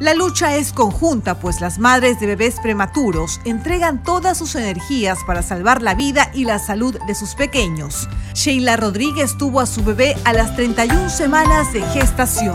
La 0.00 0.14
lucha 0.14 0.56
es 0.56 0.72
conjunta, 0.72 1.38
pues 1.40 1.60
las 1.60 1.78
madres 1.78 2.18
de 2.20 2.26
bebés 2.26 2.58
prematuros 2.62 3.38
entregan 3.44 4.02
todas 4.02 4.38
sus 4.38 4.54
energías 4.54 5.18
para 5.26 5.42
salvar 5.42 5.82
la 5.82 5.94
vida 5.94 6.30
y 6.32 6.46
la 6.46 6.58
salud 6.58 6.96
de 7.06 7.14
sus 7.14 7.34
pequeños. 7.34 8.08
Sheila 8.32 8.78
Rodríguez 8.78 9.36
tuvo 9.36 9.60
a 9.60 9.66
su 9.66 9.84
bebé 9.84 10.16
a 10.24 10.32
las 10.32 10.56
31 10.56 11.10
semanas 11.10 11.74
de 11.74 11.82
gestación. 11.82 12.54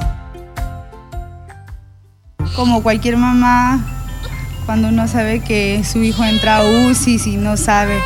Como 2.55 2.81
cualquier 2.81 3.17
mamá, 3.17 3.79
cuando 4.65 4.87
uno 4.87 5.07
sabe 5.07 5.41
que 5.41 5.83
su 5.83 6.01
hijo 6.01 6.23
entra 6.23 6.57
a 6.57 6.63
UCI 6.63 7.21
y 7.27 7.37
no 7.37 7.57
sabe, 7.57 7.99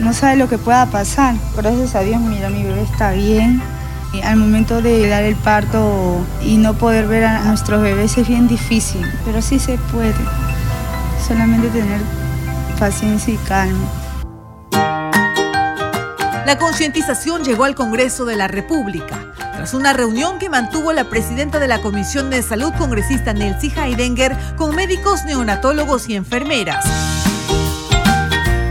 no 0.00 0.14
sabe 0.14 0.36
lo 0.36 0.48
que 0.48 0.56
pueda 0.56 0.86
pasar. 0.86 1.34
Gracias 1.54 1.94
a 1.96 2.00
Dios, 2.00 2.18
mira, 2.22 2.48
mi 2.48 2.62
bebé 2.62 2.80
está 2.84 3.10
bien 3.10 3.60
al 4.22 4.36
momento 4.36 4.82
de 4.82 5.08
dar 5.08 5.24
el 5.24 5.36
parto 5.36 6.24
y 6.42 6.56
no 6.56 6.74
poder 6.74 7.06
ver 7.06 7.24
a 7.24 7.40
nuestros 7.44 7.82
bebés 7.82 8.16
es 8.18 8.28
bien 8.28 8.48
difícil, 8.48 9.04
pero 9.24 9.42
sí 9.42 9.58
se 9.58 9.78
puede. 9.92 10.14
Solamente 11.26 11.68
tener 11.68 12.00
paciencia 12.78 13.34
y 13.34 13.36
calma. 13.38 13.88
La 16.44 16.58
concientización 16.58 17.42
llegó 17.42 17.64
al 17.64 17.74
Congreso 17.74 18.24
de 18.24 18.36
la 18.36 18.46
República 18.46 19.32
tras 19.56 19.74
una 19.74 19.92
reunión 19.92 20.38
que 20.38 20.48
mantuvo 20.48 20.92
la 20.92 21.08
presidenta 21.08 21.58
de 21.58 21.66
la 21.66 21.80
Comisión 21.80 22.30
de 22.30 22.42
Salud, 22.42 22.72
congresista 22.78 23.32
Nelsie 23.32 23.72
Heidenger, 23.74 24.36
con 24.56 24.76
médicos 24.76 25.24
neonatólogos 25.24 26.08
y 26.08 26.14
enfermeras 26.14 27.15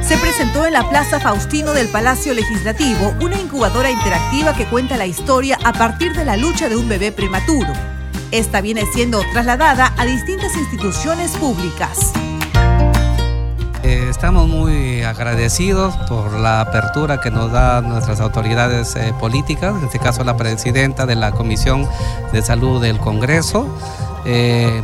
se 0.08 0.18
presentó 0.20 0.68
en 0.68 0.74
la 0.74 0.88
Plaza 0.88 1.20
Faustino 1.20 1.74
del 1.74 1.88
Palacio 1.88 2.36
Legislativo 2.36 3.16
una 3.22 3.42
incubadora 3.42 3.90
interactiva 3.90 4.54
que 4.54 4.68
cuenta 4.68 4.98
la 4.98 5.08
historia 5.08 5.58
a 5.64 5.74
partir 5.74 6.14
de 6.14 6.24
la 6.24 6.38
lucha 6.38 6.70
de 6.70 6.76
un 6.76 6.88
bebé 6.88 7.12
prematuro. 7.12 7.74
Esta 8.30 8.62
viene 8.62 8.86
siendo 8.94 9.22
trasladada 9.34 9.94
a 9.98 10.06
distintas 10.06 10.56
instituciones 10.56 11.32
públicas. 11.38 12.14
Eh, 13.82 14.08
estamos 14.08 14.48
muy 14.48 15.02
agradecidos 15.02 15.96
por 16.08 16.34
la 16.34 16.62
apertura 16.62 17.20
que 17.20 17.32
nos 17.32 17.52
dan 17.52 17.90
nuestras 17.90 18.20
autoridades 18.20 18.96
eh, 18.96 19.12
políticas, 19.20 19.76
en 19.76 19.86
este 19.86 19.98
caso 19.98 20.24
la 20.24 20.38
presidenta 20.38 21.08
de 21.08 21.16
la 21.16 21.32
Comisión 21.32 21.90
de 22.32 22.44
Salud 22.44 22.80
del 22.80 23.00
Congreso. 23.00 23.68
Eh, 24.26 24.84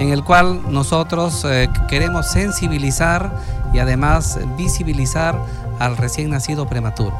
en 0.00 0.08
el 0.08 0.24
cual 0.24 0.60
nosotros 0.72 1.44
eh, 1.44 1.68
queremos 1.86 2.26
sensibilizar 2.26 3.30
y 3.72 3.78
además 3.78 4.38
visibilizar 4.56 5.38
al 5.78 5.96
recién 5.96 6.30
nacido 6.30 6.66
prematuro. 6.66 7.16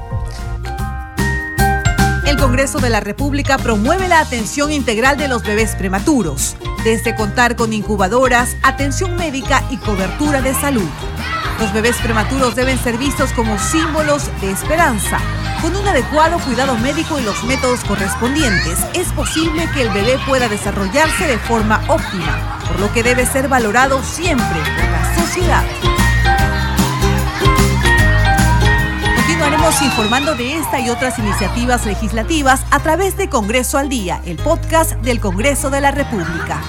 El 2.26 2.38
Congreso 2.38 2.78
de 2.78 2.90
la 2.90 3.00
República 3.00 3.58
promueve 3.58 4.08
la 4.08 4.20
atención 4.20 4.72
integral 4.72 5.18
de 5.18 5.28
los 5.28 5.42
bebés 5.42 5.76
prematuros, 5.76 6.56
desde 6.82 7.14
contar 7.14 7.54
con 7.54 7.72
incubadoras, 7.72 8.56
atención 8.62 9.14
médica 9.14 9.62
y 9.70 9.76
cobertura 9.76 10.40
de 10.40 10.54
salud. 10.54 10.88
Los 11.60 11.72
bebés 11.74 11.96
prematuros 11.96 12.56
deben 12.56 12.78
ser 12.78 12.96
vistos 12.96 13.32
como 13.34 13.58
símbolos 13.58 14.30
de 14.40 14.50
esperanza. 14.50 15.18
Con 15.62 15.76
un 15.76 15.86
adecuado 15.86 16.38
cuidado 16.38 16.74
médico 16.78 17.18
y 17.18 17.22
los 17.22 17.44
métodos 17.44 17.84
correspondientes, 17.84 18.78
es 18.94 19.12
posible 19.12 19.68
que 19.74 19.82
el 19.82 19.90
bebé 19.90 20.18
pueda 20.26 20.48
desarrollarse 20.48 21.26
de 21.26 21.36
forma 21.36 21.82
óptima, 21.88 22.58
por 22.66 22.80
lo 22.80 22.90
que 22.92 23.02
debe 23.02 23.26
ser 23.26 23.46
valorado 23.46 24.02
siempre 24.02 24.46
por 24.46 24.90
la 24.90 25.14
sociedad. 25.16 25.64
Continuaremos 29.16 29.82
informando 29.82 30.34
de 30.34 30.56
esta 30.56 30.80
y 30.80 30.88
otras 30.88 31.18
iniciativas 31.18 31.84
legislativas 31.84 32.64
a 32.70 32.80
través 32.80 33.18
de 33.18 33.28
Congreso 33.28 33.76
al 33.76 33.90
Día, 33.90 34.22
el 34.24 34.38
podcast 34.38 34.92
del 35.02 35.20
Congreso 35.20 35.68
de 35.68 35.82
la 35.82 35.90
República. 35.90 36.62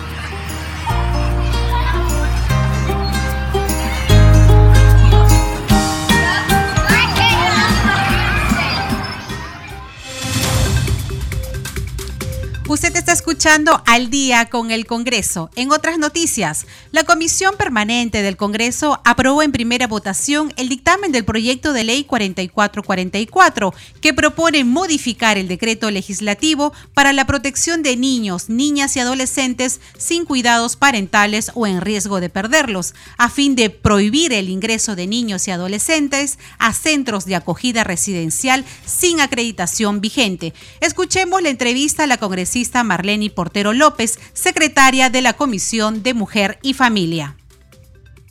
Escuchando 13.41 13.81
al 13.87 14.11
día 14.11 14.45
con 14.51 14.69
el 14.69 14.85
Congreso. 14.85 15.49
En 15.55 15.71
otras 15.71 15.97
noticias, 15.97 16.67
la 16.91 17.05
Comisión 17.05 17.55
Permanente 17.57 18.21
del 18.21 18.37
Congreso 18.37 19.01
aprobó 19.03 19.41
en 19.41 19.51
primera 19.51 19.87
votación 19.87 20.53
el 20.57 20.69
dictamen 20.69 21.11
del 21.11 21.25
proyecto 21.25 21.73
de 21.73 21.83
ley 21.83 22.03
4444 22.03 23.73
que 23.99 24.13
propone 24.13 24.63
modificar 24.63 25.39
el 25.39 25.47
decreto 25.47 25.89
legislativo 25.89 26.71
para 26.93 27.13
la 27.13 27.25
protección 27.25 27.81
de 27.81 27.97
niños, 27.97 28.47
niñas 28.47 28.95
y 28.95 28.99
adolescentes 28.99 29.81
sin 29.97 30.25
cuidados 30.25 30.75
parentales 30.75 31.51
o 31.55 31.65
en 31.65 31.81
riesgo 31.81 32.19
de 32.19 32.29
perderlos, 32.29 32.93
a 33.17 33.31
fin 33.31 33.55
de 33.55 33.71
prohibir 33.71 34.33
el 34.33 34.49
ingreso 34.49 34.95
de 34.95 35.07
niños 35.07 35.47
y 35.47 35.51
adolescentes 35.51 36.37
a 36.59 36.73
centros 36.73 37.25
de 37.25 37.37
acogida 37.37 37.83
residencial 37.83 38.65
sin 38.85 39.19
acreditación 39.19 39.99
vigente. 39.99 40.53
Escuchemos 40.79 41.41
la 41.41 41.49
entrevista 41.49 42.03
a 42.03 42.07
la 42.07 42.17
congresista 42.17 42.83
Marlene 42.83 43.30
Portero 43.31 43.73
López, 43.73 44.19
secretaria 44.33 45.09
de 45.09 45.21
la 45.21 45.33
Comisión 45.33 46.03
de 46.03 46.13
Mujer 46.13 46.59
y 46.61 46.73
Familia. 46.73 47.35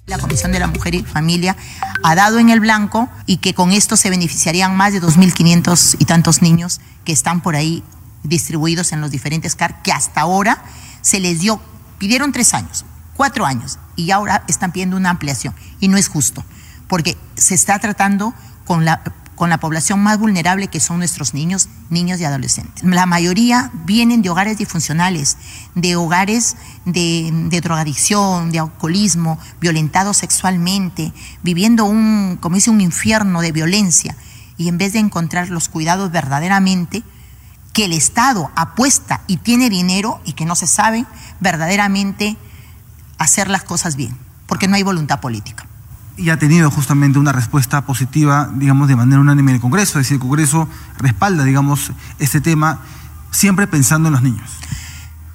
La 0.07 0.19
Comisión 0.19 0.53
de 0.53 0.59
la 0.59 0.67
Mujer 0.67 0.95
y 0.95 1.03
Familia 1.03 1.57
ha 2.03 2.15
dado 2.15 2.39
en 2.39 2.51
el 2.51 2.61
blanco 2.61 3.09
y 3.27 3.37
que 3.37 3.55
con 3.55 3.71
esto 3.71 3.97
se 3.97 4.11
beneficiarían 4.11 4.77
más 4.77 4.93
de 4.93 5.01
2.500 5.01 5.97
y 5.99 6.05
tantos 6.05 6.43
niños 6.43 6.81
que 7.05 7.13
están 7.13 7.41
por 7.43 7.55
ahí 7.55 7.85
distribuidos 8.23 8.93
en 8.93 9.01
los 9.01 9.11
diferentes 9.11 9.55
CAR, 9.55 9.83
que 9.83 9.93
hasta 9.93 10.21
ahora 10.23 10.63
se 11.01 11.21
les 11.21 11.41
dio, 11.41 11.61
pidieron 11.99 12.33
tres 12.33 12.55
años, 12.55 12.85
cuatro 13.17 13.47
años, 13.47 13.79
y 13.97 14.11
ahora 14.11 14.45
están 14.49 14.73
pidiendo 14.73 14.97
una 14.97 15.11
ampliación. 15.11 15.55
Y 15.79 15.89
no 15.89 15.97
es 15.97 16.09
justo, 16.09 16.45
porque 16.89 17.17
se 17.37 17.55
está 17.55 17.79
tratando 17.79 18.35
con 18.65 18.85
la 18.85 19.03
con 19.41 19.49
la 19.49 19.57
población 19.57 20.01
más 20.01 20.19
vulnerable 20.19 20.69
que 20.69 20.81
son 20.81 20.99
nuestros 20.99 21.33
niños, 21.33 21.71
niños 21.89 22.21
y 22.21 22.27
adolescentes. 22.27 22.85
La 22.85 23.07
mayoría 23.07 23.71
vienen 23.87 24.21
de 24.21 24.29
hogares 24.29 24.59
disfuncionales, 24.59 25.39
de 25.75 25.97
hogares 25.97 26.59
de, 26.85 27.49
drogadicción, 27.63 28.53
de 28.53 28.59
alcoholismo, 28.59 29.39
violentados 29.59 30.19
sexualmente, 30.19 31.15
viviendo 31.43 31.87
un, 31.87 32.37
como 32.39 32.57
dice, 32.57 32.69
un 32.69 32.83
infierno 32.83 33.41
de 33.41 33.51
violencia. 33.51 34.15
Y 34.59 34.69
en 34.69 34.77
vez 34.77 34.93
de 34.93 34.99
encontrar 34.99 35.49
los 35.49 35.71
cuidados 35.71 36.13
verdaderamente, 36.13 37.03
que 37.73 37.87
el 37.87 37.95
Estado 37.95 38.51
apuesta 38.57 39.23
y 39.27 39.39
tiene 39.39 39.71
dinero 39.71 40.21
y 40.27 40.35
que 40.35 40.45
no 40.45 40.55
se 40.55 40.67
sabe 40.67 41.07
verdaderamente 41.41 42.37
hacer 43.17 43.49
las 43.49 43.63
cosas 43.63 43.97
bien, 43.97 44.15
porque 44.47 44.69
no 44.69 44.77
hay 44.77 44.83
voluntad 44.83 45.21
política 45.21 45.70
y 46.21 46.29
ha 46.29 46.39
tenido 46.39 46.71
justamente 46.71 47.19
una 47.19 47.33
respuesta 47.33 47.87
positiva, 47.87 48.51
digamos, 48.55 48.89
de 48.89 48.97
manera 48.97 49.21
unánime 49.21 49.53
en 49.53 49.55
el 49.57 49.61
Congreso. 49.61 49.99
Es 49.99 50.07
decir, 50.07 50.17
el 50.17 50.21
Congreso 50.21 50.69
respalda, 50.99 51.45
digamos, 51.45 51.93
este 52.19 52.41
tema 52.41 52.81
siempre 53.31 53.67
pensando 53.67 54.09
en 54.09 54.13
los 54.13 54.23
niños. 54.23 54.51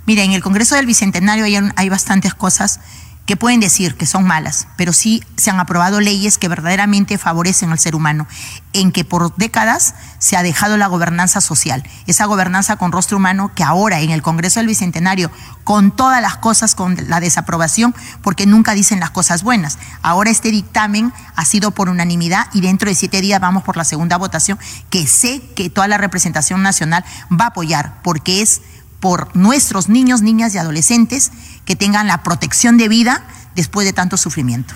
Mira, 0.05 0.23
en 0.23 0.31
el 0.31 0.43
Congreso 0.43 0.75
del 0.75 0.85
Bicentenario 0.85 1.45
hay, 1.45 1.57
hay 1.75 1.89
bastantes 1.89 2.35
cosas 2.35 2.79
que 3.25 3.37
pueden 3.37 3.59
decir 3.59 3.95
que 3.95 4.05
son 4.05 4.23
malas, 4.23 4.67
pero 4.77 4.93
sí 4.93 5.23
se 5.35 5.49
han 5.49 5.59
aprobado 5.59 5.99
leyes 5.99 6.37
que 6.37 6.47
verdaderamente 6.47 7.17
favorecen 7.17 7.71
al 7.71 7.79
ser 7.79 7.95
humano, 7.95 8.27
en 8.73 8.91
que 8.91 9.03
por 9.03 9.35
décadas 9.35 9.95
se 10.19 10.37
ha 10.37 10.43
dejado 10.43 10.77
la 10.77 10.87
gobernanza 10.87 11.41
social, 11.41 11.83
esa 12.05 12.25
gobernanza 12.25 12.75
con 12.77 12.91
rostro 12.91 13.17
humano 13.17 13.51
que 13.55 13.63
ahora 13.63 14.01
en 14.01 14.11
el 14.11 14.21
Congreso 14.21 14.59
del 14.59 14.67
Bicentenario, 14.67 15.31
con 15.63 15.95
todas 15.95 16.21
las 16.21 16.37
cosas, 16.37 16.75
con 16.75 16.95
la 17.07 17.19
desaprobación, 17.19 17.95
porque 18.21 18.45
nunca 18.45 18.73
dicen 18.73 18.99
las 18.99 19.09
cosas 19.09 19.41
buenas. 19.41 19.79
Ahora 20.03 20.29
este 20.29 20.51
dictamen 20.51 21.11
ha 21.35 21.45
sido 21.45 21.71
por 21.71 21.89
unanimidad 21.89 22.47
y 22.53 22.61
dentro 22.61 22.89
de 22.89 22.95
siete 22.95 23.21
días 23.21 23.41
vamos 23.41 23.63
por 23.63 23.77
la 23.77 23.85
segunda 23.85 24.17
votación, 24.17 24.59
que 24.91 25.07
sé 25.07 25.41
que 25.55 25.69
toda 25.71 25.87
la 25.87 25.97
representación 25.97 26.61
nacional 26.61 27.03
va 27.31 27.45
a 27.45 27.49
apoyar, 27.49 28.01
porque 28.03 28.41
es 28.43 28.61
por 29.05 29.35
nuestros 29.35 29.87
niños, 29.87 30.23
niñas 30.23 30.55
y 30.55 30.57
adolescentes 30.57 31.31
que 31.63 31.75
tengan 31.75 32.07
la 32.07 32.23
protección 32.23 32.75
de 32.75 32.87
vida 32.87 33.23
después 33.53 33.85
de 33.85 33.93
tanto 33.93 34.17
sufrimiento. 34.17 34.73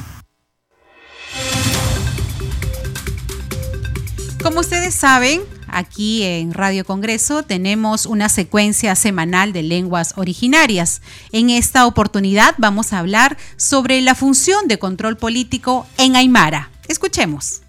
Como 4.43 4.59
ustedes 4.59 4.93
saben, 4.93 5.41
aquí 5.67 6.21
en 6.21 6.53
Radio 6.53 6.85
Congreso 6.85 7.41
tenemos 7.41 8.05
una 8.05 8.29
secuencia 8.29 8.93
semanal 8.95 9.51
de 9.51 9.63
lenguas 9.63 10.13
originarias. 10.15 11.01
En 11.31 11.49
esta 11.49 11.87
oportunidad 11.87 12.53
vamos 12.59 12.93
a 12.93 12.99
hablar 12.99 13.35
sobre 13.57 13.99
la 13.99 14.13
función 14.13 14.67
de 14.67 14.77
control 14.77 15.17
político 15.17 15.87
en 15.97 16.15
Aymara. 16.15 16.69
Escuchemos. 16.87 17.63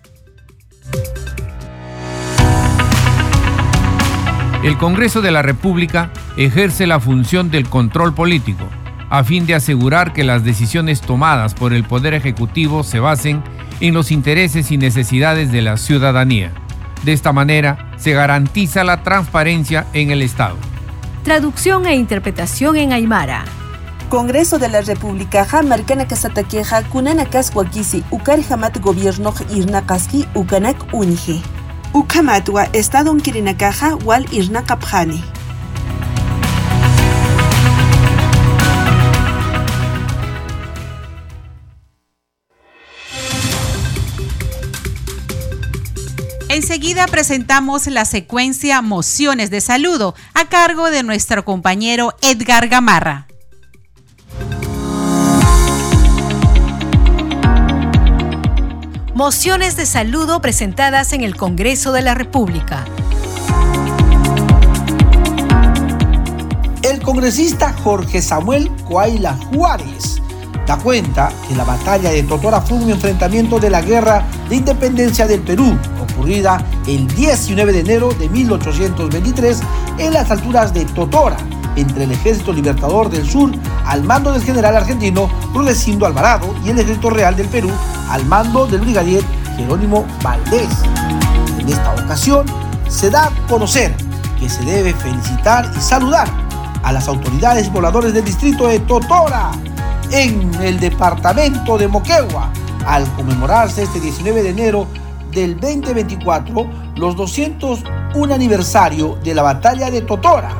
El 4.62 4.76
Congreso 4.76 5.22
de 5.22 5.30
la 5.30 5.40
República 5.40 6.10
ejerce 6.36 6.86
la 6.86 7.00
función 7.00 7.50
del 7.50 7.68
control 7.68 8.14
político 8.14 8.68
a 9.08 9.24
fin 9.24 9.44
de 9.44 9.54
asegurar 9.54 10.12
que 10.12 10.22
las 10.22 10.44
decisiones 10.44 11.00
tomadas 11.00 11.54
por 11.54 11.72
el 11.72 11.82
Poder 11.82 12.14
Ejecutivo 12.14 12.84
se 12.84 13.00
basen 13.00 13.42
en 13.80 13.92
los 13.92 14.12
intereses 14.12 14.70
y 14.70 14.78
necesidades 14.78 15.50
de 15.50 15.62
la 15.62 15.76
ciudadanía. 15.76 16.52
De 17.02 17.12
esta 17.12 17.32
manera, 17.32 17.90
se 17.96 18.12
garantiza 18.12 18.84
la 18.84 19.02
transparencia 19.02 19.86
en 19.94 20.10
el 20.10 20.22
Estado. 20.22 20.56
Traducción 21.24 21.86
e 21.86 21.96
interpretación 21.96 22.76
en 22.76 22.92
Aymara. 22.92 23.44
Congreso 24.08 24.58
de 24.58 24.68
la 24.68 24.80
República 24.80 25.46
Marcana 25.64 26.06
Casataqueja 26.06 26.82
Kunanakas 26.84 27.52
Wakisi 27.54 28.04
Ukar 28.10 28.40
Hamat 28.48 28.78
Gobierno 28.78 29.34
Irnakaski 29.54 30.26
Ukanak 30.34 30.76
Unije. 30.92 31.40
Ukamatwa 31.92 32.68
Estado 32.72 33.16
Kirinakaja 33.16 33.96
Wal 34.04 34.24
Irnakapjani. 34.32 35.24
Enseguida 46.48 47.06
presentamos 47.08 47.88
la 47.88 48.04
secuencia 48.04 48.82
Mociones 48.82 49.50
de 49.50 49.60
Saludo 49.60 50.14
a 50.34 50.48
cargo 50.48 50.90
de 50.90 51.02
nuestro 51.02 51.44
compañero 51.44 52.14
Edgar 52.22 52.68
Gamarra. 52.68 53.29
Mociones 59.20 59.76
de 59.76 59.84
saludo 59.84 60.40
presentadas 60.40 61.12
en 61.12 61.20
el 61.20 61.36
Congreso 61.36 61.92
de 61.92 62.00
la 62.00 62.14
República. 62.14 62.86
El 66.80 67.02
congresista 67.02 67.74
Jorge 67.84 68.22
Samuel 68.22 68.70
Coaila 68.88 69.36
Juárez 69.52 70.22
da 70.66 70.78
cuenta 70.78 71.30
que 71.46 71.54
la 71.54 71.64
batalla 71.64 72.08
de 72.08 72.22
Totora 72.22 72.62
fue 72.62 72.78
un 72.78 72.88
enfrentamiento 72.88 73.60
de 73.60 73.68
la 73.68 73.82
guerra 73.82 74.24
de 74.48 74.56
independencia 74.56 75.26
del 75.26 75.42
Perú, 75.42 75.78
ocurrida 76.00 76.64
el 76.86 77.06
19 77.08 77.74
de 77.74 77.80
enero 77.80 78.14
de 78.14 78.26
1823 78.26 79.60
en 79.98 80.14
las 80.14 80.30
alturas 80.30 80.72
de 80.72 80.86
Totora, 80.86 81.36
entre 81.76 82.04
el 82.04 82.12
Ejército 82.12 82.52
Libertador 82.52 83.10
del 83.10 83.28
Sur 83.28 83.50
al 83.86 84.02
mando 84.04 84.32
del 84.32 84.42
general 84.42 84.76
argentino 84.76 85.30
Rudecindo 85.54 86.06
Alvarado 86.06 86.54
y 86.64 86.70
el 86.70 86.78
Ejército 86.78 87.10
Real 87.10 87.36
del 87.36 87.48
Perú 87.48 87.70
al 88.08 88.24
mando 88.26 88.66
del 88.66 88.80
brigadier 88.80 89.22
Jerónimo 89.56 90.06
Valdés. 90.22 90.68
En 91.58 91.68
esta 91.68 91.92
ocasión 91.92 92.46
se 92.88 93.10
da 93.10 93.26
a 93.26 93.46
conocer 93.48 93.94
que 94.38 94.48
se 94.48 94.64
debe 94.64 94.94
felicitar 94.94 95.70
y 95.76 95.80
saludar 95.80 96.28
a 96.82 96.92
las 96.92 97.08
autoridades 97.08 97.66
y 97.66 97.70
pobladores 97.70 98.14
del 98.14 98.24
distrito 98.24 98.66
de 98.66 98.80
Totora, 98.80 99.50
en 100.10 100.52
el 100.62 100.80
departamento 100.80 101.78
de 101.78 101.86
Moquegua, 101.86 102.50
al 102.86 103.04
conmemorarse 103.14 103.82
este 103.82 104.00
19 104.00 104.42
de 104.42 104.48
enero 104.48 104.88
del 105.32 105.58
2024 105.58 106.66
los 106.96 107.16
201 107.16 108.34
aniversario 108.34 109.18
de 109.22 109.34
la 109.34 109.42
batalla 109.42 109.90
de 109.90 110.02
Totora. 110.02 110.58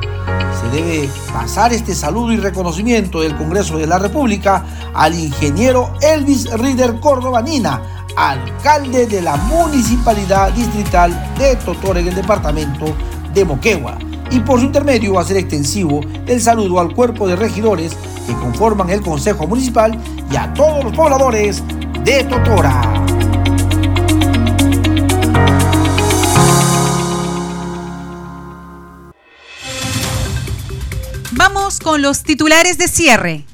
Se 0.61 0.77
debe 0.77 1.09
pasar 1.33 1.73
este 1.73 1.95
saludo 1.95 2.33
y 2.33 2.37
reconocimiento 2.37 3.21
del 3.21 3.37
Congreso 3.37 3.79
de 3.79 3.87
la 3.87 3.99
República 3.99 4.65
al 4.95 5.15
ingeniero 5.15 5.93
Elvis 6.01 6.51
Rider 6.53 7.01
Cordobanina, 7.01 7.81
alcalde 8.17 9.07
de 9.07 9.23
la 9.23 9.37
Municipalidad 9.37 10.53
Distrital 10.53 11.35
de 11.39 11.57
Totora 11.57 12.01
en 12.01 12.09
el 12.09 12.15
departamento 12.15 12.95
de 13.33 13.45
Moquegua. 13.45 13.99
Y 14.31 14.41
por 14.41 14.61
su 14.61 14.67
intermedio 14.67 15.19
hacer 15.19 15.39
extensivo 15.39 16.01
el 16.27 16.41
saludo 16.41 16.79
al 16.79 16.95
cuerpo 16.95 17.27
de 17.27 17.37
regidores 17.37 17.97
que 18.27 18.35
conforman 18.35 18.91
el 18.91 19.01
Consejo 19.01 19.47
Municipal 19.47 19.99
y 20.31 20.37
a 20.37 20.53
todos 20.55 20.85
los 20.85 20.93
pobladores 20.95 21.63
de 22.05 22.25
Totora. 22.25 23.00
Con 31.83 32.03
los 32.03 32.23
titulares 32.23 32.79
de 32.79 32.89
cierre. 32.89 33.45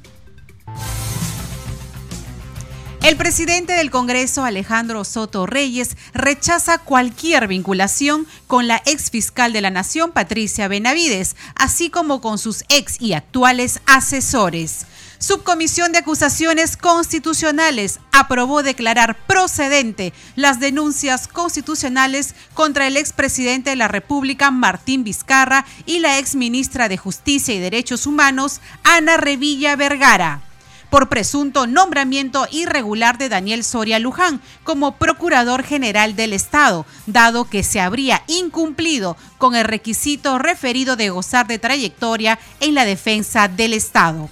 El 3.02 3.16
presidente 3.16 3.72
del 3.74 3.92
Congreso, 3.92 4.44
Alejandro 4.44 5.04
Soto 5.04 5.46
Reyes, 5.46 5.96
rechaza 6.12 6.78
cualquier 6.78 7.46
vinculación 7.46 8.26
con 8.48 8.66
la 8.66 8.82
ex 8.84 9.10
fiscal 9.10 9.52
de 9.52 9.60
la 9.60 9.70
Nación, 9.70 10.10
Patricia 10.10 10.66
Benavides, 10.66 11.36
así 11.54 11.88
como 11.88 12.20
con 12.20 12.36
sus 12.38 12.64
ex 12.68 13.00
y 13.00 13.12
actuales 13.12 13.80
asesores. 13.86 14.86
Subcomisión 15.18 15.92
de 15.92 15.98
Acusaciones 15.98 16.76
Constitucionales 16.76 18.00
aprobó 18.12 18.62
declarar 18.62 19.16
procedente 19.26 20.12
las 20.34 20.60
denuncias 20.60 21.26
constitucionales 21.26 22.34
contra 22.52 22.86
el 22.86 22.96
expresidente 22.96 23.70
de 23.70 23.76
la 23.76 23.88
República, 23.88 24.50
Martín 24.50 25.04
Vizcarra, 25.04 25.64
y 25.86 26.00
la 26.00 26.18
exministra 26.18 26.88
de 26.88 26.98
Justicia 26.98 27.54
y 27.54 27.58
Derechos 27.58 28.06
Humanos, 28.06 28.60
Ana 28.84 29.16
Revilla 29.16 29.74
Vergara 29.76 30.42
por 30.90 31.08
presunto 31.08 31.66
nombramiento 31.66 32.46
irregular 32.50 33.18
de 33.18 33.28
Daniel 33.28 33.64
Soria 33.64 33.98
Luján 33.98 34.40
como 34.62 34.96
Procurador 34.96 35.64
General 35.64 36.14
del 36.14 36.32
Estado, 36.32 36.86
dado 37.06 37.50
que 37.50 37.64
se 37.64 37.80
habría 37.80 38.22
incumplido 38.28 39.16
con 39.36 39.56
el 39.56 39.64
requisito 39.64 40.38
referido 40.38 40.96
de 40.96 41.10
gozar 41.10 41.48
de 41.48 41.58
trayectoria 41.58 42.38
en 42.60 42.74
la 42.74 42.84
defensa 42.84 43.48
del 43.48 43.72
Estado. 43.72 44.30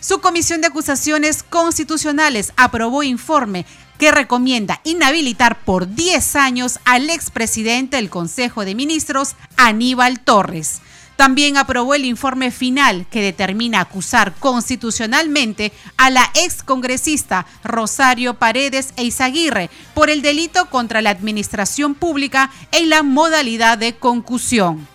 Su 0.00 0.20
Comisión 0.20 0.60
de 0.60 0.68
Acusaciones 0.68 1.42
Constitucionales 1.42 2.52
aprobó 2.56 3.02
informe 3.02 3.66
que 3.98 4.10
recomienda 4.10 4.80
inhabilitar 4.84 5.58
por 5.64 5.94
10 5.94 6.36
años 6.36 6.78
al 6.84 7.08
expresidente 7.10 7.96
del 7.96 8.10
Consejo 8.10 8.64
de 8.64 8.74
Ministros, 8.74 9.36
Aníbal 9.56 10.20
Torres. 10.20 10.80
También 11.16 11.56
aprobó 11.56 11.94
el 11.94 12.04
informe 12.04 12.50
final 12.50 13.06
que 13.10 13.22
determina 13.22 13.80
acusar 13.80 14.34
constitucionalmente 14.34 15.72
a 15.96 16.10
la 16.10 16.30
excongresista 16.34 17.46
Rosario 17.64 18.34
Paredes 18.34 18.92
Eizaguirre 18.96 19.70
por 19.94 20.10
el 20.10 20.20
delito 20.20 20.68
contra 20.68 21.00
la 21.00 21.08
administración 21.10 21.94
pública 21.94 22.50
en 22.70 22.90
la 22.90 23.02
modalidad 23.02 23.78
de 23.78 23.96
concusión. 23.96 24.86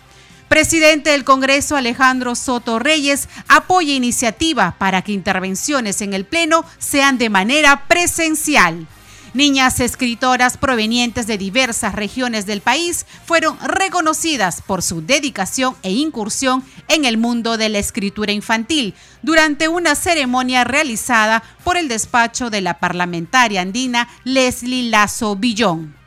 Presidente 0.52 1.08
del 1.08 1.24
Congreso 1.24 1.76
Alejandro 1.76 2.34
Soto 2.34 2.78
Reyes 2.78 3.30
apoya 3.48 3.94
iniciativa 3.94 4.76
para 4.78 5.00
que 5.00 5.12
intervenciones 5.12 6.02
en 6.02 6.12
el 6.12 6.26
Pleno 6.26 6.66
sean 6.76 7.16
de 7.16 7.30
manera 7.30 7.88
presencial. 7.88 8.86
Niñas 9.32 9.80
escritoras 9.80 10.58
provenientes 10.58 11.26
de 11.26 11.38
diversas 11.38 11.94
regiones 11.94 12.44
del 12.44 12.60
país 12.60 13.06
fueron 13.24 13.58
reconocidas 13.60 14.60
por 14.60 14.82
su 14.82 15.00
dedicación 15.00 15.74
e 15.82 15.90
incursión 15.90 16.62
en 16.88 17.06
el 17.06 17.16
mundo 17.16 17.56
de 17.56 17.70
la 17.70 17.78
escritura 17.78 18.32
infantil 18.32 18.94
durante 19.22 19.68
una 19.68 19.94
ceremonia 19.94 20.64
realizada 20.64 21.42
por 21.64 21.78
el 21.78 21.88
despacho 21.88 22.50
de 22.50 22.60
la 22.60 22.78
parlamentaria 22.78 23.62
andina 23.62 24.06
Leslie 24.24 24.90
Lazo 24.90 25.34
Villón. 25.34 26.01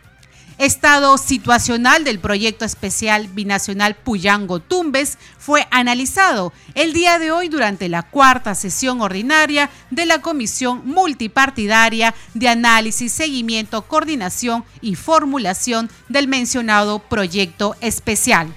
Estado 0.58 1.18
situacional 1.18 2.06
del 2.06 2.20
proyecto 2.20 2.64
especial 2.64 3.28
binacional 3.28 3.96
Puyango 3.96 4.60
Tumbes 4.60 5.18
fue 5.38 5.68
analizado 5.70 6.54
el 6.76 6.94
día 6.94 7.20
de 7.20 7.32
hoy 7.32 7.50
durante 7.50 7.90
la 7.90 8.04
cuarta 8.04 8.56
sesión 8.56 9.02
ordinaria 9.02 9.70
de 9.92 10.06
la 10.06 10.22
Comisión 10.22 10.82
Multipartidaria 10.86 12.16
de 12.34 12.48
Análisis, 12.48 13.12
Seguimiento, 13.12 13.82
Coordinación 13.82 14.64
y 14.80 14.96
Formulación 14.96 15.90
del 16.08 16.30
mencionado 16.30 17.00
proyecto 17.00 17.76
especial. 17.82 18.54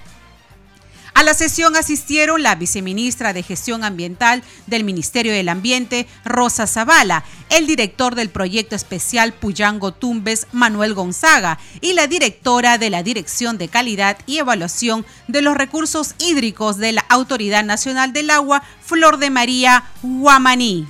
A 1.19 1.23
la 1.23 1.33
sesión 1.33 1.75
asistieron 1.75 2.43
la 2.43 2.55
viceministra 2.55 3.33
de 3.33 3.43
Gestión 3.43 3.83
Ambiental 3.83 4.41
del 4.67 4.85
Ministerio 4.85 5.33
del 5.33 5.49
Ambiente, 5.49 6.07
Rosa 6.23 6.65
Zavala, 6.65 7.25
el 7.49 7.67
director 7.67 8.15
del 8.15 8.29
proyecto 8.29 8.73
especial 8.73 9.33
Puyango 9.33 9.91
Tumbes, 9.91 10.47
Manuel 10.53 10.93
Gonzaga, 10.93 11.59
y 11.81 11.91
la 11.91 12.07
directora 12.07 12.77
de 12.77 12.89
la 12.89 13.03
Dirección 13.03 13.57
de 13.57 13.67
Calidad 13.67 14.17
y 14.27 14.37
Evaluación 14.37 15.05
de 15.27 15.41
los 15.41 15.57
Recursos 15.57 16.15
Hídricos 16.19 16.77
de 16.77 16.93
la 16.93 17.05
Autoridad 17.09 17.65
Nacional 17.65 18.13
del 18.13 18.29
Agua, 18.29 18.63
Flor 18.81 19.17
de 19.17 19.29
María 19.29 19.91
Guamaní. 20.01 20.87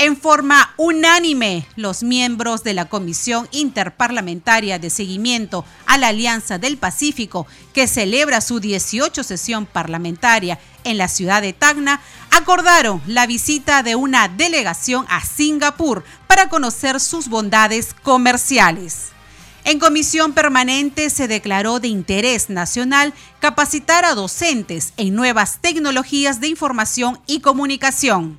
En 0.00 0.16
forma 0.16 0.74
unánime, 0.76 1.66
los 1.74 2.04
miembros 2.04 2.62
de 2.62 2.72
la 2.72 2.84
Comisión 2.84 3.48
Interparlamentaria 3.50 4.78
de 4.78 4.90
Seguimiento 4.90 5.64
a 5.86 5.98
la 5.98 6.08
Alianza 6.08 6.56
del 6.56 6.78
Pacífico, 6.78 7.48
que 7.74 7.88
celebra 7.88 8.40
su 8.40 8.60
18 8.60 9.24
sesión 9.24 9.66
parlamentaria 9.66 10.60
en 10.84 10.98
la 10.98 11.08
ciudad 11.08 11.42
de 11.42 11.52
Tacna, 11.52 12.00
acordaron 12.30 13.02
la 13.08 13.26
visita 13.26 13.82
de 13.82 13.96
una 13.96 14.28
delegación 14.28 15.04
a 15.08 15.20
Singapur 15.24 16.04
para 16.28 16.48
conocer 16.48 17.00
sus 17.00 17.26
bondades 17.26 17.92
comerciales. 18.04 19.08
En 19.64 19.80
comisión 19.80 20.32
permanente 20.32 21.10
se 21.10 21.26
declaró 21.26 21.80
de 21.80 21.88
interés 21.88 22.50
nacional 22.50 23.12
capacitar 23.40 24.04
a 24.04 24.14
docentes 24.14 24.92
en 24.96 25.16
nuevas 25.16 25.58
tecnologías 25.60 26.40
de 26.40 26.46
información 26.46 27.18
y 27.26 27.40
comunicación. 27.40 28.38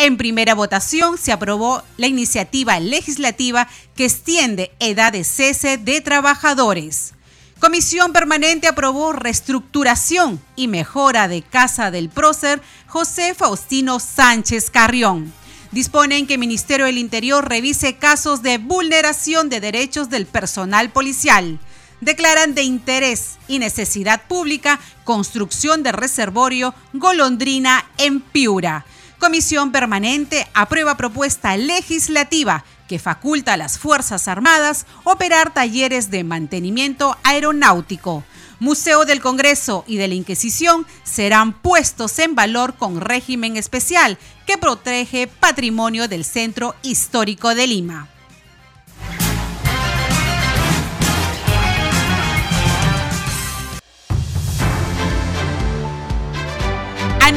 En 0.00 0.16
primera 0.16 0.54
votación 0.54 1.18
se 1.18 1.32
aprobó 1.32 1.82
la 1.96 2.06
iniciativa 2.06 2.78
legislativa 2.78 3.68
que 3.96 4.04
extiende 4.04 4.70
edad 4.78 5.12
de 5.12 5.24
cese 5.24 5.76
de 5.76 6.00
trabajadores. 6.00 7.14
Comisión 7.58 8.12
Permanente 8.12 8.68
aprobó 8.68 9.12
reestructuración 9.12 10.40
y 10.54 10.68
mejora 10.68 11.26
de 11.26 11.42
Casa 11.42 11.90
del 11.90 12.10
Prócer 12.10 12.62
José 12.86 13.34
Faustino 13.34 13.98
Sánchez 13.98 14.70
Carrión. 14.70 15.32
Disponen 15.72 16.28
que 16.28 16.34
el 16.34 16.40
Ministerio 16.40 16.86
del 16.86 16.96
Interior 16.96 17.48
revise 17.48 17.96
casos 17.96 18.42
de 18.42 18.58
vulneración 18.58 19.48
de 19.48 19.58
derechos 19.58 20.08
del 20.10 20.26
personal 20.26 20.90
policial. 20.90 21.58
Declaran 22.00 22.54
de 22.54 22.62
interés 22.62 23.38
y 23.48 23.58
necesidad 23.58 24.22
pública 24.28 24.78
construcción 25.02 25.82
de 25.82 25.90
reservorio 25.90 26.72
Golondrina 26.92 27.84
en 27.98 28.20
Piura. 28.20 28.86
Comisión 29.18 29.72
Permanente 29.72 30.46
aprueba 30.54 30.96
propuesta 30.96 31.56
legislativa 31.56 32.64
que 32.86 33.00
faculta 33.00 33.54
a 33.54 33.56
las 33.56 33.78
Fuerzas 33.78 34.28
Armadas 34.28 34.86
operar 35.04 35.52
talleres 35.52 36.10
de 36.10 36.22
mantenimiento 36.22 37.16
aeronáutico. 37.24 38.24
Museo 38.60 39.04
del 39.04 39.20
Congreso 39.20 39.84
y 39.86 39.96
de 39.96 40.08
la 40.08 40.14
Inquisición 40.14 40.86
serán 41.04 41.52
puestos 41.52 42.18
en 42.18 42.34
valor 42.34 42.74
con 42.74 43.00
régimen 43.00 43.56
especial 43.56 44.18
que 44.46 44.56
protege 44.56 45.26
patrimonio 45.26 46.08
del 46.08 46.24
Centro 46.24 46.74
Histórico 46.82 47.54
de 47.54 47.66
Lima. 47.66 48.08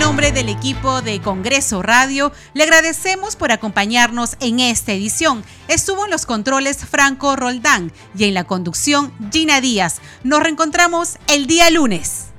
Nombre 0.02 0.32
del 0.32 0.50
equipo 0.50 1.04
de 1.04 1.22
Congreso 1.22 1.84
Radio, 1.84 2.32
le 2.56 2.64
agradecemos 2.64 3.36
por 3.36 3.52
acompañarnos 3.52 4.36
en 4.40 4.60
esta 4.60 4.94
edición. 4.94 5.44
Estuvo 5.68 6.06
en 6.06 6.12
los 6.12 6.26
controles 6.26 6.84
Franco 6.84 7.36
Roldán 7.36 7.92
y 8.18 8.24
en 8.24 8.34
la 8.34 8.46
conducción 8.46 9.14
Gina 9.32 9.62
Díaz. 9.62 10.02
Nos 10.24 10.42
reencontramos 10.42 11.20
el 11.28 11.46
día 11.46 11.70
lunes. 11.70 12.30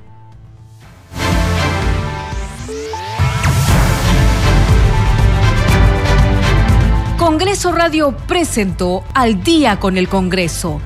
Congreso 7.16 7.70
Radio 7.70 8.16
presentó 8.26 9.04
Al 9.14 9.44
día 9.44 9.78
con 9.78 9.98
el 9.98 10.08
Congreso. 10.08 10.80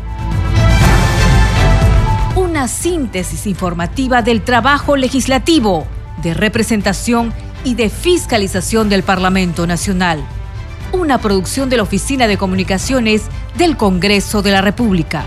Una 2.35 2.69
síntesis 2.69 3.47
informativa 3.47 4.21
del 4.21 4.43
trabajo 4.43 4.99
legislativo 4.99 5.87
de 6.23 6.35
representación 6.35 7.33
y 7.65 7.75
de 7.75 7.91
fiscalización 7.91 8.89
del 8.89 9.03
Parlamento 9.03 9.67
Nacional. 9.67 10.25
Una 10.93 11.19
producción 11.19 11.69
de 11.69 11.79
la 11.79 11.83
Oficina 11.83 12.29
de 12.29 12.39
Comunicaciones 12.39 13.23
del 13.59 13.77
Congreso 13.77 14.43
de 14.43 14.53
la 14.53 14.61
República. 14.63 15.25